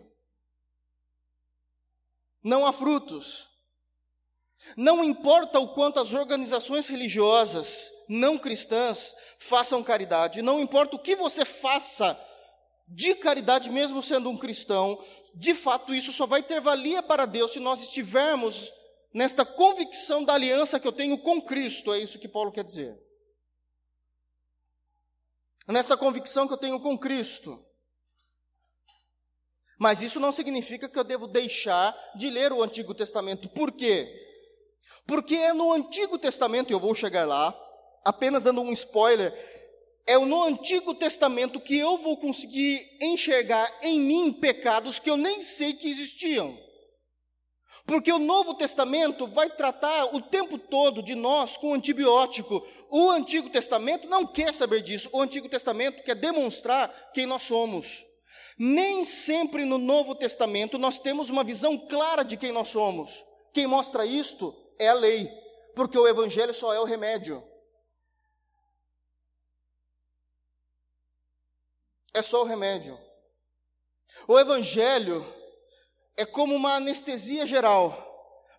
Não 2.44 2.66
há 2.66 2.74
frutos. 2.74 3.48
Não 4.76 5.02
importa 5.02 5.58
o 5.60 5.74
quanto 5.74 6.02
as 6.02 6.14
organizações 6.14 6.88
religiosas 6.88 7.90
não 8.10 8.38
cristãs 8.40 9.14
façam 9.38 9.84
caridade, 9.84 10.42
não 10.42 10.60
importa 10.60 10.96
o 10.96 11.00
que 11.00 11.16
você 11.16 11.46
faça 11.46 12.20
de 12.90 13.14
caridade, 13.16 13.70
mesmo 13.70 14.02
sendo 14.02 14.30
um 14.30 14.38
cristão, 14.38 15.02
de 15.36 15.54
fato 15.54 15.94
isso 15.94 16.12
só 16.12 16.26
vai 16.26 16.42
ter 16.42 16.60
valia 16.60 17.04
para 17.04 17.26
Deus 17.26 17.52
se 17.52 17.60
nós 17.60 17.82
estivermos 17.82 18.74
nesta 19.14 19.46
convicção 19.46 20.24
da 20.24 20.34
aliança 20.34 20.80
que 20.80 20.88
eu 20.88 20.92
tenho 20.92 21.18
com 21.20 21.42
Cristo, 21.42 21.94
é 21.94 22.00
isso 22.00 22.20
que 22.20 22.28
Paulo 22.28 22.52
quer 22.52 22.64
dizer. 22.64 23.00
Nesta 25.68 25.96
convicção 25.96 26.48
que 26.48 26.54
eu 26.54 26.58
tenho 26.58 26.80
com 26.80 26.98
Cristo. 26.98 27.64
Mas 29.80 30.02
isso 30.02 30.20
não 30.20 30.32
significa 30.32 30.90
que 30.90 30.98
eu 30.98 31.04
devo 31.04 31.28
deixar 31.28 31.96
de 32.16 32.30
ler 32.30 32.52
o 32.52 32.62
Antigo 32.64 32.94
Testamento. 32.94 33.48
Por 33.50 33.72
quê? 33.72 34.12
Porque 35.06 35.36
é 35.36 35.54
no 35.54 35.72
Antigo 35.72 36.18
Testamento, 36.18 36.72
e 36.72 36.74
eu 36.74 36.80
vou 36.80 36.94
chegar 36.94 37.26
lá, 37.26 37.56
apenas 38.04 38.44
dando 38.44 38.62
um 38.62 38.74
spoiler, 38.74 39.32
é 40.10 40.18
no 40.18 40.42
Antigo 40.42 40.96
Testamento 40.96 41.60
que 41.60 41.78
eu 41.78 41.96
vou 42.00 42.18
conseguir 42.18 42.98
enxergar 43.00 43.72
em 43.84 44.00
mim 44.00 44.34
pecados 44.34 44.98
que 44.98 45.08
eu 45.08 45.16
nem 45.16 45.44
sei 45.44 45.72
que 45.72 45.88
existiam. 45.88 46.58
Porque 47.86 48.12
o 48.12 48.18
Novo 48.18 48.56
Testamento 48.56 49.28
vai 49.28 49.52
tratar 49.52 50.06
o 50.16 50.20
tempo 50.20 50.58
todo 50.58 51.04
de 51.04 51.14
nós 51.14 51.58
com 51.58 51.76
antibiótico. 51.76 52.66
O 52.90 53.12
Antigo 53.12 53.52
Testamento 53.52 54.08
não 54.10 54.26
quer 54.26 54.56
saber 54.56 54.82
disso. 54.82 55.10
O 55.14 55.22
Antigo 55.22 55.48
Testamento 55.48 56.02
quer 56.04 56.16
demonstrar 56.16 57.12
quem 57.14 57.28
nós 57.28 57.44
somos. 57.44 58.04
Nem 58.58 59.06
sempre 59.06 59.64
no 59.64 59.78
Novo 59.78 60.16
Testamento 60.16 60.80
nós 60.80 60.98
temos 60.98 61.30
uma 61.30 61.44
visão 61.44 61.78
clara 61.78 62.24
de 62.24 62.36
quem 62.36 62.52
nós 62.52 62.70
somos. 62.70 63.24
Quem 63.54 63.68
mostra 63.68 64.08
isto 64.08 64.56
é 64.80 64.88
a 64.88 64.94
lei, 64.96 65.30
porque 65.76 66.00
o 66.00 66.08
Evangelho 66.08 66.54
só 66.54 66.74
é 66.74 66.80
o 66.80 66.84
remédio. 66.86 67.48
É 72.20 72.24
só 72.24 72.42
o 72.42 72.46
remédio. 72.46 73.00
O 74.28 74.40
Evangelho 74.40 75.26
é 76.18 76.26
como 76.26 76.56
uma 76.56 76.76
anestesia 76.76 77.46
geral. 77.46 78.06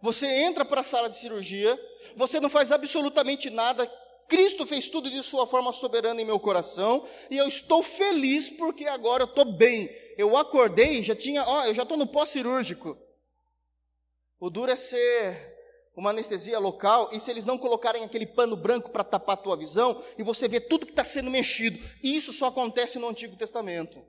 Você 0.00 0.26
entra 0.26 0.64
para 0.64 0.80
a 0.80 0.84
sala 0.84 1.08
de 1.08 1.16
cirurgia, 1.16 1.78
você 2.16 2.40
não 2.40 2.48
faz 2.48 2.72
absolutamente 2.72 3.50
nada, 3.50 3.86
Cristo 4.28 4.64
fez 4.64 4.88
tudo 4.88 5.10
de 5.10 5.22
sua 5.22 5.46
forma 5.46 5.72
soberana 5.72 6.22
em 6.22 6.24
meu 6.24 6.38
coração, 6.38 7.04
e 7.28 7.36
eu 7.36 7.48
estou 7.48 7.82
feliz 7.82 8.48
porque 8.48 8.86
agora 8.86 9.24
eu 9.24 9.28
estou 9.28 9.44
bem. 9.44 9.90
Eu 10.16 10.36
acordei, 10.36 11.02
já 11.02 11.16
tinha, 11.16 11.44
ó, 11.44 11.64
eu 11.66 11.74
já 11.74 11.82
estou 11.82 11.98
no 11.98 12.06
pós-cirúrgico. 12.06 12.96
O 14.38 14.48
duro 14.48 14.70
é 14.70 14.76
ser 14.76 15.49
uma 16.00 16.10
anestesia 16.10 16.58
local, 16.58 17.10
e 17.12 17.20
se 17.20 17.30
eles 17.30 17.44
não 17.44 17.58
colocarem 17.58 18.02
aquele 18.02 18.26
pano 18.26 18.56
branco 18.56 18.90
para 18.90 19.04
tapar 19.04 19.34
a 19.34 19.36
tua 19.36 19.56
visão, 19.56 20.02
e 20.16 20.22
você 20.22 20.48
vê 20.48 20.58
tudo 20.58 20.86
que 20.86 20.92
está 20.92 21.04
sendo 21.04 21.30
mexido, 21.30 21.78
e 22.02 22.16
isso 22.16 22.32
só 22.32 22.46
acontece 22.46 22.98
no 22.98 23.06
Antigo 23.06 23.36
Testamento. 23.36 24.02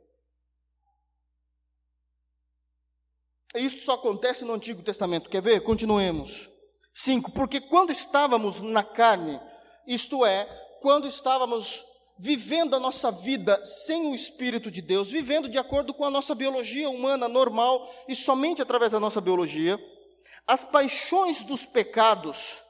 Isso 3.54 3.84
só 3.84 3.96
acontece 3.96 4.46
no 4.46 4.54
Antigo 4.54 4.82
Testamento. 4.82 5.30
Quer 5.30 5.42
ver? 5.42 5.60
Continuemos. 5.60 6.50
5. 6.94 7.32
Porque 7.32 7.60
quando 7.60 7.92
estávamos 7.92 8.62
na 8.62 8.82
carne, 8.82 9.38
isto 9.86 10.26
é, 10.26 10.46
quando 10.82 11.06
estávamos 11.06 11.86
vivendo 12.18 12.74
a 12.74 12.80
nossa 12.80 13.12
vida 13.12 13.62
sem 13.66 14.08
o 14.08 14.16
Espírito 14.16 14.72
de 14.72 14.82
Deus, 14.82 15.12
vivendo 15.12 15.50
de 15.50 15.58
acordo 15.58 15.94
com 15.94 16.06
a 16.06 16.10
nossa 16.10 16.34
biologia 16.34 16.90
humana 16.90 17.28
normal 17.28 17.94
e 18.08 18.16
somente 18.16 18.62
através 18.62 18.94
da 18.94 19.00
nossa 19.00 19.20
biologia, 19.20 19.78
as 20.48 20.66
paixões 20.66 21.44
dos 21.44 21.66
pecados 21.66 22.64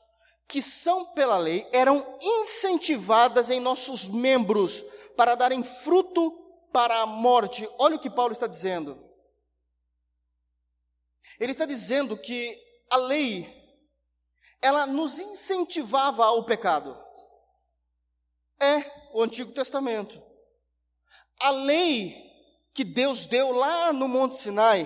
que 0.48 0.62
são 0.62 1.14
pela 1.14 1.38
lei 1.38 1.66
eram 1.72 2.18
incentivadas 2.22 3.50
em 3.50 3.60
nossos 3.60 4.10
membros 4.10 4.84
para 5.16 5.34
darem 5.34 5.64
fruto 5.64 6.32
para 6.74 7.02
a 7.02 7.06
morte. 7.06 7.68
Olha 7.80 7.96
o 7.96 8.00
que 8.00 8.10
Paulo 8.10 8.34
está 8.34 8.48
dizendo. 8.48 9.02
Ele 11.40 11.54
está 11.54 11.66
dizendo 11.66 12.18
que 12.18 12.60
a 12.92 12.98
lei 12.98 13.62
ela 14.62 14.86
nos 14.86 15.20
incentivava 15.20 16.26
ao 16.26 16.44
pecado. 16.44 17.02
É 18.62 18.80
o 19.14 19.22
Antigo 19.24 19.52
Testamento. 19.54 20.22
A 21.40 21.50
lei 21.50 22.30
que 22.74 22.84
Deus 22.84 23.26
deu 23.26 23.52
lá 23.52 23.92
no 23.92 24.08
Monte 24.08 24.36
Sinai 24.36 24.86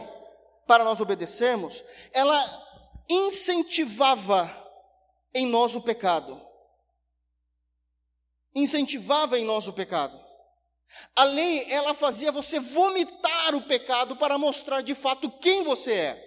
para 0.66 0.84
nós 0.84 1.00
obedecermos, 1.02 1.84
ela 2.12 2.65
incentivava 3.10 4.50
em 5.34 5.46
nós 5.46 5.76
o 5.76 5.82
pecado. 5.82 6.42
Incentivava 8.54 9.38
em 9.38 9.44
nós 9.44 9.68
o 9.68 9.74
pecado. 9.74 10.20
A 11.16 11.24
lei, 11.24 11.66
ela 11.70 11.94
fazia 11.94 12.32
você 12.32 12.60
vomitar 12.60 13.56
o 13.56 13.62
pecado 13.64 14.16
para 14.16 14.38
mostrar 14.38 14.82
de 14.82 14.96
fato 14.96 15.30
quem 15.40 15.64
você 15.64 15.94
é. 15.94 16.26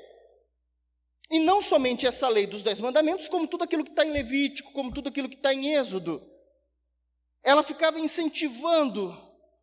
E 1.31 1.39
não 1.39 1.61
somente 1.61 2.07
essa 2.07 2.29
lei 2.29 2.47
dos 2.47 2.63
dez 2.63 2.81
mandamentos, 2.81 3.29
como 3.29 3.47
tudo 3.47 3.65
aquilo 3.65 3.85
que 3.85 3.91
está 3.91 4.05
em 4.05 4.11
Levítico, 4.11 4.73
como 4.73 4.93
tudo 4.93 5.09
aquilo 5.09 5.29
que 5.29 5.37
está 5.37 5.53
em 5.53 5.75
Êxodo. 5.75 6.27
Ela 7.43 7.63
ficava 7.63 8.01
incentivando, 8.01 9.17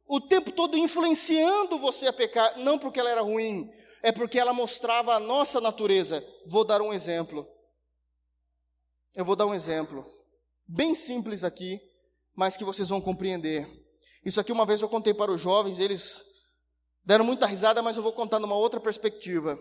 o 0.08 0.22
tempo 0.22 0.52
todo 0.52 0.78
influenciando 0.78 1.80
você 1.80 2.08
a 2.08 2.14
pecar, 2.14 2.58
não 2.60 2.78
porque 2.78 3.00
ela 3.00 3.10
era 3.10 3.22
ruim, 3.22 3.72
é 4.06 4.12
porque 4.12 4.38
ela 4.38 4.54
mostrava 4.54 5.16
a 5.16 5.20
nossa 5.20 5.60
natureza. 5.60 6.24
Vou 6.46 6.64
dar 6.64 6.80
um 6.80 6.94
exemplo. 6.94 7.48
Eu 9.16 9.26
vou 9.26 9.36
dar 9.36 9.48
um 9.48 9.54
exemplo. 9.56 10.06
Bem 10.68 10.94
simples 10.94 11.44
aqui, 11.44 11.82
mas 12.36 12.56
que 12.56 12.64
vocês 12.64 12.88
vão 12.88 13.02
compreender. 13.02 13.68
Isso 14.24 14.40
aqui 14.40 14.52
uma 14.52 14.64
vez 14.64 14.80
eu 14.80 14.88
contei 14.88 15.12
para 15.12 15.32
os 15.32 15.42
jovens, 15.42 15.80
eles 15.80 16.24
deram 17.04 17.26
muita 17.26 17.48
risada, 17.48 17.82
mas 17.82 17.98
eu 17.98 18.04
vou 18.04 18.14
contar 18.14 18.38
numa 18.38 18.56
outra 18.56 18.80
perspectiva. 18.80 19.60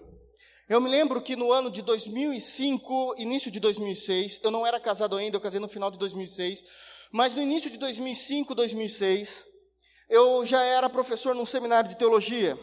Eu 0.69 0.79
me 0.79 0.91
lembro 0.91 1.23
que 1.23 1.37
no 1.37 1.51
ano 1.51 1.71
de 1.71 1.81
2005, 1.81 3.15
início 3.17 3.51
de 3.51 3.59
2006, 3.59 4.41
eu 4.43 4.51
não 4.51 4.67
era 4.67 4.79
casado 4.79 5.17
ainda, 5.17 5.39
eu 5.39 5.41
casei 5.41 5.59
no 5.59 5.69
final 5.69 5.91
de 5.91 5.97
2006, 5.97 6.63
mas 7.11 7.35
no 7.35 7.41
início 7.41 7.71
de 7.71 7.79
2005, 7.79 8.55
2006, 8.55 9.47
eu 10.11 10.45
já 10.45 10.63
era 10.63 10.91
professor 10.91 11.35
num 11.35 11.47
seminário 11.47 11.89
de 11.89 11.97
teologia. 11.97 12.59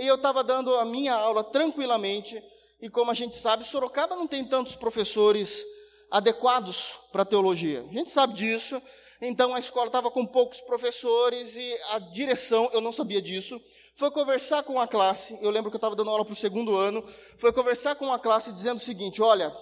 E 0.00 0.06
eu 0.06 0.14
estava 0.14 0.42
dando 0.42 0.74
a 0.76 0.84
minha 0.86 1.12
aula 1.12 1.44
tranquilamente, 1.44 2.42
e 2.80 2.88
como 2.88 3.10
a 3.10 3.14
gente 3.14 3.36
sabe, 3.36 3.64
Sorocaba 3.64 4.16
não 4.16 4.26
tem 4.26 4.42
tantos 4.42 4.74
professores 4.74 5.62
adequados 6.10 6.98
para 7.12 7.22
teologia. 7.22 7.84
A 7.86 7.92
gente 7.92 8.08
sabe 8.08 8.32
disso. 8.32 8.80
Então 9.20 9.54
a 9.54 9.58
escola 9.58 9.88
estava 9.88 10.10
com 10.10 10.24
poucos 10.24 10.62
professores 10.62 11.54
e 11.54 11.78
a 11.90 11.98
direção, 11.98 12.70
eu 12.72 12.80
não 12.80 12.92
sabia 12.92 13.20
disso, 13.20 13.60
foi 13.94 14.10
conversar 14.10 14.62
com 14.62 14.80
a 14.80 14.88
classe. 14.88 15.38
Eu 15.42 15.50
lembro 15.50 15.70
que 15.70 15.74
eu 15.74 15.78
estava 15.78 15.94
dando 15.94 16.08
aula 16.08 16.24
para 16.24 16.32
o 16.32 16.36
segundo 16.36 16.74
ano. 16.74 17.06
Foi 17.36 17.52
conversar 17.52 17.94
com 17.96 18.10
a 18.10 18.18
classe 18.18 18.50
dizendo 18.50 18.78
o 18.78 18.80
seguinte: 18.80 19.20
olha, 19.20 19.54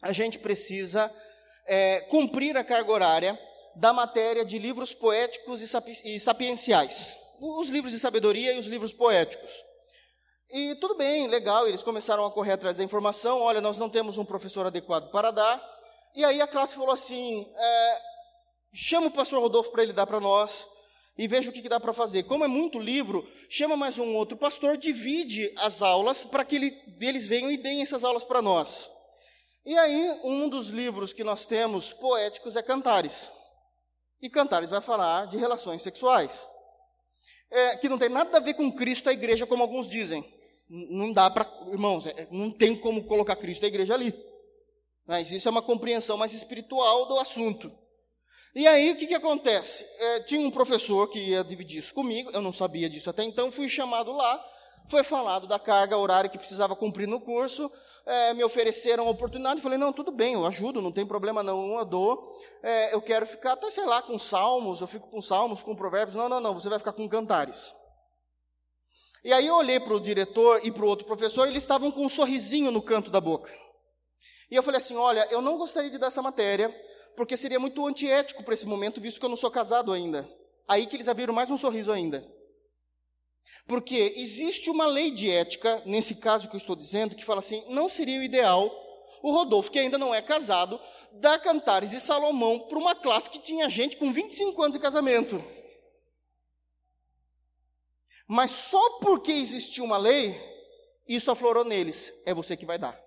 a 0.00 0.12
gente 0.12 0.38
precisa 0.38 1.12
é, 1.66 2.02
cumprir 2.02 2.56
a 2.56 2.62
carga 2.62 2.92
horária 2.92 3.40
da 3.74 3.92
matéria 3.92 4.44
de 4.44 4.60
livros 4.60 4.94
poéticos 4.94 5.60
e 5.60 6.20
sapienciais 6.20 7.18
os 7.40 7.68
livros 7.70 7.92
de 7.92 7.98
sabedoria 7.98 8.52
e 8.52 8.58
os 8.58 8.66
livros 8.66 8.92
poéticos. 8.92 9.64
E 10.52 10.74
tudo 10.76 10.96
bem, 10.96 11.26
legal, 11.28 11.66
eles 11.66 11.82
começaram 11.82 12.26
a 12.26 12.30
correr 12.30 12.52
atrás 12.52 12.76
da 12.76 12.84
informação. 12.84 13.40
Olha, 13.40 13.60
nós 13.60 13.78
não 13.78 13.88
temos 13.88 14.18
um 14.18 14.24
professor 14.24 14.66
adequado 14.66 15.10
para 15.10 15.30
dar. 15.30 15.80
E 16.14 16.24
aí 16.24 16.40
a 16.40 16.46
classe 16.46 16.74
falou 16.74 16.90
assim: 16.90 17.46
é, 17.56 18.02
chama 18.72 19.06
o 19.06 19.10
pastor 19.10 19.40
Rodolfo 19.40 19.70
para 19.70 19.82
ele 19.82 19.92
dar 19.92 20.06
para 20.06 20.20
nós 20.20 20.66
e 21.16 21.28
veja 21.28 21.50
o 21.50 21.52
que, 21.52 21.62
que 21.62 21.68
dá 21.68 21.78
para 21.78 21.92
fazer. 21.92 22.24
Como 22.24 22.44
é 22.44 22.48
muito 22.48 22.78
livro, 22.78 23.26
chama 23.48 23.76
mais 23.76 23.96
um 23.96 24.14
outro 24.16 24.36
pastor, 24.36 24.76
divide 24.76 25.54
as 25.58 25.82
aulas 25.82 26.24
para 26.24 26.44
que 26.44 26.56
ele, 26.56 26.76
eles 27.00 27.26
venham 27.26 27.50
e 27.50 27.56
deem 27.56 27.82
essas 27.82 28.02
aulas 28.02 28.24
para 28.24 28.42
nós. 28.42 28.90
E 29.64 29.78
aí, 29.78 30.20
um 30.24 30.48
dos 30.48 30.70
livros 30.70 31.12
que 31.12 31.22
nós 31.22 31.46
temos 31.46 31.92
poéticos 31.92 32.56
é 32.56 32.62
Cantares. 32.62 33.30
E 34.20 34.28
Cantares 34.28 34.68
vai 34.68 34.80
falar 34.80 35.26
de 35.26 35.36
relações 35.36 35.80
sexuais 35.82 36.49
é, 37.50 37.76
que 37.76 37.88
não 37.88 37.98
tem 37.98 38.08
nada 38.08 38.36
a 38.36 38.40
ver 38.40 38.54
com 38.54 38.70
Cristo 38.72 39.08
a 39.08 39.12
igreja, 39.12 39.46
como 39.46 39.62
alguns 39.62 39.88
dizem. 39.88 40.24
Não 40.68 41.12
dá 41.12 41.28
para, 41.28 41.50
irmãos, 41.68 42.06
é, 42.06 42.28
não 42.30 42.50
tem 42.50 42.76
como 42.76 43.04
colocar 43.04 43.36
Cristo 43.36 43.64
a 43.64 43.68
igreja 43.68 43.94
ali. 43.94 44.14
Mas 45.06 45.32
isso 45.32 45.48
é 45.48 45.50
uma 45.50 45.62
compreensão 45.62 46.16
mais 46.16 46.32
espiritual 46.32 47.06
do 47.06 47.18
assunto. 47.18 47.72
E 48.54 48.66
aí, 48.66 48.92
o 48.92 48.96
que, 48.96 49.06
que 49.06 49.14
acontece? 49.14 49.84
É, 49.98 50.20
tinha 50.20 50.40
um 50.40 50.50
professor 50.50 51.08
que 51.08 51.18
ia 51.18 51.44
dividir 51.44 51.78
isso 51.78 51.94
comigo, 51.94 52.30
eu 52.32 52.40
não 52.40 52.52
sabia 52.52 52.88
disso 52.88 53.10
até 53.10 53.22
então, 53.22 53.50
fui 53.50 53.68
chamado 53.68 54.12
lá, 54.12 54.44
foi 54.90 55.04
falado 55.04 55.46
da 55.46 55.58
carga 55.58 55.96
horária 55.96 56.28
que 56.28 56.36
precisava 56.36 56.74
cumprir 56.74 57.06
no 57.06 57.20
curso, 57.20 57.70
é, 58.04 58.34
me 58.34 58.42
ofereceram 58.42 59.06
a 59.06 59.10
oportunidade, 59.10 59.60
falei, 59.60 59.78
não, 59.78 59.92
tudo 59.92 60.10
bem, 60.10 60.34
eu 60.34 60.44
ajudo, 60.44 60.82
não 60.82 60.90
tem 60.90 61.06
problema 61.06 61.42
não, 61.42 61.78
eu 61.78 61.84
dou, 61.84 62.36
é, 62.62 62.92
eu 62.92 63.00
quero 63.00 63.24
ficar 63.24 63.52
até, 63.52 63.70
sei 63.70 63.86
lá, 63.86 64.02
com 64.02 64.18
salmos, 64.18 64.80
eu 64.80 64.88
fico 64.88 65.08
com 65.08 65.22
salmos, 65.22 65.62
com 65.62 65.76
provérbios, 65.76 66.16
não, 66.16 66.28
não, 66.28 66.40
não, 66.40 66.54
você 66.54 66.68
vai 66.68 66.78
ficar 66.78 66.92
com 66.92 67.08
cantares. 67.08 67.72
E 69.22 69.32
aí 69.32 69.46
eu 69.46 69.54
olhei 69.54 69.78
para 69.78 69.94
o 69.94 70.00
diretor 70.00 70.60
e 70.64 70.72
para 70.72 70.84
o 70.84 70.88
outro 70.88 71.06
professor, 71.06 71.46
eles 71.46 71.62
estavam 71.62 71.92
com 71.92 72.04
um 72.04 72.08
sorrisinho 72.08 72.70
no 72.70 72.82
canto 72.82 73.10
da 73.10 73.20
boca. 73.20 73.54
E 74.50 74.56
eu 74.56 74.62
falei 74.62 74.78
assim: 74.78 74.96
olha, 74.96 75.26
eu 75.30 75.42
não 75.42 75.58
gostaria 75.58 75.90
de 75.90 75.98
dar 75.98 76.06
essa 76.06 76.22
matéria, 76.22 76.74
porque 77.16 77.36
seria 77.36 77.60
muito 77.60 77.86
antiético 77.86 78.42
para 78.42 78.54
esse 78.54 78.66
momento, 78.66 79.00
visto 79.00 79.20
que 79.20 79.26
eu 79.26 79.28
não 79.28 79.36
sou 79.36 79.50
casado 79.50 79.92
ainda. 79.92 80.28
Aí 80.66 80.86
que 80.86 80.96
eles 80.96 81.06
abriram 81.06 81.34
mais 81.34 81.50
um 81.50 81.58
sorriso 81.58 81.92
ainda. 81.92 82.26
Porque 83.66 84.14
existe 84.16 84.70
uma 84.70 84.86
lei 84.86 85.10
de 85.10 85.30
ética, 85.30 85.82
nesse 85.86 86.14
caso 86.14 86.48
que 86.48 86.56
eu 86.56 86.58
estou 86.58 86.74
dizendo, 86.74 87.14
que 87.14 87.24
fala 87.24 87.38
assim: 87.38 87.64
não 87.68 87.88
seria 87.88 88.20
o 88.20 88.22
ideal 88.22 88.70
o 89.22 89.32
Rodolfo, 89.32 89.70
que 89.70 89.78
ainda 89.78 89.98
não 89.98 90.14
é 90.14 90.22
casado, 90.22 90.80
dar 91.12 91.38
cantares 91.38 91.90
de 91.90 92.00
Salomão 92.00 92.60
para 92.60 92.78
uma 92.78 92.94
classe 92.94 93.28
que 93.28 93.38
tinha 93.38 93.68
gente 93.68 93.96
com 93.96 94.12
25 94.12 94.62
anos 94.62 94.76
de 94.76 94.82
casamento. 94.82 95.42
Mas 98.26 98.50
só 98.50 98.98
porque 98.98 99.32
existiu 99.32 99.84
uma 99.84 99.98
lei, 99.98 100.38
isso 101.06 101.30
aflorou 101.30 101.64
neles. 101.64 102.12
É 102.24 102.32
você 102.32 102.56
que 102.56 102.64
vai 102.64 102.78
dar. 102.78 102.98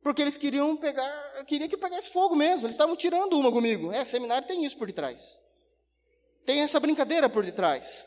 Porque 0.00 0.22
eles 0.22 0.36
queriam 0.36 0.76
pegar, 0.76 1.44
queria 1.44 1.68
que 1.68 1.76
pegasse 1.76 2.10
fogo 2.10 2.34
mesmo, 2.34 2.66
eles 2.66 2.74
estavam 2.74 2.96
tirando 2.96 3.38
uma 3.38 3.52
comigo. 3.52 3.92
É, 3.92 4.04
seminário 4.04 4.46
tem 4.48 4.64
isso 4.64 4.76
por 4.76 4.86
detrás. 4.86 5.38
Tem 6.44 6.60
essa 6.60 6.80
brincadeira 6.80 7.28
por 7.28 7.44
detrás. 7.44 8.06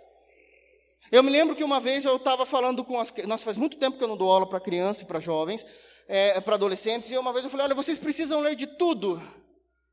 Eu 1.11 1.21
me 1.21 1.29
lembro 1.29 1.55
que 1.55 1.63
uma 1.63 1.79
vez 1.79 2.03
eu 2.03 2.15
estava 2.15 2.45
falando 2.45 2.83
com 2.83 2.99
as 2.99 3.13
nossa, 3.25 3.43
faz 3.43 3.57
muito 3.57 3.77
tempo 3.77 3.97
que 3.97 4.03
eu 4.03 4.07
não 4.07 4.17
dou 4.17 4.31
aula 4.31 4.47
para 4.47 4.59
crianças 4.59 5.03
e 5.03 5.05
para 5.05 5.19
jovens, 5.19 5.65
é, 6.07 6.39
para 6.41 6.55
adolescentes, 6.55 7.11
e 7.11 7.17
uma 7.17 7.31
vez 7.31 7.45
eu 7.45 7.51
falei, 7.51 7.65
olha, 7.65 7.75
vocês 7.75 7.97
precisam 7.97 8.39
ler 8.41 8.55
de 8.55 8.67
tudo. 8.67 9.21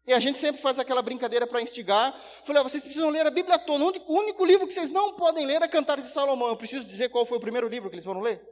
E 0.06 0.12
a 0.12 0.18
gente 0.18 0.36
sempre 0.36 0.60
faz 0.60 0.78
aquela 0.78 1.00
brincadeira 1.00 1.46
para 1.46 1.62
instigar. 1.62 2.12
Falei, 2.44 2.60
vocês 2.62 2.82
precisam 2.82 3.08
ler 3.08 3.24
a 3.24 3.30
Bíblia 3.30 3.56
toda. 3.58 3.84
O 3.84 4.14
único, 4.18 4.44
livro 4.44 4.66
que 4.66 4.74
vocês 4.74 4.90
não 4.90 5.14
podem 5.14 5.46
ler 5.46 5.62
é 5.62 5.68
Cantares 5.68 6.06
de 6.06 6.10
Salomão. 6.10 6.48
Eu 6.48 6.56
preciso 6.56 6.84
dizer 6.84 7.08
qual 7.08 7.24
foi 7.24 7.38
o 7.38 7.40
primeiro 7.40 7.68
livro 7.68 7.88
que 7.88 7.94
eles 7.94 8.04
foram 8.04 8.20
ler? 8.20 8.44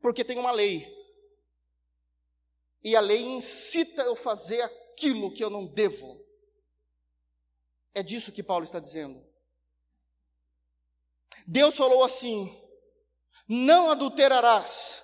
Porque 0.00 0.24
tem 0.24 0.38
uma 0.38 0.50
lei. 0.50 0.92
E 2.82 2.96
a 2.96 3.00
lei 3.00 3.22
incita 3.22 4.02
eu 4.02 4.16
fazer 4.16 4.68
aquilo 4.94 5.32
que 5.32 5.42
eu 5.42 5.50
não 5.50 5.66
devo. 5.66 6.24
É 7.92 8.02
disso 8.02 8.32
que 8.32 8.42
Paulo 8.42 8.64
está 8.64 8.78
dizendo. 8.78 9.24
Deus 11.46 11.76
falou 11.76 12.02
assim: 12.02 12.56
não 13.48 13.90
adulterarás. 13.90 15.02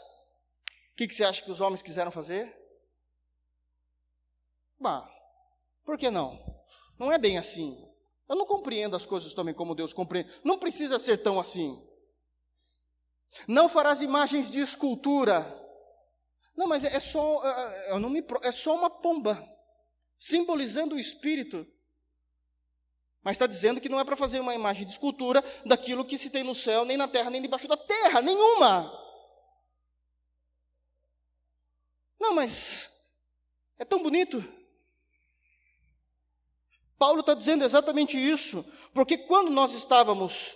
O 0.92 0.96
que, 0.96 1.08
que 1.08 1.14
você 1.14 1.24
acha 1.24 1.42
que 1.42 1.50
os 1.50 1.60
homens 1.60 1.82
quiseram 1.82 2.10
fazer? 2.10 2.56
Bah, 4.78 5.08
por 5.84 5.98
que 5.98 6.10
não? 6.10 6.38
Não 6.98 7.10
é 7.10 7.18
bem 7.18 7.38
assim. 7.38 7.86
Eu 8.28 8.36
não 8.36 8.46
compreendo 8.46 8.96
as 8.96 9.06
coisas 9.06 9.34
também 9.34 9.54
como 9.54 9.74
Deus 9.74 9.92
compreende. 9.92 10.32
Não 10.44 10.58
precisa 10.58 10.98
ser 10.98 11.18
tão 11.18 11.40
assim. 11.40 11.86
Não 13.46 13.68
farás 13.68 14.00
imagens 14.00 14.50
de 14.50 14.60
escultura. 14.60 15.60
Não, 16.56 16.66
mas 16.66 16.84
é 16.84 17.00
só, 17.00 17.42
é, 17.44 17.88
é, 17.88 17.92
eu 17.92 17.98
não 17.98 18.10
me, 18.10 18.22
é 18.42 18.52
só 18.52 18.74
uma 18.74 18.90
pomba, 18.90 19.34
simbolizando 20.20 20.94
o 20.94 20.98
espírito. 20.98 21.66
Mas 23.22 23.32
está 23.32 23.46
dizendo 23.46 23.80
que 23.80 23.88
não 23.88 23.98
é 23.98 24.04
para 24.04 24.16
fazer 24.16 24.38
uma 24.38 24.54
imagem 24.54 24.86
de 24.86 24.92
escultura 24.92 25.42
daquilo 25.64 26.04
que 26.04 26.18
se 26.18 26.28
tem 26.28 26.44
no 26.44 26.54
céu, 26.54 26.84
nem 26.84 26.96
na 26.98 27.08
terra, 27.08 27.30
nem 27.30 27.40
debaixo 27.40 27.66
da 27.66 27.76
terra, 27.76 28.20
nenhuma. 28.20 28.92
Não, 32.20 32.34
mas 32.34 32.90
é 33.78 33.84
tão 33.84 34.02
bonito. 34.02 34.44
Paulo 36.98 37.20
está 37.20 37.32
dizendo 37.32 37.64
exatamente 37.64 38.18
isso, 38.18 38.62
porque 38.92 39.16
quando 39.16 39.50
nós 39.50 39.72
estávamos 39.72 40.54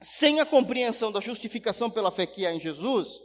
sem 0.00 0.40
a 0.40 0.46
compreensão 0.46 1.12
da 1.12 1.20
justificação 1.20 1.88
pela 1.88 2.10
fé 2.10 2.26
que 2.26 2.44
há 2.44 2.52
em 2.52 2.58
Jesus, 2.58 3.22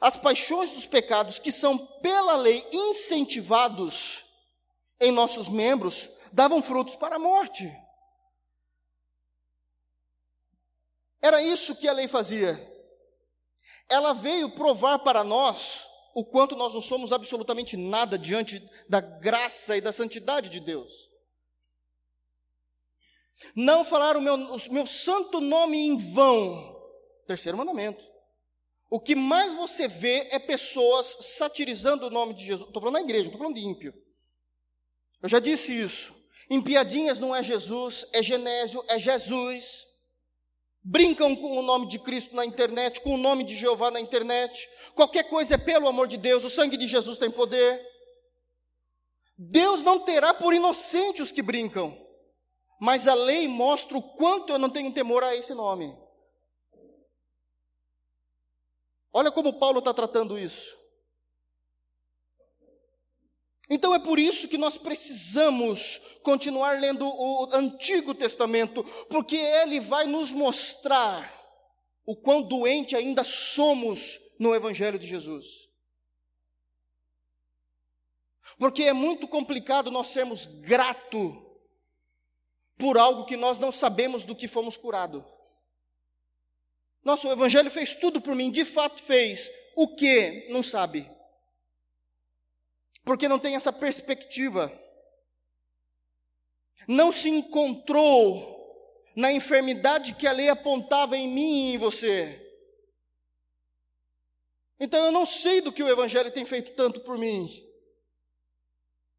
as 0.00 0.16
paixões 0.16 0.72
dos 0.72 0.84
pecados 0.84 1.38
que 1.38 1.52
são 1.52 1.78
pela 1.78 2.36
lei 2.36 2.66
incentivados 2.72 4.25
em 5.00 5.12
nossos 5.12 5.48
membros 5.48 6.10
davam 6.32 6.62
frutos 6.62 6.94
para 6.94 7.16
a 7.16 7.18
morte. 7.18 7.70
Era 11.22 11.42
isso 11.42 11.76
que 11.76 11.88
a 11.88 11.92
lei 11.92 12.08
fazia. 12.08 12.54
Ela 13.88 14.12
veio 14.12 14.54
provar 14.54 15.00
para 15.00 15.24
nós 15.24 15.86
o 16.14 16.24
quanto 16.24 16.56
nós 16.56 16.72
não 16.72 16.80
somos 16.80 17.12
absolutamente 17.12 17.76
nada 17.76 18.18
diante 18.18 18.62
da 18.88 19.00
graça 19.00 19.76
e 19.76 19.80
da 19.80 19.92
santidade 19.92 20.48
de 20.48 20.60
Deus. 20.60 21.10
Não 23.54 23.84
falar 23.84 24.16
o 24.16 24.20
meu, 24.20 24.34
o 24.34 24.72
meu 24.72 24.86
santo 24.86 25.40
nome 25.40 25.76
em 25.76 25.96
vão. 25.96 26.74
Terceiro 27.26 27.58
mandamento. 27.58 28.02
O 28.88 29.00
que 29.00 29.14
mais 29.14 29.52
você 29.52 29.88
vê 29.88 30.28
é 30.30 30.38
pessoas 30.38 31.16
satirizando 31.20 32.06
o 32.06 32.10
nome 32.10 32.34
de 32.34 32.44
Jesus. 32.44 32.68
Estou 32.68 32.80
falando 32.80 32.94
na 32.94 33.00
igreja, 33.02 33.24
não 33.24 33.32
estou 33.32 33.40
falando 33.40 33.56
de 33.56 33.66
ímpio. 33.66 34.05
Eu 35.26 35.30
já 35.30 35.40
disse 35.40 35.72
isso. 35.76 36.14
Em 36.48 36.62
piadinhas 36.62 37.18
não 37.18 37.34
é 37.34 37.42
Jesus, 37.42 38.06
é 38.12 38.22
Genésio, 38.22 38.84
é 38.86 38.96
Jesus. 38.96 39.84
Brincam 40.84 41.34
com 41.34 41.58
o 41.58 41.62
nome 41.62 41.88
de 41.88 41.98
Cristo 41.98 42.36
na 42.36 42.46
internet, 42.46 43.00
com 43.00 43.12
o 43.12 43.16
nome 43.16 43.42
de 43.42 43.56
Jeová 43.56 43.90
na 43.90 43.98
internet. 43.98 44.68
Qualquer 44.94 45.24
coisa 45.24 45.54
é 45.54 45.58
pelo 45.58 45.88
amor 45.88 46.06
de 46.06 46.16
Deus, 46.16 46.44
o 46.44 46.48
sangue 46.48 46.76
de 46.76 46.86
Jesus 46.86 47.18
tem 47.18 47.28
poder. 47.28 47.84
Deus 49.36 49.82
não 49.82 49.98
terá 49.98 50.32
por 50.32 50.54
inocente 50.54 51.20
os 51.20 51.32
que 51.32 51.42
brincam. 51.42 52.00
Mas 52.80 53.08
a 53.08 53.14
lei 53.14 53.48
mostra 53.48 53.98
o 53.98 54.14
quanto 54.14 54.52
eu 54.52 54.60
não 54.60 54.70
tenho 54.70 54.94
temor 54.94 55.24
a 55.24 55.34
esse 55.34 55.54
nome. 55.54 55.92
Olha 59.12 59.32
como 59.32 59.58
Paulo 59.58 59.80
está 59.80 59.92
tratando 59.92 60.38
isso. 60.38 60.85
Então 63.68 63.94
é 63.94 63.98
por 63.98 64.18
isso 64.18 64.46
que 64.48 64.56
nós 64.56 64.78
precisamos 64.78 66.00
continuar 66.22 66.78
lendo 66.78 67.04
o 67.06 67.48
Antigo 67.52 68.14
Testamento, 68.14 68.84
porque 69.08 69.36
ele 69.36 69.80
vai 69.80 70.06
nos 70.06 70.32
mostrar 70.32 71.34
o 72.04 72.14
quão 72.14 72.42
doente 72.42 72.94
ainda 72.94 73.24
somos 73.24 74.20
no 74.38 74.54
Evangelho 74.54 74.98
de 74.98 75.06
Jesus. 75.06 75.66
Porque 78.56 78.84
é 78.84 78.92
muito 78.92 79.26
complicado 79.26 79.90
nós 79.90 80.06
sermos 80.08 80.46
grato 80.46 81.42
por 82.78 82.96
algo 82.96 83.24
que 83.24 83.36
nós 83.36 83.58
não 83.58 83.72
sabemos 83.72 84.24
do 84.24 84.36
que 84.36 84.46
fomos 84.46 84.76
curados. 84.76 85.24
Nosso 87.02 87.30
Evangelho 87.30 87.70
fez 87.70 87.94
tudo 87.94 88.20
por 88.20 88.34
mim, 88.34 88.50
de 88.50 88.64
fato 88.64 89.02
fez. 89.02 89.50
O 89.74 89.94
que? 89.94 90.48
Não 90.50 90.62
sabe. 90.62 91.15
Porque 93.06 93.28
não 93.28 93.38
tem 93.38 93.54
essa 93.54 93.72
perspectiva. 93.72 94.68
Não 96.88 97.12
se 97.12 97.28
encontrou 97.28 98.44
na 99.14 99.30
enfermidade 99.30 100.16
que 100.16 100.26
a 100.26 100.32
lei 100.32 100.48
apontava 100.48 101.16
em 101.16 101.28
mim 101.28 101.70
e 101.70 101.74
em 101.74 101.78
você. 101.78 102.42
Então 104.80 105.04
eu 105.04 105.12
não 105.12 105.24
sei 105.24 105.60
do 105.60 105.72
que 105.72 105.84
o 105.84 105.88
Evangelho 105.88 106.32
tem 106.32 106.44
feito 106.44 106.74
tanto 106.74 107.00
por 107.02 107.16
mim. 107.16 107.48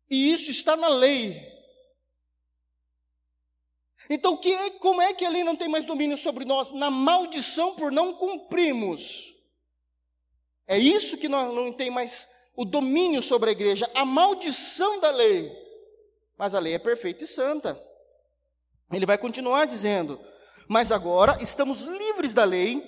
E 0.09 0.33
isso 0.33 0.51
está 0.51 0.75
na 0.75 0.89
lei. 0.89 1.41
Então, 4.09 4.35
que, 4.35 4.51
é, 4.51 4.69
como 4.71 5.01
é 5.01 5.13
que 5.13 5.25
a 5.25 5.29
lei 5.29 5.45
não 5.45 5.55
tem 5.55 5.69
mais 5.69 5.85
domínio 5.85 6.17
sobre 6.17 6.43
nós? 6.43 6.71
Na 6.71 6.91
maldição 6.91 7.73
por 7.75 7.91
não 7.91 8.13
cumprirmos. 8.13 9.33
É 10.67 10.77
isso 10.77 11.17
que 11.17 11.29
nós 11.29 11.53
não 11.55 11.71
tem 11.71 11.89
mais 11.89 12.27
o 12.57 12.65
domínio 12.65 13.21
sobre 13.21 13.49
a 13.49 13.53
igreja, 13.53 13.89
a 13.95 14.03
maldição 14.03 14.99
da 14.99 15.11
lei. 15.11 15.49
Mas 16.37 16.53
a 16.53 16.59
lei 16.59 16.73
é 16.73 16.79
perfeita 16.79 17.23
e 17.23 17.27
santa. 17.27 17.81
Ele 18.91 19.05
vai 19.05 19.17
continuar 19.17 19.65
dizendo: 19.65 20.19
Mas 20.67 20.91
agora 20.91 21.37
estamos 21.41 21.83
livres 21.83 22.33
da 22.33 22.43
lei, 22.43 22.83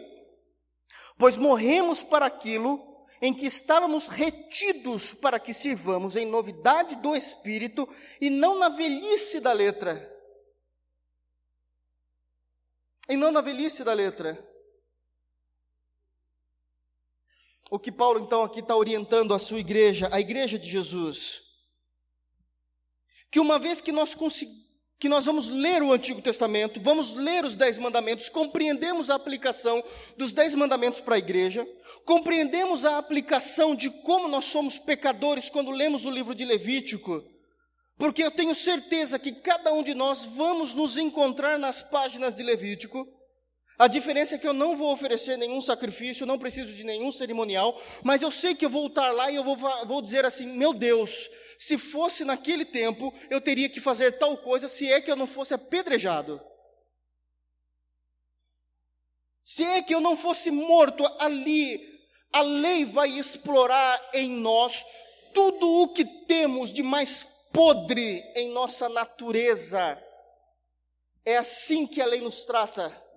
pois 1.18 1.38
morremos 1.38 2.04
para 2.04 2.26
aquilo 2.26 2.86
em 3.22 3.34
que 3.34 3.46
estávamos 3.46 4.08
retidos 4.08 5.14
para 5.14 5.40
que 5.40 5.54
sirvamos 5.54 6.16
em 6.16 6.26
novidade 6.26 6.96
do 6.96 7.16
espírito 7.16 7.88
e 8.20 8.30
não 8.30 8.58
na 8.58 8.70
velhice 8.70 9.40
da 9.40 9.54
letra 9.54 10.18
e 13.10 13.18
não 13.18 13.32
na 13.32 13.42
velhice 13.42 13.84
da 13.84 13.92
letra. 13.92 14.48
O 17.70 17.78
que 17.78 17.92
Paulo 17.92 18.20
então 18.20 18.44
aqui 18.44 18.62
está 18.62 18.76
orientando 18.76 19.34
a 19.34 19.40
sua 19.40 19.60
igreja, 19.60 20.10
a 20.12 20.20
igreja 20.20 20.58
de 20.58 20.68
Jesus, 20.68 21.42
que 23.32 23.40
uma 23.40 23.60
vez 23.60 23.80
que 23.80 23.92
nós 23.92 24.16
que 25.00 25.08
nós 25.08 25.26
vamos 25.26 25.48
ler 25.48 25.82
o 25.82 25.94
Antigo 25.94 26.22
Testamento, 26.22 26.82
vamos 26.82 27.16
ler 27.16 27.46
os 27.46 27.56
Dez 27.56 27.78
Mandamentos, 27.78 28.28
compreendemos 28.28 29.10
a 29.10 29.16
aplicação 29.16 29.82
dos 30.18 30.34
Dez 30.34 30.54
Mandamentos 30.54 31.00
para 31.00 31.16
a 31.16 31.20
igreja, 31.20 31.66
compreendemos 32.04 32.84
a 32.84 32.98
aplicação 32.98 33.74
de 33.74 33.90
como 33.90 34.28
nós 34.28 34.44
somos 34.46 34.78
pecadores 34.78 35.50
quando 35.50 35.72
lemos 35.72 36.04
o 36.04 36.12
livro 36.12 36.36
de 36.36 36.44
Levítico, 36.44 37.24
porque 37.98 38.24
eu 38.24 38.32
tenho 38.32 38.54
certeza 38.54 39.18
que 39.18 39.32
cada 39.32 39.72
um 39.72 39.84
de 39.84 39.94
nós 39.94 40.26
vamos 40.26 40.74
nos 40.74 40.98
encontrar 40.98 41.58
nas 41.58 41.82
páginas 41.82 42.36
de 42.36 42.44
Levítico, 42.44 43.08
A 43.80 43.88
diferença 43.88 44.36
é 44.36 44.38
que 44.38 44.46
eu 44.46 44.52
não 44.52 44.76
vou 44.76 44.92
oferecer 44.92 45.38
nenhum 45.38 45.62
sacrifício, 45.62 46.26
não 46.26 46.38
preciso 46.38 46.74
de 46.74 46.84
nenhum 46.84 47.14
cerimonial, 47.14 47.82
mas 48.04 48.22
eu 48.22 48.30
sei 48.30 48.54
que 48.54 48.66
eu 48.66 48.70
vou 48.70 48.88
estar 48.88 49.10
lá 49.14 49.32
e 49.32 49.38
eu 49.38 49.44
vou, 49.44 49.56
vou 49.56 50.02
dizer 50.02 50.26
assim: 50.26 50.48
meu 50.48 50.74
Deus, 50.74 51.30
se 51.58 51.78
fosse 51.78 52.26
naquele 52.26 52.66
tempo, 52.66 53.14
eu 53.30 53.40
teria 53.40 53.70
que 53.70 53.80
fazer 53.80 54.18
tal 54.18 54.36
coisa, 54.36 54.68
se 54.68 54.92
é 54.92 55.00
que 55.00 55.10
eu 55.10 55.16
não 55.16 55.26
fosse 55.26 55.54
apedrejado. 55.54 56.42
Se 59.46 59.64
é 59.64 59.82
que 59.82 59.96
eu 59.96 60.02
não 60.02 60.18
fosse 60.18 60.52
morto 60.52 61.06
ali, 61.18 61.82
a 62.34 62.42
lei 62.42 62.84
vai 62.84 63.10
explorar 63.10 64.10
em 64.14 64.30
nós 64.30 64.86
tudo 65.34 65.84
o 65.84 65.94
que 65.94 66.04
temos 66.26 66.74
de 66.74 66.84
mais 66.84 67.26
podre 67.54 68.22
em 68.36 68.50
nossa 68.50 68.90
natureza. 68.90 70.04
É 71.26 71.38
assim 71.38 71.88
que 71.88 72.02
a 72.02 72.06
lei 72.06 72.20
nos 72.20 72.44
trata. 72.44 73.09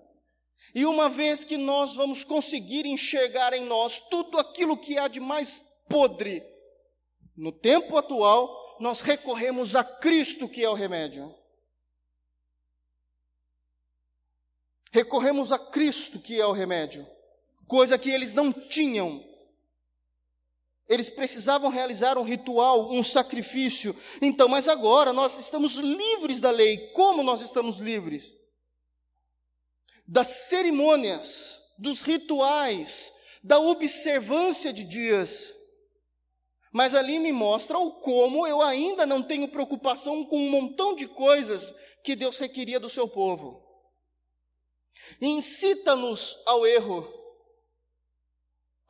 E 0.75 0.87
uma 0.87 1.09
vez 1.09 1.45
que 1.45 1.57
nós 1.57 1.95
vamos 1.95 2.25
conseguir 2.25 2.87
enxergar 2.87 3.53
em 3.53 3.65
nós 3.65 4.01
tudo 4.01 4.39
aquilo 4.39 4.77
que 4.77 4.97
há 4.99 5.09
de 5.09 5.21
mais 5.21 5.63
podre, 5.89 6.43
no 7.37 7.51
tempo 7.53 7.97
atual, 7.97 8.77
nós 8.79 9.01
recorremos 9.01 9.75
a 9.75 9.83
Cristo, 9.83 10.49
que 10.49 10.63
é 10.63 10.69
o 10.69 10.75
remédio. 10.75 11.35
Recorremos 14.91 15.51
a 15.51 15.59
Cristo, 15.59 16.21
que 16.21 16.39
é 16.39 16.47
o 16.47 16.53
remédio, 16.53 17.07
coisa 17.67 17.99
que 17.99 18.11
eles 18.11 18.33
não 18.33 18.53
tinham. 18.53 19.25
Eles 20.87 21.09
precisavam 21.09 21.71
realizar 21.71 22.19
um 22.19 22.23
ritual, 22.23 22.93
um 22.93 23.03
sacrifício. 23.03 23.97
Então, 24.21 24.49
mas 24.49 24.69
agora 24.69 25.13
nós 25.13 25.39
estamos 25.39 25.77
livres 25.77 26.41
da 26.41 26.51
lei. 26.51 26.91
Como 26.93 27.23
nós 27.23 27.41
estamos 27.41 27.79
livres? 27.79 28.31
Das 30.07 30.49
cerimônias, 30.49 31.61
dos 31.79 32.03
rituais, 32.03 33.13
da 33.43 33.59
observância 33.59 34.73
de 34.73 34.85
dias. 34.85 35.55
Mas 36.73 36.95
ali 36.95 37.19
me 37.19 37.33
mostra 37.33 37.79
o 37.79 37.93
como 38.01 38.47
eu 38.47 38.63
ainda 38.63 39.05
não 39.05 39.23
tenho 39.23 39.49
preocupação 39.49 40.25
com 40.25 40.39
um 40.39 40.51
montão 40.51 40.95
de 40.95 41.07
coisas 41.07 41.75
que 42.03 42.17
Deus 42.17 42.39
requeria 42.39 42.81
do 42.81 42.89
seu 42.89 43.07
povo. 43.07 43.63
Incita-nos 45.21 46.39
ao 46.47 46.67
erro. 46.67 47.07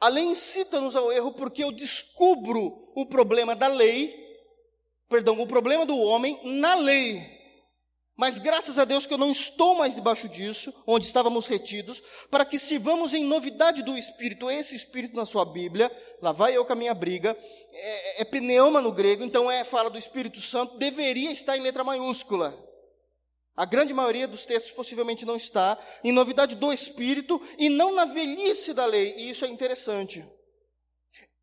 Além 0.01 0.33
incita-nos 0.33 0.95
ao 0.95 1.13
erro 1.13 1.33
porque 1.33 1.65
eu 1.65 1.73
descubro 1.73 2.93
o 2.95 3.07
problema 3.07 3.57
da 3.57 3.69
lei, 3.69 4.15
perdão, 5.09 5.41
o 5.41 5.47
problema 5.47 5.87
do 5.87 5.97
homem 5.99 6.41
na 6.45 6.75
lei. 6.75 7.42
Mas 8.23 8.39
graças 8.39 8.79
a 8.79 8.85
Deus 8.85 9.05
que 9.05 9.13
eu 9.13 9.19
não 9.19 9.33
estou 9.33 9.75
mais 9.75 9.97
debaixo 9.97 10.29
disso, 10.29 10.73
onde 10.87 11.05
estávamos 11.05 11.49
retidos, 11.49 12.01
para 12.31 12.45
que 12.45 12.57
sirvamos 12.57 13.13
em 13.13 13.25
novidade 13.25 13.83
do 13.83 13.99
Espírito. 13.99 14.49
Esse 14.49 14.77
Espírito 14.77 15.17
na 15.17 15.27
sua 15.27 15.45
Bíblia, 15.45 15.91
lá 16.21 16.31
vai 16.31 16.57
eu 16.57 16.65
com 16.65 16.73
a 16.73 16.77
minha 16.77 16.95
briga, 16.95 17.37
é, 17.73 18.23
é 18.23 18.25
pneuma 18.25 18.81
no 18.81 18.93
grego, 18.93 19.25
então 19.25 19.51
é 19.51 19.65
fala 19.65 19.91
do 19.91 19.99
Espírito 19.99 20.41
Santo, 20.41 20.79
deveria 20.79 21.33
estar 21.33 21.57
em 21.57 21.63
letra 21.63 21.83
maiúscula. 21.83 22.57
A 23.57 23.65
grande 23.65 23.93
maioria 23.93 24.29
dos 24.29 24.45
textos 24.45 24.71
possivelmente 24.71 25.27
não 25.27 25.35
está 25.35 25.77
em 26.05 26.13
novidade 26.13 26.55
do 26.55 26.73
Espírito 26.73 27.43
e 27.59 27.69
não 27.69 27.93
na 27.93 28.05
velhice 28.05 28.73
da 28.73 28.87
lei, 28.87 29.17
e 29.17 29.31
isso 29.31 29.45
é 29.45 29.49
interessante. 29.49 30.25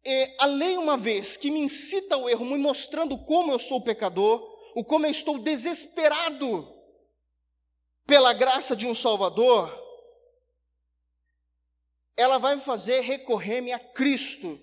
E 0.05 0.35
a 0.39 0.45
lei, 0.45 0.77
uma 0.77 0.95
vez 0.95 1.35
que 1.35 1.51
me 1.51 1.59
incita 1.59 2.15
ao 2.15 2.29
erro, 2.29 2.45
me 2.45 2.57
mostrando 2.57 3.17
como 3.17 3.51
eu 3.51 3.59
sou 3.59 3.81
pecador, 3.81 4.58
o 4.79 4.83
como 4.85 5.05
eu 5.05 5.11
estou 5.11 5.37
desesperado 5.37 6.73
pela 8.07 8.31
graça 8.31 8.77
de 8.77 8.87
um 8.87 8.95
Salvador, 8.95 9.69
ela 12.15 12.37
vai 12.37 12.55
me 12.55 12.61
fazer 12.61 13.01
recorrer-me 13.01 13.73
a 13.73 13.79
Cristo 13.79 14.57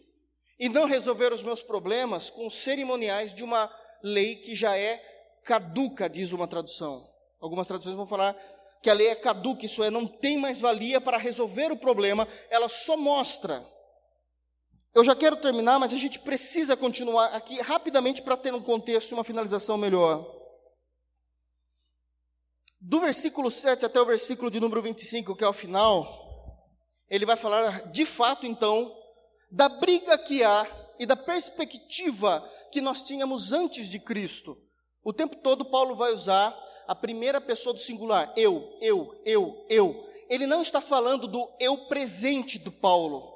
e 0.59 0.71
não 0.71 0.87
resolver 0.87 1.35
os 1.35 1.43
meus 1.43 1.61
problemas 1.61 2.31
com 2.31 2.49
cerimoniais 2.49 3.35
de 3.35 3.45
uma 3.45 3.71
lei 4.03 4.37
que 4.37 4.55
já 4.55 4.75
é 4.75 4.97
caduca, 5.45 6.09
diz 6.09 6.33
uma 6.33 6.49
tradução. 6.49 7.07
Algumas 7.39 7.69
traduções 7.69 7.95
vão 7.95 8.07
falar 8.07 8.35
que 8.83 8.89
a 8.89 8.95
lei 8.95 9.09
é 9.09 9.15
caduca, 9.15 9.67
isso 9.67 9.85
é, 9.85 9.91
não 9.91 10.07
tem 10.07 10.39
mais 10.39 10.59
valia 10.59 10.99
para 10.99 11.19
resolver 11.19 11.71
o 11.71 11.77
problema, 11.77 12.27
ela 12.49 12.71
só 12.71 12.97
mostra. 12.97 13.63
Eu 14.97 15.05
já 15.05 15.15
quero 15.15 15.37
terminar, 15.37 15.79
mas 15.79 15.93
a 15.93 15.97
gente 15.99 16.19
precisa 16.19 16.75
continuar 16.75 17.27
aqui 17.35 17.61
rapidamente 17.61 18.23
para 18.23 18.35
ter 18.35 18.55
um 18.55 18.63
contexto 18.63 19.11
e 19.11 19.13
uma 19.13 19.25
finalização 19.25 19.77
melhor. 19.77 20.27
Do 22.81 23.01
versículo 23.01 23.51
7 23.51 23.85
até 23.85 24.01
o 24.01 24.07
versículo 24.07 24.51
de 24.51 24.59
número 24.59 24.81
25, 24.81 25.37
que 25.37 25.45
é 25.45 25.47
o 25.47 25.53
final, 25.53 26.65
ele 27.11 27.27
vai 27.27 27.37
falar 27.37 27.91
de 27.91 28.07
fato, 28.07 28.47
então, 28.47 28.91
da 29.51 29.69
briga 29.69 30.17
que 30.17 30.43
há 30.43 30.67
e 30.99 31.05
da 31.05 31.15
perspectiva 31.15 32.41
que 32.73 32.81
nós 32.81 33.05
tínhamos 33.05 33.53
antes 33.53 33.91
de 33.91 33.99
Cristo. 33.99 34.57
O 35.05 35.13
tempo 35.13 35.37
todo, 35.43 35.67
Paulo 35.67 35.95
vai 35.95 36.11
usar 36.15 36.59
a 36.89 36.95
primeira 36.95 37.39
pessoa 37.39 37.75
do 37.75 37.81
singular, 37.81 38.33
eu, 38.35 38.67
eu, 38.81 39.15
eu, 39.27 39.67
eu. 39.69 40.09
Ele 40.31 40.47
não 40.47 40.63
está 40.63 40.81
falando 40.81 41.29
do 41.29 41.55
eu 41.61 41.87
presente 41.87 42.59
do 42.59 42.73
Paulo, 42.73 43.36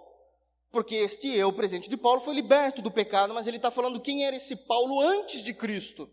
porque 0.71 0.95
este 0.95 1.29
eu 1.29 1.53
presente 1.53 1.91
de 1.91 1.97
Paulo 1.97 2.21
foi 2.21 2.35
liberto 2.35 2.81
do 2.81 2.91
pecado, 2.91 3.35
mas 3.35 3.47
ele 3.47 3.57
está 3.57 3.71
falando 3.71 4.01
quem 4.01 4.25
era 4.25 4.37
esse 4.37 4.55
Paulo 4.55 5.01
antes 5.01 5.43
de 5.43 5.53
Cristo. 5.53 6.09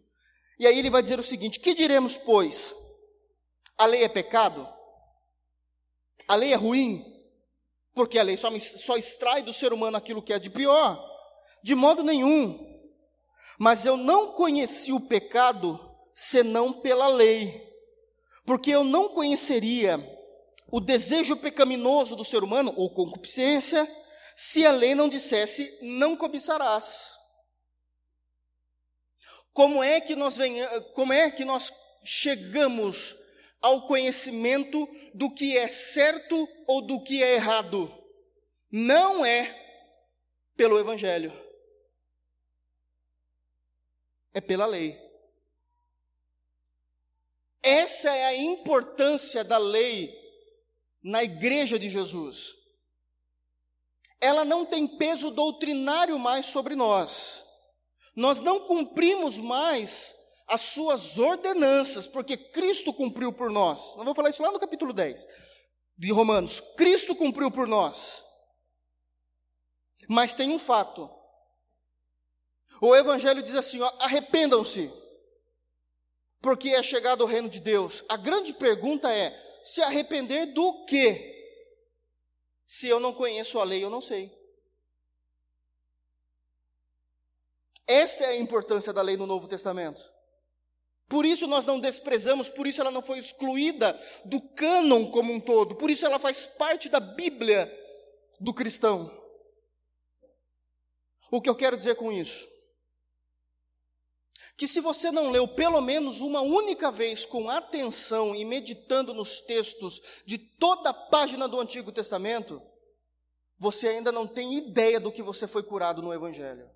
E 0.59 0.65
aí 0.65 0.77
ele 0.77 0.89
vai 0.89 1.01
dizer 1.01 1.19
o 1.19 1.23
seguinte: 1.23 1.59
que 1.59 1.73
diremos, 1.73 2.17
pois? 2.17 2.75
A 3.77 3.85
lei 3.85 4.03
é 4.03 4.09
pecado? 4.09 4.67
A 6.27 6.35
lei 6.35 6.53
é 6.53 6.55
ruim? 6.55 7.05
Porque 7.93 8.17
a 8.17 8.23
lei 8.23 8.37
só, 8.37 8.49
só 8.59 8.97
extrai 8.97 9.43
do 9.43 9.53
ser 9.53 9.71
humano 9.71 9.97
aquilo 9.97 10.21
que 10.21 10.33
é 10.33 10.39
de 10.39 10.49
pior? 10.49 10.99
De 11.63 11.75
modo 11.75 12.03
nenhum. 12.03 12.65
Mas 13.59 13.85
eu 13.85 13.97
não 13.97 14.33
conheci 14.33 14.91
o 14.91 14.99
pecado 14.99 15.79
senão 16.13 16.73
pela 16.73 17.07
lei. 17.07 17.67
Porque 18.45 18.71
eu 18.71 18.83
não 18.83 19.09
conheceria 19.09 19.97
o 20.71 20.79
desejo 20.79 21.37
pecaminoso 21.37 22.15
do 22.15 22.25
ser 22.25 22.43
humano, 22.43 22.73
ou 22.75 22.93
concupiscência, 22.93 23.89
se 24.39 24.63
a 24.67 24.71
lei 24.71 24.93
não 24.93 25.09
dissesse, 25.09 25.79
não 25.81 26.15
cobiçarás. 26.15 27.17
Como 29.51 29.81
é 29.81 29.99
que 29.99 30.15
nós 30.15 30.37
venha, 30.37 30.79
como 30.93 31.11
é 31.11 31.31
que 31.31 31.43
nós 31.43 31.73
chegamos 32.03 33.17
ao 33.59 33.87
conhecimento 33.87 34.87
do 35.15 35.33
que 35.33 35.57
é 35.57 35.67
certo 35.67 36.47
ou 36.67 36.85
do 36.85 37.01
que 37.01 37.23
é 37.23 37.33
errado? 37.33 37.91
Não 38.71 39.25
é 39.25 39.55
pelo 40.55 40.77
evangelho. 40.77 41.33
É 44.35 44.39
pela 44.39 44.67
lei. 44.67 44.95
Essa 47.63 48.15
é 48.15 48.25
a 48.25 48.35
importância 48.35 49.43
da 49.43 49.57
lei 49.57 50.13
na 51.01 51.23
igreja 51.23 51.79
de 51.79 51.89
Jesus. 51.89 52.66
Ela 54.19 54.43
não 54.43 54.65
tem 54.65 54.87
peso 54.87 55.29
doutrinário 55.29 56.17
mais 56.17 56.47
sobre 56.47 56.75
nós. 56.75 57.43
Nós 58.15 58.39
não 58.39 58.61
cumprimos 58.61 59.37
mais 59.37 60.15
as 60.47 60.61
suas 60.61 61.17
ordenanças, 61.17 62.07
porque 62.07 62.37
Cristo 62.37 62.93
cumpriu 62.93 63.31
por 63.31 63.51
nós. 63.51 63.79
Nós 63.95 63.97
vamos 63.97 64.15
falar 64.15 64.29
isso 64.29 64.41
lá 64.41 64.51
no 64.51 64.59
capítulo 64.59 64.93
10 64.93 65.27
de 65.97 66.11
Romanos. 66.11 66.61
Cristo 66.75 67.15
cumpriu 67.15 67.51
por 67.51 67.67
nós. 67.67 68.25
Mas 70.07 70.33
tem 70.33 70.49
um 70.49 70.59
fato. 70.59 71.09
O 72.81 72.95
Evangelho 72.95 73.43
diz 73.43 73.55
assim: 73.55 73.79
arrependam-se 73.99 74.91
porque 76.41 76.69
é 76.69 76.81
chegado 76.81 77.21
o 77.21 77.27
reino 77.27 77.49
de 77.49 77.59
Deus. 77.59 78.03
A 78.07 78.15
grande 78.15 78.53
pergunta 78.53 79.11
é: 79.11 79.35
se 79.63 79.81
arrepender 79.81 80.53
do 80.53 80.85
quê? 80.85 81.36
Se 82.77 82.87
eu 82.87 82.99
não 82.99 83.11
conheço 83.11 83.59
a 83.59 83.63
lei, 83.63 83.83
eu 83.83 83.89
não 83.89 83.99
sei. 83.99 84.31
Esta 87.87 88.25
é 88.25 88.27
a 88.27 88.37
importância 88.37 88.93
da 88.93 89.01
lei 89.01 89.17
no 89.17 89.25
Novo 89.25 89.47
Testamento. 89.47 89.99
Por 91.09 91.25
isso 91.25 91.47
nós 91.47 91.65
não 91.65 91.79
desprezamos, 91.79 92.49
por 92.49 92.67
isso 92.67 92.79
ela 92.79 92.91
não 92.91 93.01
foi 93.01 93.17
excluída 93.17 93.99
do 94.25 94.39
cânon 94.53 95.09
como 95.09 95.33
um 95.33 95.39
todo, 95.39 95.75
por 95.75 95.89
isso 95.89 96.05
ela 96.05 96.19
faz 96.19 96.45
parte 96.45 96.87
da 96.87 96.99
Bíblia 96.99 97.67
do 98.39 98.53
cristão. 98.53 99.09
O 101.31 101.41
que 101.41 101.49
eu 101.49 101.55
quero 101.55 101.77
dizer 101.77 101.95
com 101.95 102.11
isso? 102.11 102.47
Que 104.57 104.67
se 104.67 104.81
você 104.81 105.11
não 105.11 105.29
leu 105.29 105.47
pelo 105.47 105.79
menos 105.79 106.19
uma 106.19 106.41
única 106.41 106.91
vez 106.91 107.27
com 107.27 107.47
atenção 107.47 108.35
e 108.35 108.43
meditando 108.43 109.13
nos 109.13 109.39
textos 109.39 110.01
de 110.25 110.39
toda 110.39 110.89
a 110.89 110.93
página 110.93 111.47
do 111.47 111.59
Antigo 111.59 111.91
Testamento, 111.91 112.59
você 113.59 113.87
ainda 113.89 114.11
não 114.11 114.25
tem 114.25 114.57
ideia 114.57 114.99
do 114.99 115.11
que 115.11 115.21
você 115.21 115.47
foi 115.47 115.61
curado 115.61 116.01
no 116.01 116.11
Evangelho. 116.11 116.67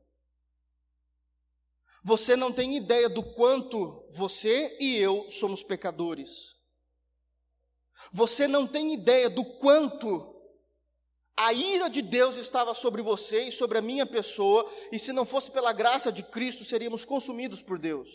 Você 2.03 2.35
não 2.35 2.51
tem 2.51 2.75
ideia 2.75 3.09
do 3.09 3.23
quanto 3.33 4.07
você 4.11 4.77
e 4.79 4.97
eu 4.97 5.29
somos 5.31 5.63
pecadores. 5.63 6.55
Você 8.13 8.47
não 8.47 8.67
tem 8.67 8.93
ideia 8.93 9.29
do 9.29 9.43
quanto 9.57 10.30
a 11.37 11.53
ira 11.53 11.89
de 11.89 12.01
Deus 12.01 12.35
estava 12.35 12.73
sobre 12.73 13.01
você 13.01 13.43
e 13.43 13.51
sobre 13.51 13.77
a 13.77 13.81
minha 13.81 14.05
pessoa, 14.05 14.69
e 14.91 14.99
se 14.99 15.11
não 15.11 15.25
fosse 15.25 15.49
pela 15.49 15.73
graça 15.73 16.11
de 16.11 16.23
Cristo, 16.23 16.63
seríamos 16.63 17.05
consumidos 17.05 17.61
por 17.61 17.79
Deus. 17.79 18.09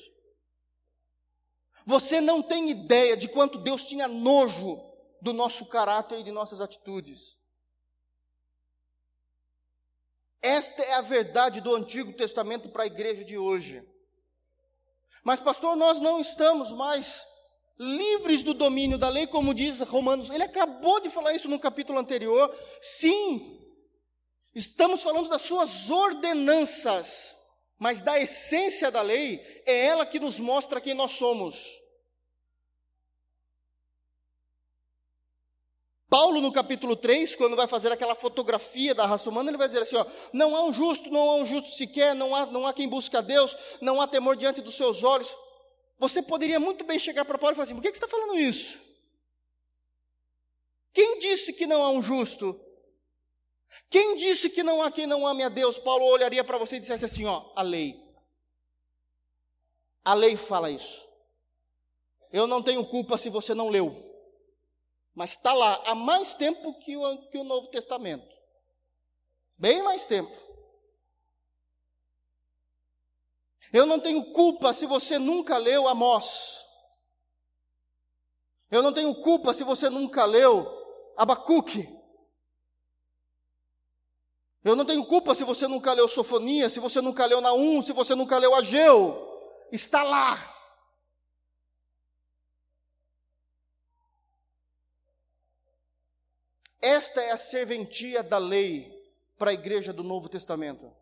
Você 1.84 2.20
não 2.20 2.42
tem 2.42 2.70
ideia 2.70 3.16
de 3.16 3.28
quanto 3.28 3.58
Deus 3.58 3.84
tinha 3.84 4.08
nojo 4.08 4.80
do 5.20 5.32
nosso 5.32 5.66
caráter 5.66 6.20
e 6.20 6.22
de 6.22 6.30
nossas 6.30 6.60
atitudes. 6.60 7.36
Esta 10.42 10.82
é 10.82 10.94
a 10.94 11.00
verdade 11.00 11.60
do 11.60 11.74
Antigo 11.74 12.12
Testamento 12.12 12.68
para 12.68 12.84
a 12.84 12.86
igreja 12.86 13.24
de 13.24 13.36
hoje. 13.36 13.82
Mas, 15.24 15.40
pastor, 15.40 15.74
nós 15.74 16.00
não 16.00 16.20
estamos 16.20 16.72
mais 16.72 17.26
livres 17.78 18.42
do 18.42 18.54
domínio 18.54 18.96
da 18.98 19.08
lei, 19.08 19.26
como 19.26 19.54
diz 19.54 19.80
Romanos. 19.80 20.30
Ele 20.30 20.42
acabou 20.42 21.00
de 21.00 21.10
falar 21.10 21.34
isso 21.34 21.48
no 21.48 21.58
capítulo 21.58 21.98
anterior. 21.98 22.54
Sim, 22.80 23.60
estamos 24.54 25.02
falando 25.02 25.28
das 25.28 25.42
suas 25.42 25.90
ordenanças, 25.90 27.36
mas 27.78 28.00
da 28.00 28.18
essência 28.18 28.90
da 28.90 29.02
lei, 29.02 29.40
é 29.66 29.86
ela 29.86 30.06
que 30.06 30.18
nos 30.18 30.40
mostra 30.40 30.80
quem 30.80 30.94
nós 30.94 31.12
somos. 31.12 31.80
Paulo, 36.08 36.40
no 36.40 36.52
capítulo 36.52 36.94
3, 36.94 37.34
quando 37.34 37.56
vai 37.56 37.66
fazer 37.66 37.90
aquela 37.90 38.14
fotografia 38.14 38.94
da 38.94 39.04
raça 39.04 39.28
humana, 39.28 39.50
ele 39.50 39.58
vai 39.58 39.66
dizer 39.66 39.82
assim: 39.82 39.96
ó, 39.96 40.06
não 40.32 40.54
há 40.54 40.64
um 40.64 40.72
justo, 40.72 41.10
não 41.10 41.28
há 41.28 41.34
um 41.34 41.44
justo 41.44 41.68
sequer, 41.70 42.14
não 42.14 42.34
há, 42.34 42.46
não 42.46 42.64
há 42.64 42.72
quem 42.72 42.88
busca 42.88 43.18
a 43.18 43.20
Deus, 43.20 43.56
não 43.80 44.00
há 44.00 44.06
temor 44.06 44.36
diante 44.36 44.62
dos 44.62 44.74
seus 44.74 45.02
olhos. 45.02 45.36
Você 45.98 46.22
poderia 46.22 46.60
muito 46.60 46.84
bem 46.84 46.98
chegar 46.98 47.24
para 47.24 47.38
Paulo 47.38 47.52
e 47.52 47.56
falar 47.56 47.64
assim: 47.64 47.74
por 47.74 47.82
que, 47.82 47.88
você 47.88 47.94
está 47.94 48.08
falando 48.08 48.38
isso? 48.38 48.78
Quem 50.92 51.18
disse 51.18 51.52
que 51.52 51.66
não 51.66 51.82
há 51.82 51.90
um 51.90 52.02
justo? 52.02 52.60
Quem 53.90 54.16
disse 54.16 54.48
que 54.48 54.62
não 54.62 54.80
há 54.82 54.90
quem 54.90 55.06
não 55.06 55.26
ame 55.26 55.42
a 55.42 55.48
Deus? 55.48 55.78
Paulo 55.78 56.04
olharia 56.06 56.44
para 56.44 56.58
você 56.58 56.76
e 56.76 56.80
dissesse 56.80 57.04
assim: 57.04 57.24
ó, 57.24 57.52
a 57.54 57.62
lei. 57.62 58.02
A 60.04 60.14
lei 60.14 60.36
fala 60.36 60.70
isso. 60.70 61.06
Eu 62.32 62.46
não 62.46 62.62
tenho 62.62 62.84
culpa 62.86 63.18
se 63.18 63.28
você 63.28 63.54
não 63.54 63.68
leu 63.68 64.06
mas 65.16 65.30
está 65.30 65.54
lá 65.54 65.82
há 65.86 65.94
mais 65.94 66.34
tempo 66.34 66.78
que 66.78 66.94
o, 66.94 67.28
que 67.30 67.38
o 67.38 67.44
Novo 67.44 67.68
Testamento 67.68 68.36
bem 69.56 69.82
mais 69.82 70.06
tempo. 70.06 70.30
Eu 73.72 73.86
não 73.86 74.00
tenho 74.00 74.32
culpa 74.32 74.72
se 74.72 74.86
você 74.86 75.18
nunca 75.18 75.58
leu 75.58 75.88
Amós. 75.88 76.64
Eu 78.70 78.82
não 78.82 78.92
tenho 78.92 79.14
culpa 79.22 79.54
se 79.54 79.64
você 79.64 79.88
nunca 79.88 80.24
leu 80.24 80.66
Abacuque. 81.16 81.88
Eu 84.62 84.74
não 84.74 84.84
tenho 84.84 85.04
culpa 85.06 85.34
se 85.34 85.44
você 85.44 85.68
nunca 85.68 85.92
leu 85.92 86.08
Sofonia, 86.08 86.68
se 86.68 86.80
você 86.80 87.00
nunca 87.00 87.24
leu 87.24 87.40
Naum, 87.40 87.80
se 87.80 87.92
você 87.92 88.14
nunca 88.14 88.36
leu 88.38 88.54
Ageu. 88.54 89.16
Está 89.70 90.02
lá. 90.02 90.54
Esta 96.80 97.20
é 97.20 97.32
a 97.32 97.36
serventia 97.36 98.22
da 98.22 98.38
lei 98.38 98.92
para 99.38 99.50
a 99.50 99.54
igreja 99.54 99.92
do 99.92 100.02
Novo 100.02 100.28
Testamento. 100.28 100.92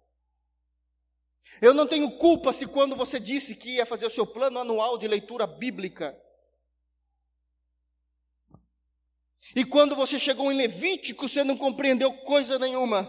Eu 1.61 1.75
não 1.75 1.87
tenho 1.87 2.17
culpa 2.19 2.53
se 2.53 2.67
quando 2.67 2.97
você 2.97 3.21
disse 3.21 3.55
que 3.55 3.77
ia 3.77 3.87
fazer 3.87 4.07
o 4.07 4.11
seu 4.11 4.27
plano 4.27 4.59
anual 4.59 4.99
de 4.99 5.07
leitura 5.07 5.47
bíblica, 5.47 6.21
e 9.55 9.65
quando 9.65 9.95
você 9.95 10.19
chegou 10.19 10.51
em 10.51 10.57
Levítico, 10.57 11.29
você 11.29 11.45
não 11.45 11.57
compreendeu 11.57 12.13
coisa 12.23 12.59
nenhuma. 12.59 13.07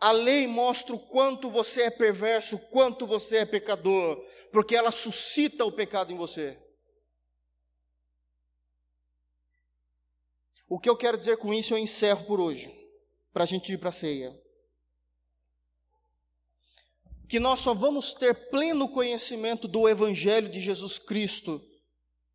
A 0.00 0.12
lei 0.12 0.46
mostra 0.46 0.94
o 0.94 1.08
quanto 1.08 1.50
você 1.50 1.82
é 1.82 1.90
perverso, 1.90 2.54
o 2.54 2.68
quanto 2.70 3.04
você 3.04 3.38
é 3.38 3.44
pecador, 3.44 4.16
porque 4.52 4.76
ela 4.76 4.92
suscita 4.92 5.64
o 5.64 5.72
pecado 5.72 6.12
em 6.12 6.16
você. 6.16 6.56
O 10.68 10.78
que 10.78 10.88
eu 10.88 10.96
quero 10.96 11.18
dizer 11.18 11.38
com 11.38 11.52
isso 11.52 11.74
eu 11.74 11.78
encerro 11.78 12.26
por 12.26 12.40
hoje, 12.40 12.70
para 13.32 13.44
a 13.44 13.46
gente 13.46 13.72
ir 13.72 13.78
para 13.78 13.90
a 13.90 13.92
ceia. 13.92 14.36
Que 17.28 17.38
nós 17.38 17.60
só 17.60 17.74
vamos 17.74 18.14
ter 18.14 18.50
pleno 18.50 18.88
conhecimento 18.88 19.68
do 19.68 19.88
Evangelho 19.88 20.48
de 20.48 20.60
Jesus 20.60 20.98
Cristo 20.98 21.62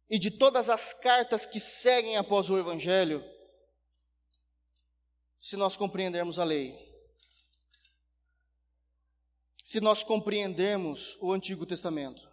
e 0.10 0.20
de 0.20 0.30
todas 0.30 0.70
as 0.70 0.94
cartas 0.94 1.46
que 1.46 1.60
seguem 1.60 2.18
após 2.18 2.50
o 2.50 2.58
Evangelho, 2.58 3.24
se 5.40 5.58
nós 5.58 5.76
compreendermos 5.76 6.38
a 6.38 6.44
lei. 6.44 6.78
Se 9.64 9.82
nós 9.82 10.04
compreendermos 10.04 11.18
o 11.20 11.32
Antigo 11.32 11.66
Testamento. 11.66 12.32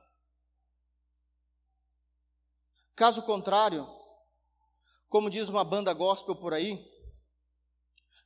Caso 2.94 3.22
contrário, 3.22 3.88
como 5.08 5.30
diz 5.30 5.48
uma 5.48 5.64
banda 5.64 5.92
gospel 5.94 6.36
por 6.36 6.52
aí, 6.52 6.78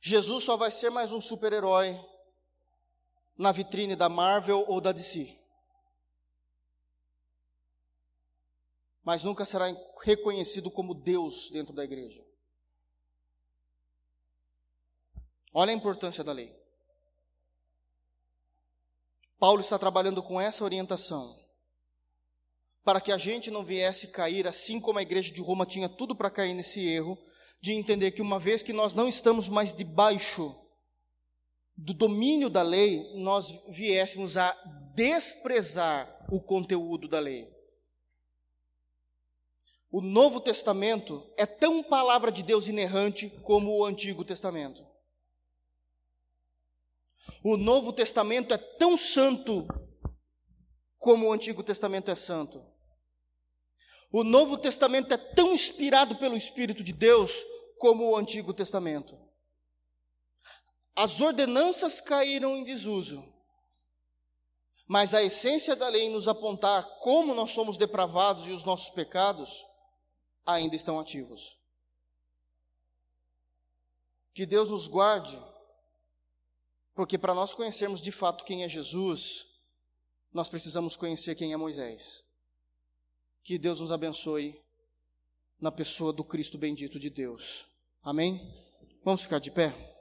Jesus 0.07 0.43
só 0.43 0.55
vai 0.55 0.69
ser 0.69 0.91
mais 0.91 1.11
um 1.11 1.19
super-herói 1.19 1.99
na 3.35 3.51
vitrine 3.51 3.95
da 3.95 4.07
Marvel 4.07 4.63
ou 4.67 4.79
da 4.79 4.91
DC. 4.91 5.35
Mas 9.01 9.23
nunca 9.23 9.47
será 9.47 9.65
reconhecido 10.03 10.69
como 10.69 10.93
Deus 10.93 11.49
dentro 11.49 11.73
da 11.73 11.83
igreja. 11.83 12.23
Olha 15.51 15.71
a 15.71 15.75
importância 15.75 16.23
da 16.23 16.33
lei. 16.33 16.55
Paulo 19.39 19.61
está 19.61 19.79
trabalhando 19.79 20.21
com 20.21 20.39
essa 20.39 20.63
orientação 20.63 21.35
para 22.83 23.01
que 23.01 23.11
a 23.11 23.17
gente 23.17 23.49
não 23.49 23.65
viesse 23.65 24.09
cair, 24.09 24.47
assim 24.47 24.79
como 24.79 24.99
a 24.99 25.01
igreja 25.01 25.33
de 25.33 25.41
Roma 25.41 25.65
tinha 25.65 25.89
tudo 25.89 26.15
para 26.15 26.29
cair 26.29 26.53
nesse 26.53 26.87
erro, 26.87 27.17
de 27.65 27.73
entender 27.73 28.11
que 28.11 28.21
uma 28.21 28.37
vez 28.37 28.61
que 28.61 28.71
nós 28.71 28.93
não 28.93 29.09
estamos 29.09 29.49
mais 29.49 29.73
debaixo 29.73 30.55
do 31.75 31.95
domínio 31.95 32.47
da 32.47 32.61
lei, 32.61 33.11
nós 33.15 33.59
viéssemos 33.69 34.37
a 34.37 34.51
desprezar 34.93 36.27
o 36.31 36.39
conteúdo 36.39 37.07
da 37.07 37.19
lei. 37.19 37.51
O 39.89 39.99
Novo 39.99 40.39
Testamento 40.39 41.27
é 41.35 41.47
tão 41.47 41.81
palavra 41.81 42.31
de 42.31 42.43
Deus 42.43 42.67
inerrante 42.67 43.31
como 43.41 43.75
o 43.75 43.83
Antigo 43.83 44.23
Testamento. 44.23 44.85
O 47.43 47.57
Novo 47.57 47.91
Testamento 47.91 48.53
é 48.53 48.59
tão 48.59 48.95
santo 48.95 49.67
como 50.99 51.25
o 51.25 51.33
Antigo 51.33 51.63
Testamento 51.63 52.11
é 52.11 52.15
santo. 52.15 52.63
O 54.11 54.23
Novo 54.23 54.55
Testamento 54.55 55.11
é 55.11 55.17
tão 55.17 55.51
inspirado 55.51 56.15
pelo 56.17 56.37
Espírito 56.37 56.83
de 56.83 56.93
Deus 56.93 57.54
como 57.77 58.09
o 58.09 58.15
Antigo 58.15 58.53
Testamento. 58.53 59.17
As 60.95 61.19
ordenanças 61.19 61.99
caíram 61.99 62.55
em 62.55 62.63
desuso, 62.63 63.23
mas 64.87 65.13
a 65.13 65.21
essência 65.23 65.75
da 65.75 65.89
lei 65.89 66.09
nos 66.09 66.27
apontar 66.27 66.99
como 66.99 67.33
nós 67.33 67.51
somos 67.51 67.77
depravados 67.77 68.45
e 68.47 68.51
os 68.51 68.63
nossos 68.63 68.89
pecados 68.91 69.65
ainda 70.45 70.75
estão 70.75 70.99
ativos. 70.99 71.57
Que 74.33 74.45
Deus 74.45 74.69
nos 74.69 74.87
guarde, 74.87 75.41
porque 76.93 77.17
para 77.17 77.33
nós 77.33 77.53
conhecermos 77.53 78.01
de 78.01 78.11
fato 78.11 78.45
quem 78.45 78.63
é 78.63 78.69
Jesus, 78.69 79.45
nós 80.31 80.47
precisamos 80.47 80.95
conhecer 80.95 81.35
quem 81.35 81.53
é 81.53 81.57
Moisés. 81.57 82.23
Que 83.43 83.57
Deus 83.57 83.79
nos 83.79 83.91
abençoe 83.91 84.64
na 85.59 85.71
pessoa 85.71 86.11
do 86.11 86.23
Cristo 86.23 86.57
bendito 86.57 86.99
de 86.99 87.09
Deus. 87.09 87.65
Amém? 88.03 88.39
Vamos 89.03 89.21
ficar 89.23 89.39
de 89.39 89.51
pé? 89.51 89.94